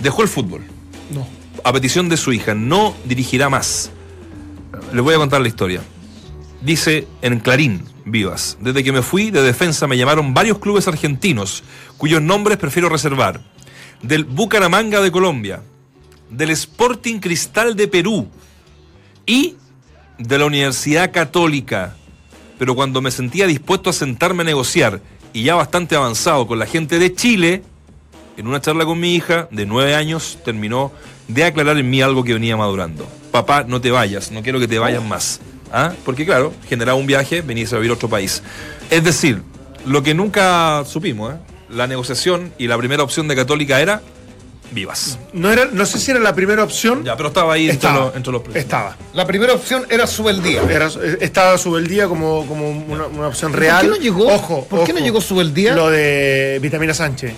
dejó 0.00 0.22
el 0.22 0.28
fútbol. 0.28 0.62
No. 1.10 1.26
A 1.64 1.72
petición 1.72 2.08
de 2.08 2.16
su 2.16 2.32
hija, 2.32 2.54
no 2.54 2.94
dirigirá 3.04 3.48
más. 3.48 3.90
Les 4.92 5.02
voy 5.02 5.14
a 5.14 5.18
contar 5.18 5.40
la 5.40 5.48
historia. 5.48 5.80
Dice 6.62 7.06
en 7.22 7.40
Clarín, 7.40 7.84
Vivas, 8.04 8.56
desde 8.60 8.84
que 8.84 8.92
me 8.92 9.02
fui 9.02 9.30
de 9.32 9.42
defensa 9.42 9.88
me 9.88 9.96
llamaron 9.96 10.32
varios 10.32 10.58
clubes 10.58 10.86
argentinos, 10.86 11.64
cuyos 11.96 12.22
nombres 12.22 12.56
prefiero 12.56 12.88
reservar. 12.88 13.40
Del 14.00 14.24
Bucaramanga 14.24 15.00
de 15.00 15.10
Colombia, 15.10 15.62
del 16.30 16.50
Sporting 16.50 17.18
Cristal 17.18 17.74
de 17.74 17.88
Perú 17.88 18.28
y 19.26 19.56
de 20.18 20.38
la 20.38 20.46
Universidad 20.46 21.12
Católica. 21.12 21.96
Pero 22.58 22.74
cuando 22.74 23.02
me 23.02 23.10
sentía 23.10 23.46
dispuesto 23.46 23.90
a 23.90 23.92
sentarme 23.92 24.42
a 24.42 24.46
negociar 24.46 25.00
y 25.32 25.42
ya 25.42 25.54
bastante 25.54 25.96
avanzado 25.96 26.46
con 26.46 26.58
la 26.58 26.66
gente 26.66 26.98
de 26.98 27.14
Chile, 27.14 27.62
en 28.36 28.46
una 28.46 28.60
charla 28.60 28.84
con 28.84 28.98
mi 28.98 29.14
hija 29.14 29.48
de 29.50 29.66
nueve 29.66 29.94
años 29.94 30.38
terminó 30.44 30.92
de 31.28 31.44
aclarar 31.44 31.78
en 31.78 31.90
mí 31.90 32.02
algo 32.02 32.24
que 32.24 32.34
venía 32.34 32.56
madurando. 32.56 33.06
Papá, 33.30 33.64
no 33.66 33.80
te 33.80 33.90
vayas, 33.90 34.30
no 34.30 34.42
quiero 34.42 34.58
que 34.60 34.68
te 34.68 34.78
vayas 34.78 35.04
más. 35.04 35.40
¿Ah? 35.72 35.92
Porque 36.04 36.24
claro, 36.24 36.54
generaba 36.68 36.98
un 36.98 37.06
viaje, 37.06 37.42
venís 37.42 37.72
a 37.72 37.76
vivir 37.76 37.90
a 37.90 37.94
otro 37.94 38.08
país. 38.08 38.42
Es 38.90 39.02
decir, 39.02 39.42
lo 39.84 40.02
que 40.02 40.14
nunca 40.14 40.84
supimos, 40.86 41.34
¿eh? 41.34 41.38
la 41.68 41.86
negociación 41.86 42.52
y 42.58 42.68
la 42.68 42.78
primera 42.78 43.02
opción 43.02 43.28
de 43.28 43.34
Católica 43.34 43.80
era 43.80 44.02
vivas. 44.70 45.18
No, 45.32 45.50
era, 45.50 45.66
no 45.72 45.86
sé 45.86 45.98
si 45.98 46.10
era 46.10 46.20
la 46.20 46.34
primera 46.34 46.62
opción. 46.64 47.04
Ya, 47.04 47.16
pero 47.16 47.28
estaba 47.28 47.54
ahí 47.54 47.70
entre 47.70 47.88
estaba, 47.88 48.06
los, 48.06 48.16
entre 48.16 48.32
los 48.32 48.42
precios. 48.42 48.64
estaba. 48.64 48.96
La 49.14 49.26
primera 49.26 49.52
opción 49.54 49.86
era 49.90 50.06
Subeldía. 50.06 50.62
Era, 50.68 50.90
estaba 51.20 51.56
Subeldía 51.58 52.08
como, 52.08 52.46
como 52.46 52.70
una, 52.70 53.06
una 53.06 53.28
opción 53.28 53.52
¿Por 53.52 53.60
real. 53.60 53.82
qué 53.82 53.88
no 53.88 53.96
llegó? 53.96 54.26
Ojo, 54.32 54.64
¿Por 54.66 54.84
qué 54.84 54.92
no 54.92 55.00
llegó 55.00 55.20
Subeldía? 55.20 55.74
Lo 55.74 55.90
de 55.90 56.58
Vitamina 56.60 56.94
Sánchez. 56.94 57.32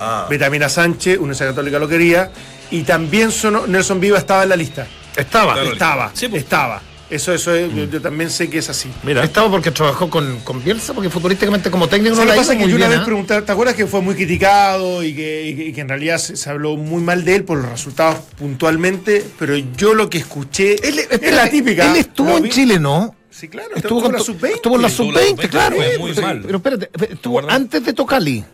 Ah. 0.00 0.26
Vitamina 0.28 0.68
Sánchez, 0.68 1.18
Universidad 1.18 1.50
Católica 1.50 1.78
lo 1.78 1.88
quería. 1.88 2.30
Y 2.70 2.82
también 2.82 3.30
sonó- 3.30 3.66
Nelson 3.66 4.00
Viva 4.00 4.18
estaba 4.18 4.42
en 4.42 4.48
la 4.48 4.56
lista. 4.56 4.86
Estaba. 5.16 5.62
Estaba, 5.62 6.10
Sí, 6.14 6.28
pues. 6.28 6.42
estaba. 6.42 6.80
Eso, 7.10 7.32
eso 7.34 7.54
es- 7.54 7.72
yo, 7.74 7.84
yo 7.84 8.00
también 8.00 8.30
sé 8.30 8.48
que 8.48 8.58
es 8.58 8.70
así. 8.70 8.90
Mira, 9.02 9.22
Estaba 9.22 9.50
porque 9.50 9.70
trabajó 9.70 10.08
con, 10.08 10.40
con 10.40 10.64
Bielsa, 10.64 10.94
porque 10.94 11.10
futurísticamente 11.10 11.70
como 11.70 11.86
técnico 11.86 12.16
no 12.16 12.22
¿Sabes 12.22 12.28
la 12.28 12.34
lo 12.36 12.40
que 12.40 12.46
pasa? 12.46 12.52
hizo 12.54 12.58
Que 12.58 12.64
muy 12.64 12.70
yo 12.72 12.76
una 12.76 12.88
vez 12.88 12.98
¿ah? 13.00 13.04
pregunté, 13.04 13.42
¿te 13.42 13.52
acuerdas 13.52 13.74
que 13.76 13.86
fue 13.86 14.00
muy 14.00 14.14
criticado 14.14 15.02
y 15.02 15.14
que, 15.14 15.46
y 15.48 15.54
que- 15.56 15.64
y 15.66 15.72
que 15.74 15.80
en 15.82 15.88
realidad 15.88 16.18
se, 16.18 16.36
se 16.36 16.48
habló 16.50 16.76
muy 16.76 17.02
mal 17.02 17.24
de 17.24 17.36
él 17.36 17.44
por 17.44 17.58
los 17.58 17.70
resultados 17.70 18.18
puntualmente? 18.38 19.24
Pero 19.38 19.56
yo 19.56 19.92
lo 19.94 20.08
que 20.08 20.18
escuché 20.18 20.76
Él, 20.86 20.98
es 20.98 21.32
la 21.34 21.48
típica. 21.50 21.90
Él 21.90 21.96
estuvo 21.98 22.38
en 22.38 22.48
Chile, 22.48 22.78
¿no? 22.80 23.14
Sí, 23.30 23.48
claro. 23.48 23.70
Estuvo, 23.74 24.00
con 24.00 24.02
con 24.04 24.12
la 24.12 24.18
to- 24.18 24.24
sub-20. 24.24 24.54
Estuvo 24.54 24.76
en 24.76 24.82
la 24.82 24.88
Estuvo 24.88 25.08
en 25.08 25.14
la 25.14 25.20
sub-20, 25.20 25.28
sub-20, 25.42 25.48
claro. 25.50 25.76
fue 25.76 25.98
muy 25.98 26.14
Sí, 26.14 26.20
mal. 26.20 26.42
Pero 26.46 26.56
espérate, 26.58 26.90
estuvo 27.12 27.50
antes 27.50 27.84
de 27.84 27.92
Tocali. 27.92 28.44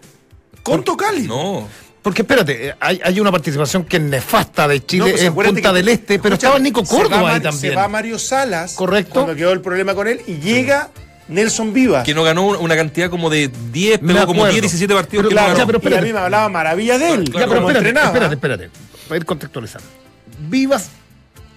Con 0.63 0.83
Tocali. 0.85 1.23
no. 1.29 1.69
Porque 2.03 2.23
espérate, 2.23 2.69
eh, 2.69 2.75
hay, 2.81 3.01
hay 3.05 3.21
una 3.21 3.31
participación 3.31 3.85
que 3.85 3.99
es 3.99 4.03
nefasta 4.03 4.67
de 4.67 4.79
No, 4.79 4.87
Chile 4.87 5.11
pues 5.11 5.23
en 5.23 5.35
Punta 5.35 5.69
que- 5.71 5.77
del 5.77 5.89
Este, 5.89 6.19
pero 6.19 6.35
estaba 6.37 6.59
Nico 6.59 6.83
va 6.83 6.89
Córdoba 6.89 7.35
ahí 7.35 7.41
también. 7.41 7.73
Se 7.73 7.77
va 7.77 7.89
Mario 7.89 8.19
Salas. 8.19 8.73
Correcto. 8.75 9.13
Cuando 9.13 9.35
quedó 9.37 9.53
el 9.53 9.61
problema 9.61 9.95
con 9.95 10.09
él. 10.09 10.23
Y 10.27 10.37
llega 10.39 10.89
Nelson 11.29 11.73
Viva. 11.75 12.03
Que 12.03 12.15
no 12.15 12.23
ganó 12.23 12.47
una 12.49 12.75
cantidad 12.75 13.11
como 13.11 13.29
de 13.29 13.51
10, 13.71 14.01
Me 14.03 14.15
pero 14.15 14.27
como 14.27 14.41
acuerdo. 14.41 14.53
10, 14.53 14.63
17 14.63 14.95
partidos 14.95 15.23
Pero 15.25 15.29
que 15.29 15.35
claro, 15.35 15.49
no 15.49 15.55
ganó. 15.55 15.59
ya, 15.59 15.67
pero 15.67 15.79
y 15.79 15.81
a 15.81 15.85
espérate. 15.89 16.07
mí 16.07 16.13
me 16.15 16.19
hablaba 16.21 16.49
maravilla 16.49 16.99
de 16.99 17.13
él. 17.13 17.25
Ya, 17.27 17.33
Claro, 17.33 17.49
pero 17.51 17.61
como 17.63 17.71
espérate, 17.71 18.07
espérate, 18.07 18.35
espérate. 18.35 18.71
Para 19.07 19.17
ir 19.19 19.25
contextualizando. 19.27 19.87
Vivas, 20.49 20.89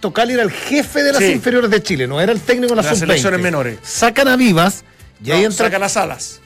Tocali 0.01 0.33
era 0.33 0.43
el 0.43 0.51
jefe 0.51 1.03
de 1.03 1.13
las 1.13 1.23
Sí. 1.23 1.31
inferiores 1.31 1.69
de 1.71 1.81
Chile, 1.81 2.05
no 2.07 2.19
era 2.19 2.33
el 2.33 2.41
técnico 2.41 2.75
de 2.75 2.81
la 2.81 2.81
Las 2.81 2.97
sub-20. 2.97 2.99
selecciones 2.99 3.39
menores. 3.39 3.79
Sacan 3.81 4.27
a 4.27 4.35
Vivas 4.35 4.83
y 5.23 5.31
ahí 5.31 5.45
entra. 5.45 5.67
sacan 5.67 5.79
las 5.79 5.95
alas. 5.95 6.41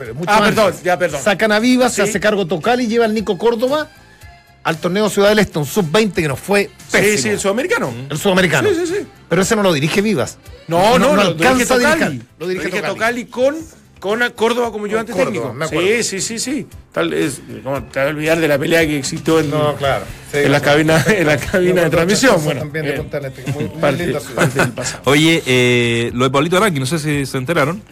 Pero 0.00 0.14
mucho 0.16 0.28
Ah, 0.30 0.38
antes. 0.38 0.54
perdón, 0.54 0.74
ya, 0.82 0.98
perdón. 0.98 1.22
Sacan 1.22 1.52
a 1.52 1.60
Vivas, 1.60 1.92
se 1.94 2.02
Sí. 2.02 2.08
hace 2.10 2.18
cargo 2.18 2.46
Tocali 2.46 2.84
y 2.84 2.88
lleva 2.88 3.04
al 3.04 3.14
Nico 3.14 3.38
Córdoba 3.38 3.88
al 4.64 4.76
torneo 4.78 5.08
Ciudad 5.08 5.28
del 5.30 5.38
Este, 5.38 5.58
un 5.58 5.64
sub-20 5.66 6.14
que 6.14 6.28
nos 6.28 6.38
fue 6.40 6.70
pésimo. 6.90 7.12
Sí, 7.16 7.18
sí, 7.22 7.28
el 7.30 7.38
sudamericano. 7.40 7.92
El 8.10 8.18
sudamericano. 8.18 8.68
Sí, 8.70 8.74
sí, 8.74 8.86
sí. 8.98 9.06
Pero 9.28 9.42
ese 9.42 9.54
no 9.56 9.62
lo 9.62 9.72
dirige 9.72 10.02
Vivas. 10.02 10.38
No, 10.68 10.98
no, 10.98 11.14
no, 11.16 11.22
alcanza 11.22 11.74
a 11.74 11.78
dirige 11.78 11.94
Tocali. 11.94 12.22
Lo 12.38 12.48
dirige 12.48 12.66
Tocali. 12.68 12.86
Tocali 12.92 13.24
con, 13.26 13.56
con 14.00 14.22
a 14.22 14.30
Córdoba 14.30 14.70
como 14.70 14.84
ayudante 14.84 15.12
técnico. 15.14 15.54
me 15.54 15.64
acuerdo. 15.64 15.86
Sí, 15.88 16.02
sí, 16.02 16.20
sí, 16.20 16.38
sí. 16.38 16.66
Tal 16.92 17.12
es, 17.14 17.40
¿cómo 17.64 17.82
te 17.84 18.00
vas 18.00 18.08
a 18.08 18.10
olvidar 18.10 18.38
de 18.40 18.48
la 18.48 18.58
pelea 18.58 18.84
que 18.86 18.98
existió 18.98 19.40
en, 19.40 19.48
No, 19.50 19.76
claro. 19.76 20.04
Sí, 20.32 20.38
en 20.38 20.52
la 20.52 20.60
cabina, 20.60 21.02
en 21.08 21.26
la 21.26 21.36
cabina 21.38 21.82
de 21.84 21.90
transmisión? 21.90 22.44
Bueno, 22.44 22.60
también 22.60 22.84
de 22.84 22.90
eh, 22.94 22.96
Punta 22.98 23.18
del 23.20 23.32
Este, 23.32 23.52
muy, 23.52 23.64
muy 23.64 23.80
parte, 23.80 24.04
linda 24.04 24.20
ciudad. 24.20 24.34
parte 24.36 24.58
del 24.60 24.72
pasado. 24.72 25.02
Oye, 25.06 25.42
eh, 25.46 26.10
lo 26.12 26.24
de 26.24 26.30
Pablito 26.30 26.56
Arangui, 26.58 26.80
no 26.80 26.86
sé 26.86 26.98
si 26.98 27.24
se 27.26 27.38
enteraron. 27.38 27.82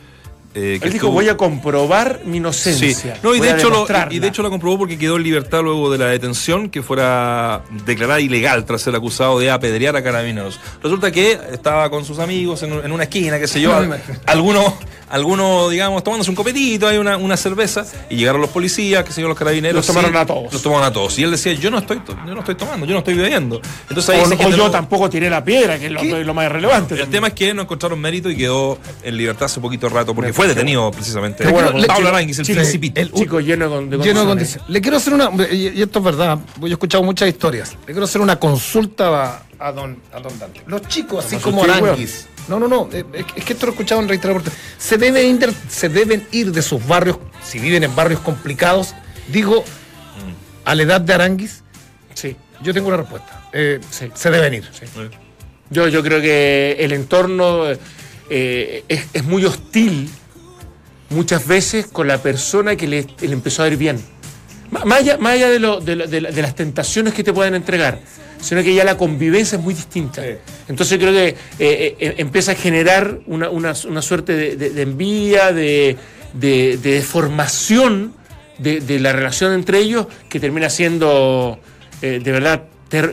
Eh, 0.54 0.78
que 0.80 0.86
Él 0.86 0.92
dijo, 0.94 1.06
estuvo- 1.06 1.12
voy 1.12 1.28
a 1.28 1.36
comprobar 1.36 2.20
mi 2.24 2.38
inocencia. 2.38 3.14
Sí, 3.14 3.20
no, 3.22 3.34
y 3.34 3.40
de, 3.40 3.50
hecho 3.50 3.64
lo, 3.68 3.76
demostrarla". 3.76 4.14
y 4.14 4.18
de 4.18 4.28
hecho 4.28 4.42
la 4.42 4.50
comprobó 4.50 4.78
porque 4.78 4.98
quedó 4.98 5.16
en 5.16 5.22
libertad 5.22 5.60
luego 5.62 5.90
de 5.90 5.98
la 5.98 6.06
detención 6.06 6.68
que 6.70 6.82
fuera 6.82 7.62
declarada 7.84 8.20
ilegal 8.20 8.64
tras 8.64 8.82
ser 8.82 8.94
acusado 8.94 9.38
de 9.38 9.50
apedrear 9.50 9.94
a 9.96 10.02
carabineros. 10.02 10.58
Resulta 10.82 11.10
que 11.12 11.38
estaba 11.52 11.90
con 11.90 12.04
sus 12.04 12.18
amigos 12.18 12.62
en, 12.62 12.72
en 12.72 12.92
una 12.92 13.04
esquina, 13.04 13.38
qué 13.38 13.46
sé 13.46 13.60
yo, 13.60 13.72
algunos, 14.26 14.72
algunos, 15.10 15.70
digamos, 15.70 16.02
tomándose 16.04 16.30
un 16.30 16.36
copetito, 16.36 16.86
hay 16.88 16.98
una, 16.98 17.16
una 17.16 17.36
cerveza, 17.36 17.84
y 18.10 18.16
llegaron 18.16 18.40
los 18.40 18.50
policías, 18.50 19.04
qué 19.04 19.12
sé 19.12 19.20
yo, 19.22 19.28
los 19.28 19.36
carabineros. 19.38 19.76
Los 19.76 19.86
tomaron 19.86 20.12
sí, 20.12 20.16
a 20.16 20.26
todos. 20.26 20.52
Los 20.52 20.62
tomaron 20.62 20.84
a 20.86 20.92
todos. 20.92 21.18
Y 21.18 21.22
él 21.24 21.30
decía, 21.30 21.52
yo 21.52 21.70
no 21.70 21.78
estoy, 21.78 22.00
to- 22.00 22.16
yo 22.26 22.34
no 22.34 22.40
estoy 22.40 22.54
tomando, 22.54 22.86
yo 22.86 22.92
no 22.92 22.98
estoy 22.98 23.14
bebiendo. 23.14 23.60
Entonces 23.88 24.14
ahí 24.14 24.20
o, 24.20 24.46
o 24.46 24.50
yo 24.50 24.70
tampoco 24.70 25.08
tiré 25.10 25.30
la 25.30 25.44
piedra, 25.44 25.78
que 25.78 25.86
es 25.86 25.92
lo, 25.92 26.02
lo 26.02 26.34
más 26.34 26.50
relevante. 26.50 26.94
el 27.00 27.08
tema 27.08 27.28
es 27.28 27.34
que 27.34 27.52
no 27.54 27.62
encontraron 27.62 27.98
mérito 28.00 28.30
y 28.30 28.36
quedó 28.36 28.78
en 29.02 29.16
libertad 29.16 29.44
hace 29.46 29.60
poquito 29.60 29.88
rato 29.88 30.14
porque 30.14 30.32
fue 30.38 30.46
detenido 30.48 30.90
precisamente. 30.92 31.46
Bueno, 31.48 31.72
Pablo 31.86 32.08
Aránguiz, 32.08 32.38
el 32.38 32.46
chico, 32.46 32.56
principito. 32.60 33.00
el- 33.00 33.12
Chico 33.12 33.40
lleno 33.40 33.68
de, 33.68 33.76
de 33.76 33.98
Lleno 33.98 34.20
de 34.20 34.26
condiciones. 34.26 34.26
condiciones. 34.26 34.70
Le 34.70 34.80
quiero 34.80 34.96
hacer 34.96 35.12
una, 35.14 35.30
y 35.52 35.82
esto 35.82 35.98
es 35.98 36.04
verdad, 36.04 36.38
yo 36.60 36.66
he 36.68 36.70
escuchado 36.70 37.02
muchas 37.02 37.28
historias. 37.28 37.72
Le 37.80 37.86
quiero 37.92 38.04
hacer 38.04 38.20
una 38.20 38.38
consulta 38.38 39.42
a, 39.58 39.68
a 39.68 39.72
don, 39.72 39.98
a 40.12 40.20
don 40.20 40.38
Dante. 40.38 40.62
Los 40.66 40.82
chicos, 40.82 41.24
así 41.26 41.36
como 41.38 41.64
Aranguis. 41.64 42.26
No, 42.48 42.58
no, 42.60 42.68
no. 42.68 42.88
eh, 42.92 43.04
Es 43.36 43.44
que 43.44 43.52
esto 43.52 43.66
lo 43.66 43.72
he 43.72 43.74
escuchado 43.74 44.00
en 44.00 44.08
reiteradas. 44.08 44.44
Se 44.78 44.96
deben, 44.96 45.26
ir, 45.42 45.52
se 45.68 45.88
deben 45.88 46.26
ir 46.30 46.52
de 46.52 46.62
sus 46.62 46.86
barrios, 46.86 47.18
si 47.44 47.58
viven 47.58 47.82
en 47.84 47.94
barrios 47.94 48.20
complicados. 48.20 48.94
Digo, 49.30 49.64
a 50.64 50.74
la 50.74 50.82
edad 50.84 51.00
de 51.00 51.12
Aranguis, 51.14 51.62
Sí. 52.14 52.36
yo 52.62 52.72
tengo 52.72 52.88
una 52.88 52.96
respuesta. 52.98 53.44
Eh, 53.52 53.80
Sí. 53.90 54.08
Se 54.14 54.30
deben 54.30 54.54
ir. 54.54 54.64
Yo, 55.70 55.88
yo 55.88 56.02
creo 56.02 56.20
que 56.22 56.76
el 56.80 56.92
entorno 56.92 57.64
eh, 58.30 58.84
es, 58.88 59.06
es 59.12 59.24
muy 59.24 59.44
hostil 59.44 60.08
muchas 61.10 61.46
veces 61.46 61.86
con 61.86 62.06
la 62.08 62.18
persona 62.18 62.76
que 62.76 62.86
le, 62.86 63.06
le 63.20 63.32
empezó 63.32 63.62
a 63.62 63.68
ir 63.68 63.76
bien. 63.76 63.98
Más 64.70 65.00
allá, 65.00 65.16
más 65.18 65.32
allá 65.34 65.48
de, 65.48 65.58
lo- 65.58 65.80
de 65.80 65.96
lo- 65.96 66.06
de 66.06 66.20
la- 66.20 66.30
de 66.30 66.42
las 66.42 66.54
tentaciones 66.54 67.14
que 67.14 67.24
te 67.24 67.32
pueden 67.32 67.54
entregar, 67.54 68.00
sino 68.40 68.62
que 68.62 68.74
ya 68.74 68.84
la 68.84 68.96
convivencia 68.98 69.56
es 69.56 69.64
muy 69.64 69.72
distinta. 69.74 70.22
Entonces 70.68 70.98
creo 70.98 71.12
que 71.12 71.28
eh, 71.28 71.36
eh, 71.98 72.14
empieza 72.18 72.52
a 72.52 72.54
generar 72.54 73.18
una, 73.26 73.48
una- 73.48 73.72
una 73.88 74.02
suerte 74.02 74.56
de, 74.56 74.82
envidia, 74.82 75.52
de, 75.52 75.96
de- 76.34 76.76
de 76.82 76.92
deformación 76.92 78.12
de, 78.58 79.00
la 79.00 79.12
relación 79.12 79.52
entre 79.54 79.78
ellos 79.78 80.06
que 80.28 80.38
termina 80.40 80.68
siendo 80.68 81.58
eh, 82.02 82.20
de 82.22 82.32
verdad 82.32 82.64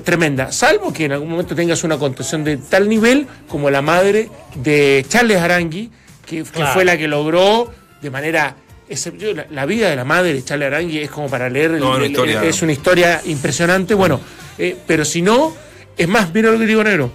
tremenda. 0.04 0.52
Salvo 0.52 0.92
que 0.92 1.06
en 1.06 1.12
algún 1.14 1.30
momento 1.30 1.54
tengas 1.56 1.84
una 1.84 1.98
contención 1.98 2.44
de 2.44 2.58
tal 2.58 2.90
nivel 2.90 3.28
como 3.48 3.70
la 3.70 3.82
madre 3.82 4.30
de 4.56 5.06
Charles 5.08 5.38
Arangui, 5.38 5.92
que, 6.26 6.38
que 6.38 6.50
Claro. 6.50 6.74
fue 6.74 6.84
la 6.86 6.98
que 6.98 7.08
logró 7.08 7.72
de 8.06 8.12
manera. 8.12 8.56
La, 8.88 9.48
la 9.50 9.66
vida 9.66 9.90
de 9.90 9.96
la 9.96 10.06
madre 10.06 10.32
de 10.34 10.44
Charles 10.44 10.68
Arangui 10.68 11.00
es 11.00 11.10
como 11.10 11.28
para 11.28 11.50
leer. 11.50 11.72
el- 11.72 11.82
una 11.84 12.06
el- 12.06 12.44
es 12.50 12.62
una 12.62 12.72
historia 12.72 13.20
impresionante. 13.26 13.96
Bueno, 13.96 14.20
eh, 14.60 14.78
pero 14.86 15.04
si 15.04 15.24
no, 15.24 15.54
es 15.98 16.08
más, 16.08 16.32
mira 16.32 16.52
lo 16.52 16.60
que 16.60 16.68
digo, 16.68 16.84
negro. 16.84 17.12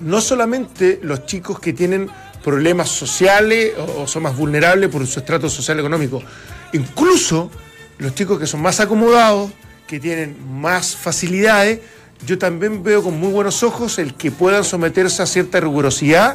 No 0.00 0.20
solamente 0.22 0.98
los 1.02 1.26
chicos 1.26 1.60
que 1.60 1.74
tienen 1.74 2.08
problemas 2.42 2.88
sociales 2.88 3.72
o, 3.78 4.02
o 4.02 4.06
son 4.06 4.22
más 4.22 4.34
vulnerables 4.36 4.88
por 4.88 5.06
su 5.06 5.18
estrato 5.20 5.48
social 5.50 5.78
económico, 5.78 6.22
incluso 6.72 7.50
los 7.98 8.14
chicos 8.14 8.38
que 8.38 8.46
son 8.46 8.62
más 8.62 8.80
acomodados, 8.80 9.50
que 9.86 10.00
tienen 10.00 10.36
más 10.60 10.96
facilidades, 10.96 11.80
yo 12.26 12.38
también 12.38 12.82
veo 12.82 13.02
con 13.02 13.18
muy 13.20 13.30
buenos 13.30 13.62
ojos 13.62 13.98
el 13.98 14.14
que 14.14 14.30
puedan 14.30 14.64
someterse 14.64 15.22
a 15.22 15.26
cierta 15.26 15.60
rigurosidad 15.60 16.34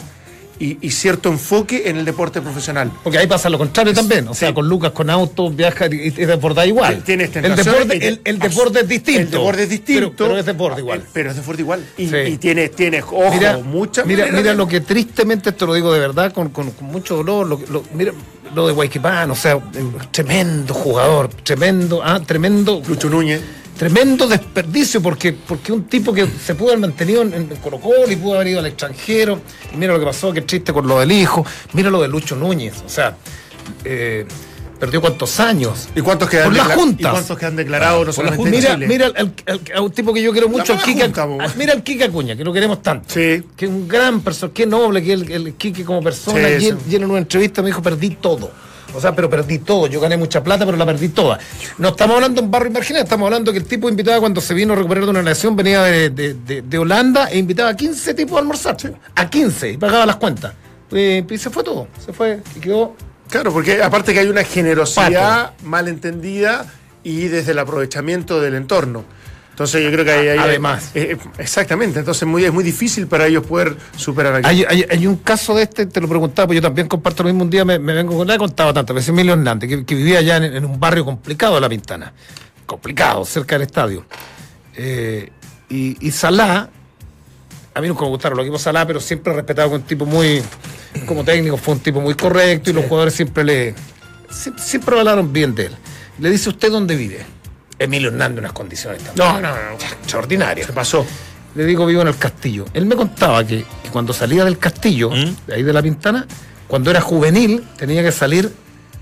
y, 0.59 0.77
y 0.81 0.91
cierto 0.91 1.29
enfoque 1.29 1.83
en 1.89 1.97
el 1.97 2.05
deporte 2.05 2.41
profesional. 2.41 2.91
Porque 3.03 3.17
ahí 3.17 3.27
pasa 3.27 3.49
lo 3.49 3.57
contrario 3.57 3.93
también. 3.93 4.27
O 4.27 4.33
sea, 4.33 4.53
con 4.53 4.67
Lucas, 4.67 4.91
con 4.91 5.09
autos, 5.09 5.55
viaja 5.55 5.87
y, 5.87 5.95
y 6.07 6.09
desborda 6.25 6.65
igual. 6.65 7.01
Tienes 7.03 7.33
el 7.35 7.55
deporte, 7.55 7.97
y- 7.97 8.05
el, 8.05 8.21
el 8.25 8.39
deporte 8.39 8.79
es 8.81 8.87
distinto. 8.87 9.21
El 9.21 9.29
deporte 9.31 9.63
es 9.63 9.69
distinto. 9.69 10.11
Pero, 10.11 10.15
pero 10.27 10.37
es 10.37 10.45
deporte 10.45 10.81
igual. 10.81 11.03
Pero 11.13 11.29
es 11.31 11.35
deporte 11.37 11.61
igual. 11.61 11.85
Y, 11.97 12.07
Sí. 12.07 12.15
y 12.27 12.37
tienes, 12.37 12.71
tienes, 12.75 13.03
ojo, 13.03 13.31
mira, 13.33 13.57
muchas 13.57 14.05
mira, 14.05 14.25
mira 14.27 14.51
de- 14.51 14.55
lo 14.55 14.67
que 14.67 14.81
tristemente, 14.81 15.51
esto 15.51 15.65
lo 15.65 15.73
digo 15.73 15.93
de 15.93 15.99
verdad, 15.99 16.33
con, 16.33 16.49
con- 16.49 16.71
con 16.71 16.87
mucho 16.87 17.15
dolor, 17.15 17.47
lo, 17.47 17.59
lo- 17.69 17.83
mira 17.93 18.11
lo 18.53 18.65
de 18.67 18.73
Guayquipán, 18.73 19.29
o 19.31 19.35
sea, 19.35 19.59
tremendo 20.11 20.73
jugador, 20.73 21.29
tremendo, 21.43 22.01
ah, 22.03 22.19
tremendo, 22.25 22.81
Lucho 22.87 23.09
Núñez. 23.09 23.41
Tremendo 23.79 24.27
desperdicio, 24.27 25.01
porque, 25.01 25.31
porque 25.31 25.71
un 25.71 25.85
tipo 25.85 26.11
que 26.13 26.27
se 26.27 26.53
pudo 26.53 26.69
haber 26.71 26.81
mantenido 26.81 27.21
en, 27.21 27.33
en 27.33 27.47
Colo 27.63 27.79
Colo 27.79 28.11
y 28.11 28.17
pudo 28.17 28.35
haber 28.35 28.49
ido 28.49 28.59
al 28.59 28.65
extranjero, 28.65 29.39
y 29.73 29.77
mira 29.77 29.93
lo 29.93 29.99
que 29.99 30.05
pasó, 30.05 30.33
qué 30.33 30.41
triste 30.41 30.73
con 30.73 30.85
lo 30.85 30.99
del 30.99 31.11
hijo, 31.13 31.45
mira 31.71 31.89
lo 31.89 32.01
de 32.01 32.09
Lucho 32.09 32.35
Núñez, 32.35 32.73
o 32.85 32.89
sea, 32.89 33.15
eh, 33.85 34.25
perdió 34.77 34.99
cuántos 34.99 35.39
años. 35.39 35.87
¿Y 35.95 36.01
cuántos 36.01 36.29
quedan 36.29 36.45
Por 36.49 36.57
las 36.57 36.67
decla- 36.67 36.75
juntas. 36.75 36.99
¿Y 36.99 37.11
cuántos 37.11 37.37
que 37.37 37.45
han 37.45 37.55
declarado 37.55 38.03
no 38.03 38.11
solamente 38.11 38.43
en 38.49 38.51
mira, 38.51 38.73
Chile? 38.75 38.87
mira 38.87 39.05
al, 39.07 39.33
al- 39.47 39.61
a 39.75 39.81
un 39.81 39.91
tipo 39.91 40.13
que 40.13 40.21
yo 40.21 40.33
quiero 40.33 40.49
mucho, 40.49 40.73
al 40.73 40.79
junta, 40.81 41.23
ah, 41.39 41.47
mira 41.57 41.71
al 41.71 41.81
Kika 41.81 42.05
Acuña, 42.05 42.35
que 42.35 42.43
lo 42.43 42.51
queremos 42.51 42.81
tanto. 42.81 43.05
Sí. 43.13 43.43
Que 43.55 43.65
es 43.65 43.71
un 43.71 43.87
gran 43.87 44.19
persona, 44.19 44.51
qué 44.53 44.65
noble 44.65 45.01
que 45.01 45.13
el, 45.13 45.31
el 45.31 45.53
Kike 45.53 45.85
como 45.85 46.01
persona. 46.03 46.47
Sí, 46.49 46.65
y 46.65 46.67
él, 46.67 46.77
sí. 46.83 46.91
y 46.91 46.95
él 46.95 47.03
en 47.03 47.09
una 47.11 47.19
entrevista 47.19 47.61
me 47.61 47.67
dijo, 47.67 47.81
perdí 47.81 48.09
todo. 48.11 48.51
O 48.95 48.99
sea, 49.01 49.15
pero 49.15 49.29
perdí 49.29 49.59
todo. 49.59 49.87
Yo 49.87 49.99
gané 49.99 50.17
mucha 50.17 50.43
plata, 50.43 50.65
pero 50.65 50.77
la 50.77 50.85
perdí 50.85 51.09
toda. 51.09 51.39
No 51.77 51.89
estamos 51.89 52.15
hablando 52.15 52.41
de 52.41 52.45
un 52.45 52.51
barrio 52.51 52.71
marginal, 52.71 53.03
estamos 53.03 53.25
hablando 53.25 53.51
que 53.51 53.59
el 53.59 53.65
tipo 53.65 53.87
invitaba 53.89 54.19
cuando 54.19 54.41
se 54.41 54.53
vino 54.53 54.73
a 54.73 54.75
recuperar 54.75 55.03
de 55.05 55.09
una 55.11 55.21
lesión, 55.21 55.55
venía 55.55 55.83
de, 55.83 56.09
de- 56.09 56.33
de- 56.33 56.61
de 56.61 56.77
Holanda 56.77 57.27
e 57.31 57.37
invitaba 57.37 57.69
a 57.69 57.75
15 57.75 58.13
tipos 58.13 58.35
a 58.35 58.39
almorzar. 58.39 58.77
A 59.15 59.29
15, 59.29 59.71
y 59.71 59.77
pagaba 59.77 60.05
las 60.05 60.15
cuentas. 60.17 60.53
Eh, 60.91 61.23
y 61.29 61.37
se 61.37 61.49
fue 61.49 61.63
todo. 61.63 61.87
Se 62.03 62.13
fue 62.13 62.39
y 62.55 62.59
quedó 62.59 62.95
Claro, 63.29 63.53
porque 63.53 63.81
aparte 63.83 64.11
que 64.11 64.19
hay 64.21 64.27
una 64.27 64.43
generosidad 64.43 65.53
malentendida 65.63 66.65
y 67.03 67.27
desde 67.27 67.51
el 67.51 67.59
aprovechamiento 67.59 68.41
del 68.41 68.55
entorno. 68.55 69.03
Entonces 69.59 69.83
yo 69.83 69.91
creo 69.91 70.05
que 70.05 70.11
hay, 70.11 70.27
hay- 70.29 70.37
Además. 70.39 70.91
eh, 70.95 71.17
exactamente, 71.37 71.99
entonces 71.99 72.25
muy, 72.25 72.45
es 72.45 72.53
muy 72.53 72.63
difícil 72.63 73.07
para 73.07 73.27
ellos 73.27 73.45
poder 73.45 73.75
superar 73.97 74.35
aquello. 74.35 74.47
Hay, 74.47 74.63
hay- 74.83 74.85
hay 74.89 75.05
un 75.05 75.17
caso 75.17 75.53
de 75.53 75.63
este, 75.63 75.85
te 75.85 75.99
lo 75.99 76.07
preguntaba, 76.07 76.47
porque 76.47 76.55
yo 76.55 76.61
también 76.61 76.87
comparto 76.87 77.23
lo 77.23 77.27
mismo. 77.29 77.43
Un 77.43 77.49
día 77.49 77.65
me, 77.65 77.77
me 77.77 77.91
vengo 77.93 78.15
con 78.15 78.25
la 78.25 78.35
he 78.35 78.37
contado 78.37 78.73
tantas 78.73 78.95
veces, 78.95 79.09
Emilio 79.09 79.33
Hernández, 79.33 79.69
que, 79.69 79.83
que 79.83 79.95
vivía 79.95 80.19
allá 80.19 80.37
en, 80.37 80.45
en 80.45 80.63
un 80.63 80.79
barrio 80.79 81.03
complicado 81.03 81.55
de 81.55 81.59
La 81.61 81.67
Pintana. 81.67 82.13
Complicado, 82.65 83.25
cerca 83.25 83.55
del 83.55 83.63
estadio. 83.63 84.05
Eh, 84.77 85.29
y, 85.67 86.07
y 86.07 86.11
Salá, 86.11 86.69
a 87.73 87.81
mí 87.81 87.87
nunca 87.89 88.03
me 88.03 88.07
gustaron 88.11 88.37
los 88.37 88.45
equipos 88.45 88.61
Salá, 88.61 88.87
pero 88.87 89.01
siempre 89.01 89.33
respetado 89.33 89.71
con 89.71 89.81
un 89.81 89.85
tipo 89.85 90.05
muy, 90.05 90.41
como 91.05 91.25
técnico, 91.25 91.57
fue 91.57 91.73
un 91.73 91.81
tipo 91.81 91.99
muy 91.99 92.13
correcto 92.13 92.69
y 92.69 92.73
los 92.73 92.85
jugadores 92.85 93.13
siempre 93.13 93.43
le, 93.43 93.75
siempre, 94.31 94.63
siempre 94.63 94.97
hablaron 94.97 95.33
bien 95.33 95.53
de 95.53 95.65
él. 95.65 95.75
Le 96.19 96.29
dice, 96.29 96.47
¿usted 96.47 96.71
dónde 96.71 96.95
vive? 96.95 97.25
Emilio 97.79 98.09
Hernández, 98.09 98.39
unas 98.39 98.53
condiciones 98.53 99.01
también. 99.03 99.27
No, 99.27 99.39
no, 99.41 99.55
no, 99.55 99.73
extraordinarias. 99.75 100.67
se 100.67 100.73
pasó. 100.73 101.05
Le 101.55 101.65
digo, 101.65 101.85
vivo 101.85 102.01
en 102.01 102.09
el 102.09 102.17
castillo. 102.17 102.65
Él 102.73 102.85
me 102.85 102.95
contaba 102.95 103.43
que, 103.43 103.65
que 103.83 103.89
cuando 103.89 104.13
salía 104.13 104.45
del 104.45 104.59
castillo, 104.59 105.09
de 105.09 105.53
ahí 105.55 105.63
de 105.63 105.73
la 105.73 105.81
Pintana, 105.81 106.27
cuando 106.67 106.91
era 106.91 107.01
juvenil, 107.01 107.63
tenía 107.77 108.03
que 108.03 108.11
salir 108.11 108.51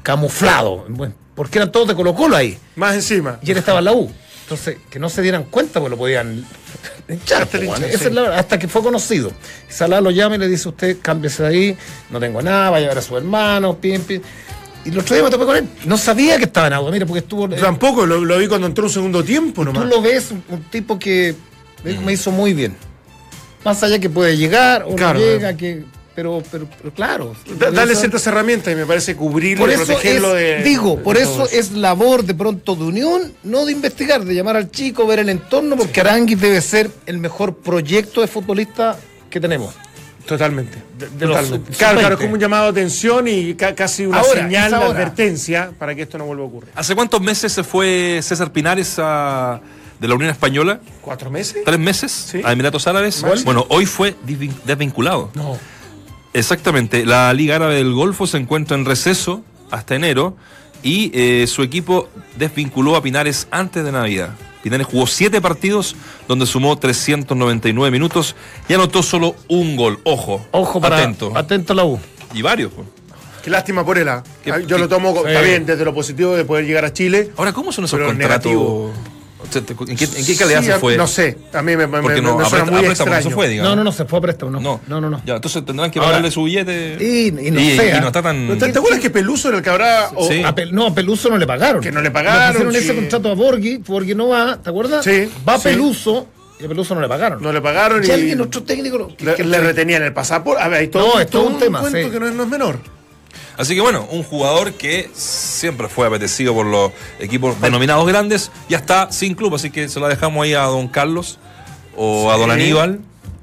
camuflado. 0.04 0.86
bueno, 0.90 1.14
porque 1.36 1.60
eran 1.60 1.72
todos 1.72 1.90
de 1.90 1.96
Colo 1.96 2.16
Colo 2.16 2.36
ahí. 2.36 2.58
Más 2.76 2.96
encima. 2.96 3.40
Y 3.42 3.52
él 3.52 3.58
estaba 3.58 3.80
en 3.80 3.86
la 3.86 3.94
U. 3.94 4.12
Entonces, 4.44 4.78
que 4.90 4.98
no 4.98 5.10
se 5.10 5.22
dieran 5.22 5.44
cuenta, 5.44 5.82
pues 5.82 5.92
lo 5.92 5.98
podían 5.98 6.46
echar. 7.10 7.44
Hasta 7.44 7.58
pues, 7.58 7.68
bueno. 7.70 7.86
sí. 7.90 7.94
es 8.06 8.14
la- 8.14 8.38
hasta 8.40 8.58
que 8.58 8.70
fue 8.70 8.82
conocido. 8.82 9.32
Salah 9.68 10.00
lo 10.00 10.10
llama 10.12 10.36
y 10.36 10.40
le 10.40 10.48
dice, 10.48 10.70
usted 10.70 10.98
cámbiese 11.02 11.44
de 11.44 11.50
ahí, 11.50 11.78
no 12.10 12.20
tengo 12.22 12.42
nada, 12.42 12.70
va 12.70 12.78
a 12.78 12.80
llevar 12.80 12.98
a 12.98 13.02
su 13.02 13.18
hermano, 13.18 13.78
pim, 13.78 14.02
pim. 14.04 14.22
Y 14.88 14.92
el 14.92 15.00
otro 15.00 15.16
día 15.16 15.24
me 15.24 15.30
topé 15.30 15.46
con 15.46 15.58
él. 15.58 15.68
No 15.86 15.98
sabía 15.98 16.38
que 16.38 16.46
estaba 16.46 16.68
en 16.68 16.74
agua, 16.74 16.90
mira, 16.92 17.06
porque 17.06 17.20
estuvo... 17.20 17.50
Yo 17.50 17.58
Tampoco, 17.58 18.06
lo, 18.06 18.24
lo 18.24 18.38
vi 18.38 18.48
cuando 18.48 18.68
entró 18.68 18.86
un 18.86 18.90
segundo 18.90 19.24
tiempo 19.24 19.64
Tú 19.66 19.74
nomás. 19.74 19.90
lo 19.90 20.02
ves, 20.02 20.32
un, 20.32 20.64
tipo 20.72 20.98
que 20.98 21.36
me 22.06 22.14
hizo 22.14 22.32
muy 22.32 22.54
bien. 22.54 22.76
Más 23.66 23.84
allá 23.84 24.00
que 24.00 24.10
puede 24.10 24.38
llegar 24.38 24.84
o 24.88 24.96
Claro, 24.96 25.20
no 25.20 25.26
llega, 25.26 25.58
que, 25.58 25.84
pero, 26.16 26.42
pero, 26.50 26.68
pero 26.78 26.94
claro. 26.94 27.36
Da- 27.60 27.70
Darle 27.72 27.92
Eso- 27.94 28.02
ciertas 28.02 28.26
herramientas 28.28 28.72
y 28.72 28.76
me 28.78 28.86
parece 28.86 29.16
cubrirlo 29.16 29.66
por 29.66 29.70
y 29.70 29.74
eso 29.74 29.86
protegerlo 29.86 30.38
es, 30.38 30.64
de. 30.64 30.70
digo, 30.70 30.96
de 30.96 31.04
por 31.04 31.18
eso 31.18 31.48
es 31.52 31.72
labor 31.74 32.24
de 32.24 32.34
pronto 32.34 32.76
de 32.76 32.86
unión, 32.86 33.34
no 33.44 33.66
de 33.66 33.74
investigar, 33.74 34.24
de 34.24 34.34
llamar 34.34 34.56
al 34.56 34.72
chico, 34.72 35.06
ver 35.06 35.20
el 35.20 35.28
entorno, 35.30 35.76
porque 35.76 36.00
Aranguis 36.00 36.40
debe 36.40 36.62
ser 36.62 36.90
el 37.06 37.18
mejor 37.18 37.58
proyecto 37.58 38.22
de 38.22 38.28
futbolista 38.28 38.98
que 39.30 39.42
tenemos. 39.42 39.76
Totalmente. 40.28 40.78
de 41.00 41.26
Totalmente. 41.26 41.74
Claro, 41.74 42.00
claro, 42.00 42.16
es 42.16 42.22
como 42.22 42.34
un 42.34 42.40
llamado 42.40 42.66
de 42.66 42.70
atención 42.82 43.28
y 43.28 43.54
ca- 43.56 43.74
casi 43.74 44.06
una 44.06 44.20
Ahora, 44.20 44.42
señal 44.42 44.72
de 44.72 44.78
advertencia 44.78 45.72
para 45.80 45.96
que 45.96 46.04
esto 46.04 46.18
no 46.18 46.26
vuelva 46.26 46.44
a 46.44 46.48
ocurrir. 46.48 46.70
¿Hace 46.76 46.94
cuántos 46.96 47.22
meses 47.22 47.52
se 47.54 47.64
fue 47.64 48.20
César 48.22 48.52
Pinares 48.52 48.96
a- 49.00 49.60
de 50.00 50.08
la 50.08 50.16
Unión 50.16 50.30
Española? 50.30 50.80
¿Cuatro 51.02 51.32
meses? 51.32 51.64
¿Tres 51.66 51.80
meses? 51.80 52.12
Sí. 52.12 52.42
A 52.44 52.52
Emiratos 52.52 52.86
Árabes. 52.88 53.22
¿Cuál? 53.22 53.42
Bueno, 53.44 53.66
hoy 53.70 53.86
fue 53.86 54.16
desvin- 54.28 54.54
desvinculado. 54.66 55.32
No. 55.34 55.58
Exactamente. 56.34 57.06
La 57.06 57.34
Liga 57.34 57.56
Árabe 57.56 57.76
del 57.76 57.94
Golfo 57.94 58.28
se 58.28 58.38
encuentra 58.38 58.78
en 58.78 58.86
receso 58.86 59.44
hasta 59.72 59.96
enero 59.96 60.36
y 60.84 61.10
eh, 61.14 61.48
su 61.48 61.64
equipo 61.64 62.10
desvinculó 62.38 62.96
a 62.96 63.02
Pinares 63.02 63.48
antes 63.50 63.84
de 63.84 63.92
Navidad. 63.92 64.30
Pinares 64.64 64.88
jugó 64.88 65.08
siete 65.08 65.40
partidos 65.42 65.96
donde 66.28 66.46
sumó 66.46 66.78
399 66.78 67.92
minutos 67.92 68.36
y 68.68 68.74
anotó 68.74 69.02
solo 69.04 69.36
un 69.48 69.76
gol. 69.76 70.00
Ojo, 70.04 70.46
Ojo 70.52 70.82
para 70.82 70.98
atento. 70.98 71.32
atento 71.36 71.74
a 71.74 71.76
la 71.76 71.86
U. 71.86 72.00
y 72.34 72.42
varios. 72.42 72.72
pues. 72.74 72.88
Qué 73.44 73.50
lástima 73.50 73.86
por 73.86 73.98
él. 73.98 74.10
ah. 74.10 74.24
Yo 74.46 74.68
qué- 74.68 74.78
lo 74.78 74.90
tomo, 74.90 75.14
sí. 75.14 75.22
está 75.28 75.42
bien, 75.42 75.66
desde 75.66 75.86
lo 75.86 75.94
positivo 75.94 76.36
de 76.36 76.44
poder 76.44 76.66
llegar 76.66 76.84
a 76.84 76.92
Chile. 76.92 77.32
Ahora, 77.38 77.54
¿cómo 77.54 77.72
son 77.72 77.86
esos 77.86 77.98
Pero 77.98 78.08
contratos? 78.10 78.46
negativo. 78.52 78.92
¿En 79.88 79.96
qué, 79.96 80.06
en 80.06 80.26
qué 80.26 80.36
calidad 80.36 80.60
Sí, 80.62 80.66
se 80.68 80.74
fue? 80.80 80.98
No 80.98 81.06
sé, 81.08 81.38
a 81.54 81.62
mí 81.62 81.76
me, 81.78 81.86
me, 81.88 82.02
Porque 82.02 82.22
no, 82.22 82.38
me 82.38 82.46
suena 82.46 82.66
muy 82.66 82.84
a 82.86 82.90
extraño. 82.90 83.22
se 83.22 83.30
fue, 83.30 83.48
digamos. 83.48 83.70
No, 83.70 83.76
no, 83.76 83.84
no, 83.84 83.92
se 83.92 84.06
fue 84.06 84.18
a 84.20 84.22
préstamo, 84.24 84.52
no. 84.52 84.60
No, 84.60 84.82
no, 84.88 85.00
no. 85.00 85.10
no. 85.12 85.22
Ya, 85.26 85.36
entonces 85.36 85.64
tendrán 85.64 85.92
que 85.92 86.00
Ahora- 86.00 86.10
pagarle 86.14 86.32
su 86.32 86.44
billete. 86.44 86.98
Y- 87.00 87.28
y 87.48 87.52
no 87.52 87.60
y, 87.60 87.76
sea. 87.78 87.98
y 87.98 88.02
no 88.02 88.08
está 88.08 88.22
tan. 88.24 88.58
¿Te, 88.58 88.72
te 88.72 88.78
acuerdas 88.80 89.00
que 89.00 89.10
Peluso 89.12 89.48
era 89.50 89.58
el 89.58 89.64
que 89.64 89.70
habrá... 89.70 90.10
o- 90.16 90.28
Sí. 90.28 90.42
A 90.44 90.54
Pel- 90.56 90.72
no, 90.72 90.88
a 90.88 90.96
Peluso 90.96 91.30
no 91.30 91.38
le 91.38 91.46
pagaron. 91.46 91.82
Que 91.82 91.92
no 91.92 92.02
le 92.02 92.10
pagaron, 92.12 92.72
sí. 92.72 92.78
ese 92.80 92.96
contrato 92.96 93.30
a 93.32 93.36
Borghi, 93.36 93.78
Borghi 93.78 94.16
no 94.16 94.30
va, 94.30 94.58
¿te 94.62 94.70
acuerdas? 94.70 95.06
Sí, 95.06 95.30
Va 95.48 95.58
sí. 95.58 95.64
Peluso 95.70 96.28
y 96.60 96.66
a 96.66 96.68
Peluso 96.68 96.96
no 96.96 97.02
le 97.02 97.08
pagaron. 97.08 97.42
No 97.42 97.54
le 97.54 97.62
pagaron 97.62 98.04
y 98.04 98.08
y... 98.08 98.12
alguien, 98.12 98.42
otro 98.42 98.64
técnico, 98.64 99.16
que- 99.16 99.24
Le, 99.24 99.36
que- 99.36 99.44
le 99.44 99.60
retenían 99.62 100.02
el 100.04 100.14
pasaporte. 100.14 100.62
A 100.64 100.68
ver, 100.68 100.80
hay 100.82 100.88
todo, 100.88 101.08
No, 101.08 101.14
un- 101.14 101.22
es 101.22 101.30
todo 101.30 101.46
un 101.48 101.60
tema, 101.60 101.80
cuento 101.82 102.00
sí. 102.04 102.10
que 102.10 102.20
no 102.20 102.28
es, 102.28 102.34
no 102.34 102.44
es 102.44 102.50
menor. 102.50 102.80
Así 103.58 103.74
que 103.76 103.82
bueno, 103.82 104.08
un 104.12 104.24
jugador 104.24 104.74
que 104.74 105.10
siempre 105.14 105.88
fue 105.90 106.06
apetecido 106.08 106.54
por 106.54 106.66
los 106.66 106.92
equipos 107.20 107.60
denominados 107.60 108.06
grandes, 108.08 108.52
ya 108.70 108.78
está 108.78 109.12
sin 109.12 109.34
club, 109.34 109.56
así 109.56 109.72
que 109.72 109.90
se 109.90 110.00
la 110.00 110.08
dejamos 110.08 110.44
ahí 110.44 110.54
a 110.54 110.62
don 110.64 110.88
Carlos, 110.88 111.40
o 111.96 112.30
a 112.32 112.38
don. 112.38 112.52
Aníbal, 112.52 113.00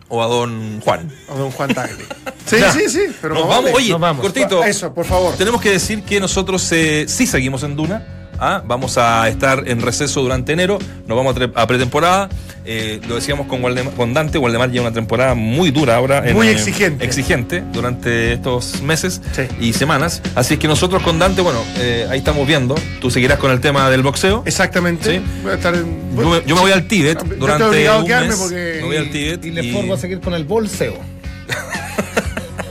o 0.09 0.23
a 0.23 0.27
don 0.29 0.81
Juan. 0.83 1.12
A 1.29 1.35
don 1.35 1.51
Juan 1.51 1.75
Tagle. 1.75 2.05
Sí, 2.47 2.59
Ya. 2.61 2.71
sí, 2.73 2.91
sí. 2.91 3.01
Pero 3.23 3.35
Nos 3.37 3.49
vamos, 3.49 3.65
vale. 3.65 3.75
oye, 3.77 3.91
Nos 3.91 4.01
vamos. 4.01 4.21
cortito. 4.23 4.62
Eso, 4.62 4.93
por 4.93 5.07
favor. 5.07 5.35
Tenemos 5.35 5.62
que 5.62 5.71
decir 5.71 6.03
que 6.03 6.21
nosotros 6.21 6.71
eh, 6.73 7.07
sí 7.09 7.27
seguimos 7.27 7.62
en 7.62 7.75
Duna. 7.75 8.24
¿Ah? 8.39 8.62
Vamos 8.66 8.99
a 8.99 9.28
estar 9.28 9.64
en 9.68 9.80
receso 9.80 10.22
durante 10.22 10.53
enero. 10.53 10.78
Nos 11.07 11.16
vamos 11.16 11.37
a, 11.55 11.66
pretemporada. 11.66 12.28
Eh, 12.66 12.99
lo 13.09 13.16
decíamos 13.16 13.47
con, 13.47 13.62
Waldemar- 13.62 13.95
con 13.95 14.14
Dante. 14.14 14.39
Waldemar 14.39 14.70
lleva 14.70 14.87
una 14.87 14.95
temporada 14.95 15.35
muy 15.35 15.70
dura 15.70 15.97
ahora. 15.97 16.26
en, 16.26 16.35
Muy 16.35 16.49
eh, 16.49 16.53
exigente. 16.53 17.05
exigente 17.05 17.62
durante 17.72 18.32
estos 18.32 18.80
meses 18.82 19.20
Sí. 19.32 19.43
y 19.61 19.72
semanas. 19.74 20.22
Así 20.35 20.55
es 20.55 20.61
que 20.61 20.66
nosotros 20.68 21.03
con 21.03 21.18
Dante, 21.18 21.43
bueno, 21.43 21.59
eh, 21.76 22.07
ahí 22.11 22.18
estamos 22.18 22.47
viendo. 22.47 22.74
Tú 23.01 23.11
seguirás 23.11 23.39
con 23.39 23.51
el 23.51 23.61
tema 23.61 23.91
del 23.91 24.03
boxeo. 24.03 24.43
Exactamente. 24.47 25.18
Sí. 25.18 25.24
Voy 25.43 25.53
a 25.53 25.55
estar 25.57 25.74
en- 25.74 26.16
Yo 26.16 26.30
me, 26.30 26.43
yo 26.47 26.55
me 26.55 26.61
voy 26.62 26.72
al 26.72 26.87
Tíbet 26.89 27.18
estoy 27.20 27.37
durante 27.39 27.87
a 27.89 27.99
un 27.99 28.09
mes. 28.09 28.37
porque- 28.37 28.76
Me 28.80 28.87
voy 28.87 28.97
al 28.97 29.11
Tíbet 29.11 29.45
Y 29.45 29.51
le 29.51 29.72
formo 29.72 29.95
a 29.95 29.99
seguir 29.99 30.20
con 30.20 30.32
el 30.32 30.45
bolseo. 30.45 30.95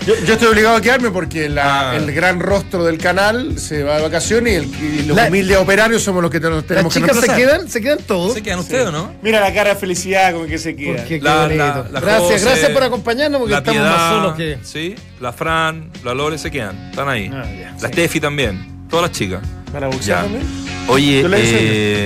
Yo, 0.06 0.16
yo 0.26 0.34
estoy 0.34 0.48
obligado 0.50 0.76
a 0.76 0.82
quedarme 0.82 1.12
porque 1.12 1.48
la- 1.48 1.92
Ah. 1.92 1.96
el 1.96 2.12
gran 2.14 2.40
rostro 2.40 2.84
del 2.84 2.98
canal 2.98 3.58
se 3.58 3.84
va 3.84 3.96
de 3.98 4.02
vacaciones 4.04 4.54
y, 4.54 4.56
el- 4.58 4.84
y 5.00 5.04
los 5.04 5.16
La- 5.16 5.28
humildes 5.28 5.58
operarios 5.58 6.04
somos 6.04 6.22
los 6.22 6.30
que 6.30 6.40
Las 6.42 6.66
tenemos 6.66 6.94
que 6.94 7.00
chicas 7.00 7.16
se 7.16 7.22
reemplazar. 7.28 7.58
quedan, 7.58 7.70
se 7.70 7.82
quedan 7.82 8.00
todos. 8.00 8.34
¿Se 8.34 8.42
quedan 8.44 8.60
ustedes 8.60 8.88
o 8.88 8.92
no? 8.92 9.14
Mira 9.22 9.40
la 9.40 9.54
cara 9.54 9.74
de 9.74 9.80
felicidad 9.80 10.34
con 10.34 10.48
que 10.48 10.58
se 10.58 10.76
queda. 10.76 10.98
Porque 10.98 11.20
qué 11.20 11.24
La- 11.24 11.42
bonito. 11.44 11.58
la- 11.58 11.88
la 11.90 12.00
gracias, 12.02 12.22
José, 12.34 12.46
gracias 12.46 12.72
por 12.72 12.84
acompañarnos 12.84 13.40
porque 13.40 13.54
estamos 13.56 13.82
Piedad, 13.82 13.98
más 13.98 14.14
solos 14.14 14.36
que. 14.36 14.58
Sí, 14.64 14.96
la 15.22 15.32
Fran, 15.32 15.90
la 16.04 16.14
Lore 16.14 16.38
se 16.38 16.52
quedan, 16.52 16.90
están 16.90 17.08
ahí. 17.08 17.30
Ah, 17.34 17.46
ya, 17.58 17.72
la 17.72 17.80
sí. 17.80 17.94
Steffi 17.94 18.20
también, 18.20 18.86
todas 18.90 19.04
las 19.10 19.18
chicas. 19.18 19.42
¿Para 19.72 19.88
boxear 19.88 20.24
también? 20.24 20.44
Oye, 20.88 21.22
Yo 21.22 21.28
le 21.30 21.38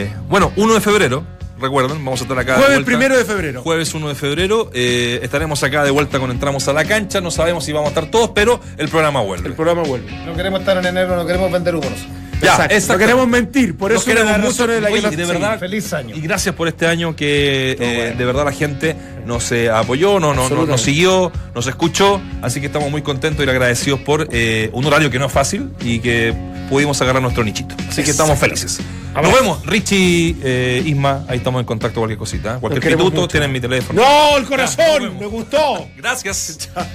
eh, 0.03 0.09
bueno, 0.29 0.51
1 0.55 0.75
de 0.75 0.81
febrero, 0.81 1.25
recuerden, 1.59 2.03
vamos 2.03 2.19
a 2.21 2.23
estar 2.23 2.37
acá. 2.37 2.53
de 2.53 2.57
Jueves 2.59 2.75
vuelta. 2.77 2.85
primero 2.85 3.17
de 3.17 3.25
febrero. 3.25 3.61
Jueves 3.61 3.93
1 3.93 4.07
de 4.09 4.15
febrero, 4.15 4.69
eh, 4.73 5.19
estaremos 5.23 5.63
acá 5.63 5.83
de 5.83 5.91
vuelta 5.91 6.17
cuando 6.19 6.33
entramos 6.33 6.67
a 6.67 6.73
la 6.73 6.85
cancha. 6.85 7.21
No 7.21 7.31
sabemos 7.31 7.65
si 7.65 7.71
vamos 7.71 7.87
a 7.87 7.89
estar 7.89 8.11
todos, 8.11 8.31
pero 8.31 8.59
el 8.77 8.89
programa 8.89 9.21
vuelve. 9.21 9.47
El 9.49 9.55
programa 9.55 9.83
vuelve. 9.83 10.11
No 10.25 10.33
queremos 10.35 10.59
estar 10.61 10.77
en 10.77 10.85
enero, 10.85 11.15
no 11.15 11.25
queremos 11.25 11.51
vender 11.51 11.75
humos. 11.75 11.91
Ya. 12.41 12.69
No 12.87 12.97
queremos 12.97 13.27
mentir, 13.27 13.75
por 13.75 13.91
eso 13.91 14.05
queremos 14.05 14.39
mucho. 14.39 14.67
de 14.67 14.81
la 14.81 14.89
Oye, 14.89 15.01
de 15.09 15.25
sí. 15.25 15.31
verdad, 15.31 15.59
Feliz 15.59 15.91
año. 15.93 16.15
Y 16.15 16.21
gracias 16.21 16.53
por 16.55 16.67
este 16.67 16.87
año 16.87 17.15
que 17.15 17.71
eh, 17.71 17.75
bueno. 17.77 18.17
de 18.17 18.25
verdad 18.25 18.45
la 18.45 18.51
gente 18.51 18.95
nos 19.25 19.51
eh, 19.51 19.69
apoyó, 19.69 20.19
no, 20.19 20.33
no, 20.33 20.49
nos 20.49 20.81
siguió, 20.81 21.31
nos 21.55 21.67
escuchó. 21.67 22.21
Así 22.41 22.59
que 22.59 22.67
estamos 22.67 22.91
muy 22.91 23.01
contentos 23.01 23.45
y 23.45 23.49
agradecidos 23.49 23.99
por 24.01 24.27
eh, 24.31 24.69
un 24.73 24.85
horario 24.85 25.09
que 25.09 25.19
no 25.19 25.25
es 25.25 25.31
fácil 25.31 25.71
y 25.81 25.99
que 25.99 26.33
pudimos 26.69 27.01
agarrar 27.01 27.21
nuestro 27.21 27.43
nichito. 27.43 27.75
Así 27.89 28.03
que 28.03 28.11
estamos 28.11 28.37
felices. 28.37 28.79
Nos 29.13 29.33
vemos, 29.33 29.65
Richie, 29.65 30.83
Isma, 30.85 31.25
ahí 31.27 31.37
estamos 31.37 31.59
en 31.59 31.65
contacto 31.65 31.99
cualquier 31.99 32.19
cosita. 32.19 32.59
Cualquier 32.59 32.97
pituto, 32.97 33.27
tienen 33.27 33.51
mi 33.51 33.59
teléfono. 33.59 34.01
¡No, 34.01 34.37
el 34.37 34.45
corazón! 34.45 35.17
¡Me 35.19 35.25
gustó! 35.25 35.87
Gracias. 35.97 36.69
Chao. 36.73 36.85